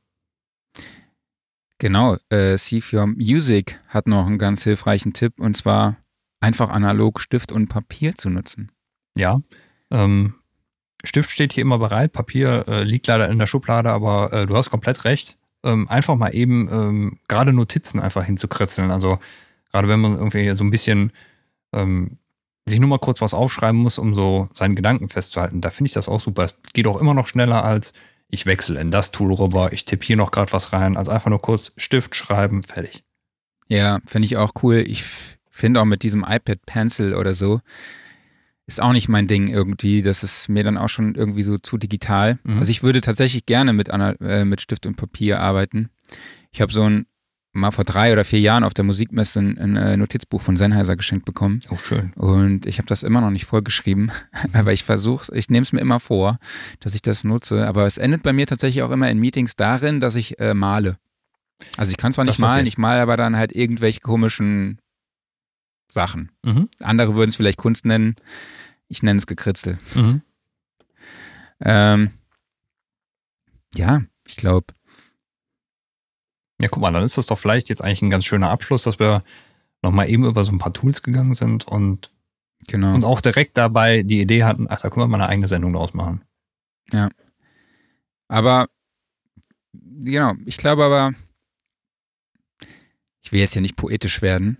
Genau, 1.78 2.16
äh, 2.30 2.56
See 2.56 2.82
Your 2.92 3.06
Music 3.06 3.78
hat 3.86 4.08
noch 4.08 4.26
einen 4.26 4.38
ganz 4.38 4.64
hilfreichen 4.64 5.12
Tipp 5.12 5.38
und 5.38 5.56
zwar 5.56 5.96
einfach 6.40 6.70
analog 6.70 7.20
Stift 7.20 7.52
und 7.52 7.68
Papier 7.68 8.16
zu 8.16 8.30
nutzen. 8.30 8.72
Ja, 9.16 9.40
ähm, 9.90 10.34
Stift 11.04 11.30
steht 11.30 11.52
hier 11.52 11.62
immer 11.62 11.78
bereit, 11.78 12.12
Papier 12.12 12.64
äh, 12.66 12.82
liegt 12.82 13.06
leider 13.06 13.28
in 13.28 13.38
der 13.38 13.46
Schublade, 13.46 13.90
aber 13.90 14.32
äh, 14.32 14.46
du 14.46 14.56
hast 14.56 14.70
komplett 14.70 15.04
recht. 15.04 15.38
Ähm, 15.64 15.88
einfach 15.88 16.16
mal 16.16 16.34
eben 16.34 16.68
ähm, 16.70 17.18
gerade 17.28 17.52
Notizen 17.52 18.00
einfach 18.00 18.24
hinzukritzeln. 18.24 18.90
Also 18.90 19.18
gerade 19.72 19.88
wenn 19.88 20.00
man 20.00 20.16
irgendwie 20.16 20.56
so 20.56 20.64
ein 20.64 20.70
bisschen 20.70 21.12
ähm, 21.72 22.18
sich 22.66 22.80
nur 22.80 22.88
mal 22.88 22.98
kurz 22.98 23.20
was 23.20 23.34
aufschreiben 23.34 23.80
muss, 23.80 23.98
um 23.98 24.14
so 24.14 24.48
seinen 24.54 24.76
Gedanken 24.76 25.08
festzuhalten, 25.08 25.60
da 25.60 25.70
finde 25.70 25.88
ich 25.88 25.94
das 25.94 26.08
auch 26.08 26.20
super. 26.20 26.44
Es 26.44 26.56
geht 26.72 26.86
auch 26.86 27.00
immer 27.00 27.14
noch 27.14 27.28
schneller 27.28 27.64
als 27.64 27.92
ich 28.28 28.46
wechsle 28.46 28.80
in 28.80 28.90
das 28.90 29.10
Tool 29.10 29.32
rüber, 29.32 29.72
ich 29.72 29.84
tippe 29.84 30.04
hier 30.04 30.16
noch 30.16 30.30
gerade 30.30 30.52
was 30.52 30.72
rein, 30.72 30.96
als 30.96 31.08
einfach 31.08 31.30
nur 31.30 31.40
kurz 31.40 31.72
Stift 31.76 32.14
schreiben, 32.14 32.62
fertig. 32.62 33.02
Ja, 33.68 34.00
finde 34.06 34.26
ich 34.26 34.36
auch 34.36 34.52
cool. 34.62 34.84
Ich 34.86 35.04
finde 35.50 35.80
auch 35.80 35.86
mit 35.86 36.02
diesem 36.02 36.24
iPad 36.28 36.64
Pencil 36.66 37.14
oder 37.14 37.34
so, 37.34 37.60
ist 38.68 38.82
auch 38.82 38.92
nicht 38.92 39.08
mein 39.08 39.26
Ding 39.26 39.48
irgendwie. 39.48 40.02
Das 40.02 40.22
ist 40.22 40.48
mir 40.48 40.62
dann 40.62 40.76
auch 40.76 40.90
schon 40.90 41.14
irgendwie 41.14 41.42
so 41.42 41.56
zu 41.56 41.78
digital. 41.78 42.38
Mhm. 42.44 42.58
Also 42.58 42.70
ich 42.70 42.82
würde 42.82 43.00
tatsächlich 43.00 43.46
gerne 43.46 43.72
mit, 43.72 43.88
äh, 43.88 44.44
mit 44.44 44.60
Stift 44.60 44.84
und 44.84 44.96
Papier 44.96 45.40
arbeiten. 45.40 45.88
Ich 46.52 46.60
habe 46.60 46.70
so 46.70 46.82
ein 46.82 47.06
mal 47.54 47.70
vor 47.70 47.84
drei 47.84 48.12
oder 48.12 48.26
vier 48.26 48.40
Jahren 48.40 48.62
auf 48.62 48.74
der 48.74 48.84
Musikmesse 48.84 49.40
ein, 49.40 49.58
ein 49.58 49.76
äh, 49.76 49.96
Notizbuch 49.96 50.42
von 50.42 50.58
Sennheiser 50.58 50.96
geschenkt 50.96 51.24
bekommen. 51.24 51.60
Oh, 51.70 51.78
schön. 51.82 52.12
Und 52.14 52.66
ich 52.66 52.76
habe 52.76 52.86
das 52.86 53.02
immer 53.02 53.22
noch 53.22 53.30
nicht 53.30 53.46
vollgeschrieben, 53.46 54.12
aber 54.52 54.74
ich 54.74 54.84
versuche, 54.84 55.34
ich 55.34 55.48
nehme 55.48 55.64
es 55.64 55.72
mir 55.72 55.80
immer 55.80 55.98
vor, 55.98 56.38
dass 56.80 56.94
ich 56.94 57.00
das 57.00 57.24
nutze. 57.24 57.66
Aber 57.66 57.86
es 57.86 57.96
endet 57.96 58.22
bei 58.22 58.34
mir 58.34 58.46
tatsächlich 58.46 58.82
auch 58.82 58.90
immer 58.90 59.10
in 59.10 59.18
Meetings 59.18 59.56
darin, 59.56 59.98
dass 59.98 60.14
ich 60.14 60.38
äh, 60.38 60.52
male. 60.52 60.98
Also 61.78 61.90
ich 61.90 61.96
kann 61.96 62.12
zwar 62.12 62.26
nicht 62.26 62.38
malen, 62.38 62.66
ich 62.66 62.76
male 62.76 63.00
aber 63.00 63.16
dann 63.16 63.36
halt 63.36 63.52
irgendwelche 63.52 64.00
komischen 64.00 64.78
Sachen. 65.98 66.30
Mhm. 66.44 66.68
Andere 66.80 67.16
würden 67.16 67.30
es 67.30 67.36
vielleicht 67.36 67.58
Kunst 67.58 67.84
nennen. 67.84 68.14
Ich 68.86 69.02
nenne 69.02 69.18
es 69.18 69.26
Gekritzel. 69.26 69.78
Mhm. 69.96 70.22
Ähm, 71.60 72.12
ja, 73.74 74.02
ich 74.28 74.36
glaube. 74.36 74.66
Ja, 76.60 76.68
guck 76.68 76.80
mal, 76.80 76.92
dann 76.92 77.02
ist 77.02 77.18
das 77.18 77.26
doch 77.26 77.38
vielleicht 77.38 77.68
jetzt 77.68 77.82
eigentlich 77.82 78.02
ein 78.02 78.10
ganz 78.10 78.24
schöner 78.26 78.50
Abschluss, 78.50 78.84
dass 78.84 79.00
wir 79.00 79.24
nochmal 79.82 80.08
eben 80.08 80.24
über 80.24 80.44
so 80.44 80.52
ein 80.52 80.58
paar 80.58 80.72
Tools 80.72 81.02
gegangen 81.02 81.34
sind 81.34 81.66
und, 81.66 82.12
genau. 82.68 82.94
und 82.94 83.02
auch 83.02 83.20
direkt 83.20 83.56
dabei 83.56 84.04
die 84.04 84.20
Idee 84.20 84.44
hatten, 84.44 84.66
ach, 84.70 84.80
da 84.80 84.90
können 84.90 85.02
wir 85.02 85.08
mal 85.08 85.20
eine 85.20 85.28
eigene 85.28 85.48
Sendung 85.48 85.72
draus 85.72 85.94
machen. 85.94 86.22
Ja. 86.92 87.10
Aber, 88.28 88.68
genau, 89.72 90.34
ich 90.46 90.58
glaube 90.58 90.84
aber, 90.84 91.12
ich 93.20 93.32
will 93.32 93.40
jetzt 93.40 93.56
ja 93.56 93.60
nicht 93.60 93.76
poetisch 93.76 94.22
werden, 94.22 94.58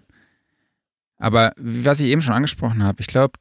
aber 1.19 1.53
was 1.57 2.01
ich 2.01 2.07
eben 2.07 2.23
schon 2.23 2.35
angesprochen 2.35 2.83
habe, 2.83 3.01
ich 3.01 3.07
glaube, 3.07 3.39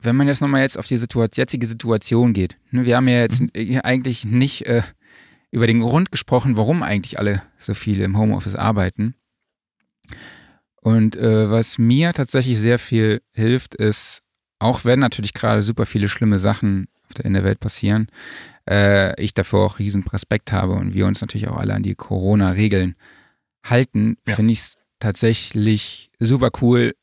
wenn 0.00 0.16
man 0.16 0.26
jetzt 0.26 0.40
nochmal 0.40 0.62
jetzt 0.62 0.78
auf 0.78 0.86
die 0.86 0.96
Situation, 0.96 1.42
jetzige 1.42 1.66
Situation 1.66 2.32
geht, 2.32 2.58
ne, 2.70 2.84
wir 2.84 2.96
haben 2.96 3.08
ja 3.08 3.20
jetzt 3.20 3.40
mhm. 3.40 3.80
eigentlich 3.82 4.24
nicht 4.24 4.66
äh, 4.66 4.82
über 5.50 5.66
den 5.66 5.80
Grund 5.80 6.10
gesprochen, 6.10 6.56
warum 6.56 6.82
eigentlich 6.82 7.18
alle 7.18 7.42
so 7.58 7.74
viel 7.74 8.00
im 8.00 8.18
Homeoffice 8.18 8.56
arbeiten. 8.56 9.14
Und 10.80 11.14
äh, 11.14 11.48
was 11.50 11.78
mir 11.78 12.12
tatsächlich 12.12 12.58
sehr 12.58 12.78
viel 12.78 13.22
hilft, 13.30 13.74
ist, 13.76 14.22
auch 14.58 14.84
wenn 14.84 14.98
natürlich 14.98 15.34
gerade 15.34 15.62
super 15.62 15.86
viele 15.86 16.08
schlimme 16.08 16.38
Sachen 16.38 16.88
in 17.22 17.34
der 17.34 17.44
Welt 17.44 17.60
passieren, 17.60 18.08
äh, 18.68 19.20
ich 19.22 19.34
dafür 19.34 19.60
auch 19.60 19.78
riesen 19.78 20.02
Respekt 20.04 20.50
habe 20.50 20.72
und 20.72 20.94
wir 20.94 21.06
uns 21.06 21.20
natürlich 21.20 21.48
auch 21.48 21.58
alle 21.58 21.74
an 21.74 21.82
die 21.82 21.94
Corona-Regeln 21.94 22.96
halten, 23.64 24.16
ja. 24.26 24.34
finde 24.34 24.52
ich 24.52 24.60
es 24.60 24.76
tatsächlich 24.98 26.10
super 26.18 26.50
cool, 26.60 26.94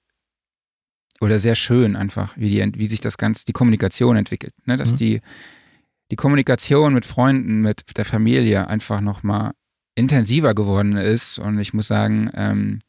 oder 1.21 1.39
sehr 1.39 1.55
schön 1.55 1.95
einfach, 1.95 2.35
wie, 2.37 2.49
die, 2.49 2.71
wie 2.75 2.87
sich 2.87 3.01
das 3.01 3.17
Ganze, 3.17 3.45
die 3.45 3.53
Kommunikation 3.53 4.15
entwickelt. 4.15 4.53
Ne? 4.65 4.77
Dass 4.77 4.93
mhm. 4.93 4.97
die, 4.97 5.21
die 6.11 6.15
Kommunikation 6.15 6.93
mit 6.93 7.05
Freunden, 7.05 7.61
mit 7.61 7.97
der 7.97 8.05
Familie 8.05 8.67
einfach 8.67 9.01
nochmal 9.01 9.51
intensiver 9.95 10.55
geworden 10.55 10.95
ist. 10.95 11.39
Und 11.39 11.59
ich 11.59 11.73
muss 11.73 11.87
sagen, 11.87 12.31
ähm, 12.33 12.81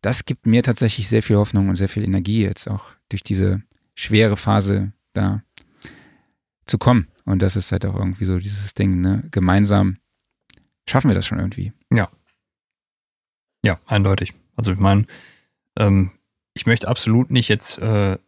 das 0.00 0.24
gibt 0.24 0.46
mir 0.46 0.62
tatsächlich 0.62 1.08
sehr 1.08 1.22
viel 1.22 1.36
Hoffnung 1.36 1.68
und 1.68 1.76
sehr 1.76 1.88
viel 1.88 2.04
Energie 2.04 2.42
jetzt 2.42 2.68
auch 2.68 2.92
durch 3.08 3.22
diese 3.22 3.62
schwere 3.94 4.36
Phase 4.36 4.92
da 5.12 5.42
zu 6.66 6.78
kommen. 6.78 7.08
Und 7.24 7.42
das 7.42 7.56
ist 7.56 7.70
halt 7.70 7.86
auch 7.86 7.96
irgendwie 7.96 8.24
so 8.24 8.38
dieses 8.38 8.74
Ding, 8.74 9.00
ne? 9.00 9.24
Gemeinsam 9.30 9.98
schaffen 10.88 11.08
wir 11.08 11.14
das 11.14 11.26
schon 11.26 11.38
irgendwie. 11.38 11.72
Ja. 11.92 12.10
Ja, 13.64 13.78
eindeutig. 13.86 14.34
Also 14.56 14.72
ich 14.72 14.78
meine, 14.78 15.06
ähm, 15.76 16.10
ich 16.54 16.66
möchte 16.66 16.88
absolut 16.88 17.30
nicht 17.30 17.48
jetzt 17.48 17.78
äh, 17.78 18.18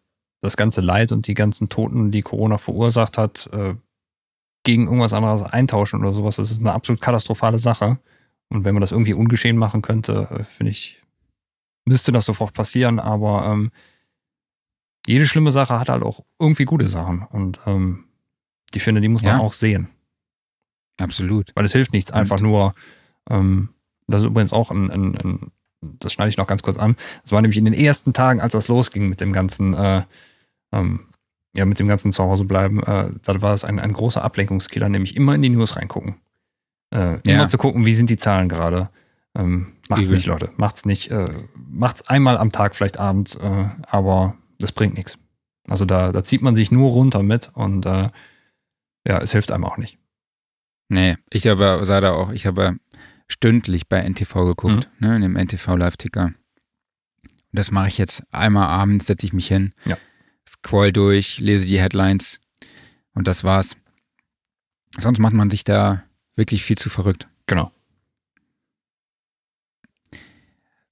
das 0.40 0.56
ganze 0.56 0.80
Leid 0.80 1.12
und 1.12 1.26
die 1.26 1.34
ganzen 1.34 1.68
Toten, 1.68 2.10
die 2.10 2.22
Corona 2.22 2.58
verursacht 2.58 3.18
hat, 3.18 3.48
äh, 3.52 3.74
gegen 4.64 4.84
irgendwas 4.84 5.12
anderes 5.12 5.42
eintauschen 5.42 6.00
oder 6.00 6.12
sowas. 6.14 6.36
Das 6.36 6.50
ist 6.50 6.60
eine 6.60 6.72
absolut 6.72 7.00
katastrophale 7.00 7.58
Sache. 7.58 7.98
Und 8.48 8.64
wenn 8.64 8.74
man 8.74 8.80
das 8.80 8.92
irgendwie 8.92 9.14
ungeschehen 9.14 9.56
machen 9.58 9.82
könnte, 9.82 10.28
äh, 10.30 10.44
finde 10.44 10.70
ich, 10.70 11.02
müsste 11.86 12.12
das 12.12 12.24
sofort 12.24 12.54
passieren. 12.54 12.98
Aber 13.00 13.46
ähm, 13.46 13.70
jede 15.06 15.26
schlimme 15.26 15.52
Sache 15.52 15.78
hat 15.78 15.88
halt 15.88 16.02
auch 16.02 16.24
irgendwie 16.38 16.64
gute 16.64 16.86
Sachen. 16.86 17.22
Und 17.22 17.60
ähm, 17.66 18.04
die 18.72 18.80
finde, 18.80 19.00
die 19.00 19.08
muss 19.08 19.22
man 19.22 19.36
Ja. 19.36 19.40
auch 19.42 19.52
sehen. 19.52 19.88
Absolut. 21.00 21.52
Weil 21.54 21.64
es 21.64 21.72
hilft 21.72 21.92
nichts, 21.92 22.10
Und- 22.10 22.16
einfach 22.18 22.40
nur, 22.40 22.74
ähm, 23.28 23.70
das 24.06 24.20
ist 24.20 24.26
übrigens 24.26 24.52
auch 24.52 24.70
ein, 24.70 24.90
ein, 24.90 25.16
ein, 25.16 25.50
das 26.00 26.12
schneide 26.12 26.30
ich 26.30 26.36
noch 26.36 26.46
ganz 26.46 26.62
kurz 26.62 26.78
an. 26.78 26.96
Das 27.22 27.32
war 27.32 27.42
nämlich 27.42 27.58
in 27.58 27.64
den 27.64 27.74
ersten 27.74 28.12
Tagen, 28.12 28.40
als 28.40 28.52
das 28.52 28.68
losging 28.68 29.08
mit 29.08 29.20
dem 29.20 29.32
ganzen, 29.32 29.74
äh, 29.74 30.02
ähm, 30.72 31.06
ja, 31.54 31.64
mit 31.64 31.78
dem 31.78 31.88
ganzen 31.88 32.12
Zuhausebleiben, 32.12 32.82
äh, 32.82 33.10
da 33.22 33.42
war 33.42 33.54
es 33.54 33.64
ein, 33.64 33.78
ein 33.78 33.92
großer 33.92 34.22
Ablenkungskiller, 34.24 34.88
nämlich 34.88 35.16
immer 35.16 35.34
in 35.34 35.42
die 35.42 35.50
News 35.50 35.76
reingucken. 35.76 36.16
Äh, 36.92 37.18
Ja. 37.24 37.34
Immer 37.34 37.48
zu 37.48 37.58
gucken, 37.58 37.86
wie 37.86 37.94
sind 37.94 38.10
die 38.10 38.16
Zahlen 38.16 38.48
gerade. 38.48 38.90
Ähm, 39.36 39.72
macht's 39.88 40.04
Übel. 40.04 40.16
nicht, 40.16 40.26
Leute. 40.26 40.50
Macht's 40.56 40.84
nicht. 40.84 41.10
Äh, 41.10 41.26
macht's 41.54 42.06
einmal 42.08 42.36
am 42.38 42.52
Tag, 42.52 42.74
vielleicht 42.74 42.98
abends, 42.98 43.36
äh, 43.36 43.66
aber 43.86 44.36
das 44.58 44.72
bringt 44.72 44.94
nichts. 44.94 45.18
Also 45.68 45.84
da, 45.84 46.12
da 46.12 46.22
zieht 46.24 46.42
man 46.42 46.56
sich 46.56 46.70
nur 46.70 46.90
runter 46.90 47.22
mit 47.22 47.50
und 47.54 47.86
äh, 47.86 48.10
ja, 49.06 49.18
es 49.18 49.32
hilft 49.32 49.50
einem 49.52 49.64
auch 49.64 49.76
nicht. 49.76 49.98
Nee, 50.88 51.16
ich 51.30 51.48
aber 51.48 51.84
sah 51.84 52.00
da 52.00 52.12
auch, 52.12 52.30
ich 52.32 52.46
habe 52.46 52.76
stündlich 53.28 53.88
bei 53.88 54.00
NTV 54.00 54.44
geguckt, 54.46 54.88
ne, 54.98 55.16
in 55.16 55.22
dem 55.22 55.36
NTV 55.36 55.76
Live-Ticker. 55.76 56.26
Und 56.26 56.34
Das 57.52 57.70
mache 57.70 57.88
ich 57.88 57.98
jetzt 57.98 58.22
einmal 58.32 58.66
abends, 58.68 59.06
setze 59.06 59.26
ich 59.26 59.32
mich 59.32 59.48
hin, 59.48 59.72
Ja. 59.84 59.96
scroll 60.48 60.92
durch, 60.92 61.38
lese 61.38 61.66
die 61.66 61.80
Headlines 61.80 62.40
und 63.14 63.26
das 63.26 63.44
war's. 63.44 63.76
Sonst 64.98 65.18
macht 65.18 65.32
man 65.34 65.50
sich 65.50 65.64
da 65.64 66.04
wirklich 66.36 66.62
viel 66.64 66.76
zu 66.78 66.90
verrückt. 66.90 67.28
Genau. 67.46 67.70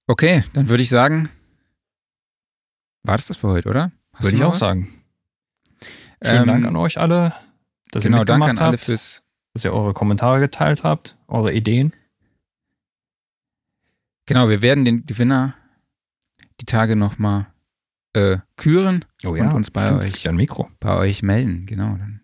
Okay, 0.07 0.45
dann 0.53 0.69
würde 0.69 0.83
ich 0.83 0.89
sagen, 0.89 1.29
war 3.05 3.17
das 3.17 3.27
das 3.27 3.37
für 3.37 3.49
heute, 3.49 3.69
oder? 3.69 3.93
Hast 4.15 4.25
Würde 4.25 4.37
ich 4.37 4.43
auch 4.43 4.53
was? 4.53 4.59
sagen. 4.59 5.03
Schönen 6.23 6.43
Ähm, 6.43 6.47
Dank 6.49 6.67
an 6.67 6.77
euch 6.77 6.99
alle, 6.99 7.35
dass 7.91 8.03
Genau, 8.05 8.19
ihr 8.19 8.25
danke 8.25 8.47
mitgemacht 8.47 8.61
an 8.61 8.67
alle 8.67 8.77
habt, 8.77 8.85
fürs, 8.85 9.23
dass 9.55 9.65
ihr 9.65 9.73
eure 9.73 9.95
Kommentare 9.95 10.41
geteilt 10.41 10.85
habt, 10.85 11.17
eure 11.29 11.53
Ideen. 11.53 11.93
Genau, 14.27 14.49
wir 14.49 14.63
werden 14.63 14.85
den 14.85 15.07
Gewinner 15.07 15.55
die 16.61 16.65
Tage 16.67 16.97
nochmal 16.97 17.47
äh, 18.15 18.39
küren. 18.57 19.05
Oh 19.25 19.31
Und 19.31 19.53
uns 19.53 19.71
bei 19.71 19.87
stimmt, 19.87 20.05
euch. 20.05 20.29
ein 20.29 20.37
Mikro. 20.37 20.71
bei 20.81 20.97
euch 20.97 21.23
melden, 21.23 21.67
genau. 21.67 21.97
Dann. 21.97 22.21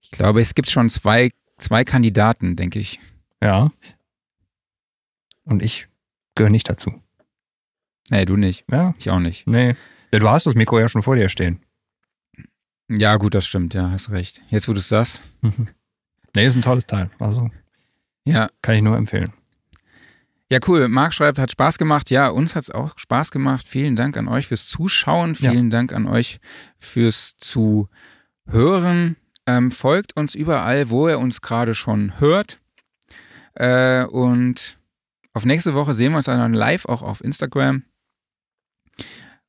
Ich 0.00 0.10
glaube, 0.10 0.40
es 0.40 0.54
gibt 0.54 0.70
schon 0.70 0.88
zwei, 0.90 1.30
zwei 1.58 1.84
Kandidaten, 1.84 2.54
denke 2.56 2.78
ich. 2.78 3.00
Ja. 3.42 3.70
Und 5.44 5.62
ich 5.62 5.88
gehöre 6.34 6.50
nicht 6.50 6.68
dazu. 6.68 7.02
Nee, 8.10 8.24
du 8.24 8.36
nicht. 8.36 8.64
Ja, 8.70 8.94
Ich 8.98 9.10
auch 9.10 9.18
nicht. 9.20 9.46
nee. 9.46 9.74
Ja, 10.12 10.20
du 10.20 10.28
hast 10.28 10.46
das 10.46 10.54
Mikro 10.54 10.78
ja 10.78 10.88
schon 10.88 11.02
vor 11.02 11.16
dir 11.16 11.28
stehen. 11.28 11.60
Ja, 12.88 13.16
gut, 13.16 13.34
das 13.34 13.46
stimmt, 13.46 13.74
ja, 13.74 13.90
hast 13.90 14.10
recht. 14.10 14.40
Jetzt, 14.48 14.68
wo 14.68 14.72
du 14.72 14.78
es 14.78 14.88
sagst. 14.88 15.22
Nee, 16.36 16.44
ist 16.44 16.54
ein 16.54 16.60
tolles 16.60 16.84
Teil. 16.84 17.10
Also 17.18 17.50
Ja. 18.26 18.50
kann 18.60 18.74
ich 18.74 18.82
nur 18.82 18.94
empfehlen. 18.98 19.32
Ja, 20.50 20.60
cool. 20.68 20.88
Marc 20.88 21.12
schreibt, 21.12 21.38
hat 21.38 21.50
Spaß 21.50 21.76
gemacht. 21.78 22.10
Ja, 22.10 22.28
uns 22.28 22.54
hat 22.54 22.62
es 22.64 22.70
auch 22.70 22.96
Spaß 22.96 23.32
gemacht. 23.32 23.66
Vielen 23.66 23.96
Dank 23.96 24.16
an 24.16 24.28
euch 24.28 24.46
fürs 24.46 24.68
Zuschauen. 24.68 25.34
Ja. 25.40 25.50
Vielen 25.50 25.70
Dank 25.70 25.92
an 25.92 26.06
euch 26.06 26.38
fürs 26.78 27.36
Zuhören. 27.36 29.16
Ähm, 29.46 29.70
folgt 29.72 30.16
uns 30.16 30.34
überall, 30.34 30.90
wo 30.90 31.08
ihr 31.08 31.18
uns 31.18 31.40
gerade 31.40 31.74
schon 31.74 32.20
hört. 32.20 32.60
Äh, 33.54 34.04
und 34.04 34.78
auf 35.32 35.44
nächste 35.44 35.74
Woche 35.74 35.94
sehen 35.94 36.12
wir 36.12 36.18
uns 36.18 36.26
dann 36.26 36.54
live 36.54 36.84
auch 36.86 37.02
auf 37.02 37.22
Instagram. 37.24 37.84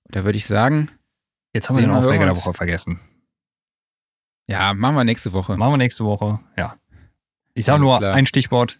Da 0.05 0.23
würde 0.25 0.37
ich 0.37 0.45
sagen, 0.45 0.89
Jetzt 1.53 1.69
haben 1.69 1.77
wir 1.77 1.81
den 1.81 1.91
Aufreger 1.91 2.25
der. 2.25 2.35
Woche 2.35 2.53
vergessen. 2.53 2.99
ja, 4.47 4.73
machen 4.73 4.95
wir 4.95 5.03
nächste 5.03 5.33
Woche. 5.33 5.57
Machen 5.57 5.73
wir 5.73 5.77
nächste 5.77 6.05
Woche. 6.05 6.39
Ja. 6.55 6.77
Ich 7.53 7.65
sage 7.65 7.81
nur 7.81 7.97
klar. 7.97 8.13
ein 8.13 8.25
Stichwort. 8.25 8.79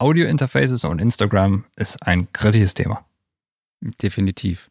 Audio-Interfaces 0.00 0.84
und 0.84 1.00
Instagram 1.00 1.64
ist 1.76 2.02
ein 2.06 2.32
kritisches 2.32 2.74
Thema. 2.74 3.04
Definitiv. 4.02 4.70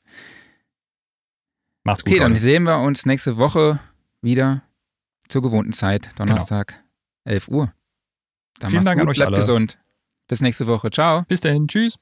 Macht's 1.84 2.04
gut. 2.04 2.14
Okay, 2.14 2.20
dann 2.20 2.36
sehen 2.36 2.64
wir 2.64 2.80
uns 2.80 3.06
nächste 3.06 3.38
Woche 3.38 3.80
wieder 4.22 4.64
zur 5.28 5.42
gewohnten 5.42 5.74
Zeit, 5.74 6.10
Donnerstag, 6.20 6.84
11 7.26 7.48
Uhr. 7.48 7.74
Dann 8.60 8.72
Vielen 8.72 8.84
Dank 8.84 9.00
an 9.00 9.06
gut, 9.06 9.12
euch 9.12 9.18
bleibt 9.18 9.30
alle. 9.30 9.38
gesund. 9.38 9.78
Bis 10.28 10.42
nächste 10.42 10.68
Woche. 10.68 10.92
Ciao. 10.92 11.24
Bis 11.28 11.42
dahin. 11.42 11.68
Tschüss. 11.68 11.98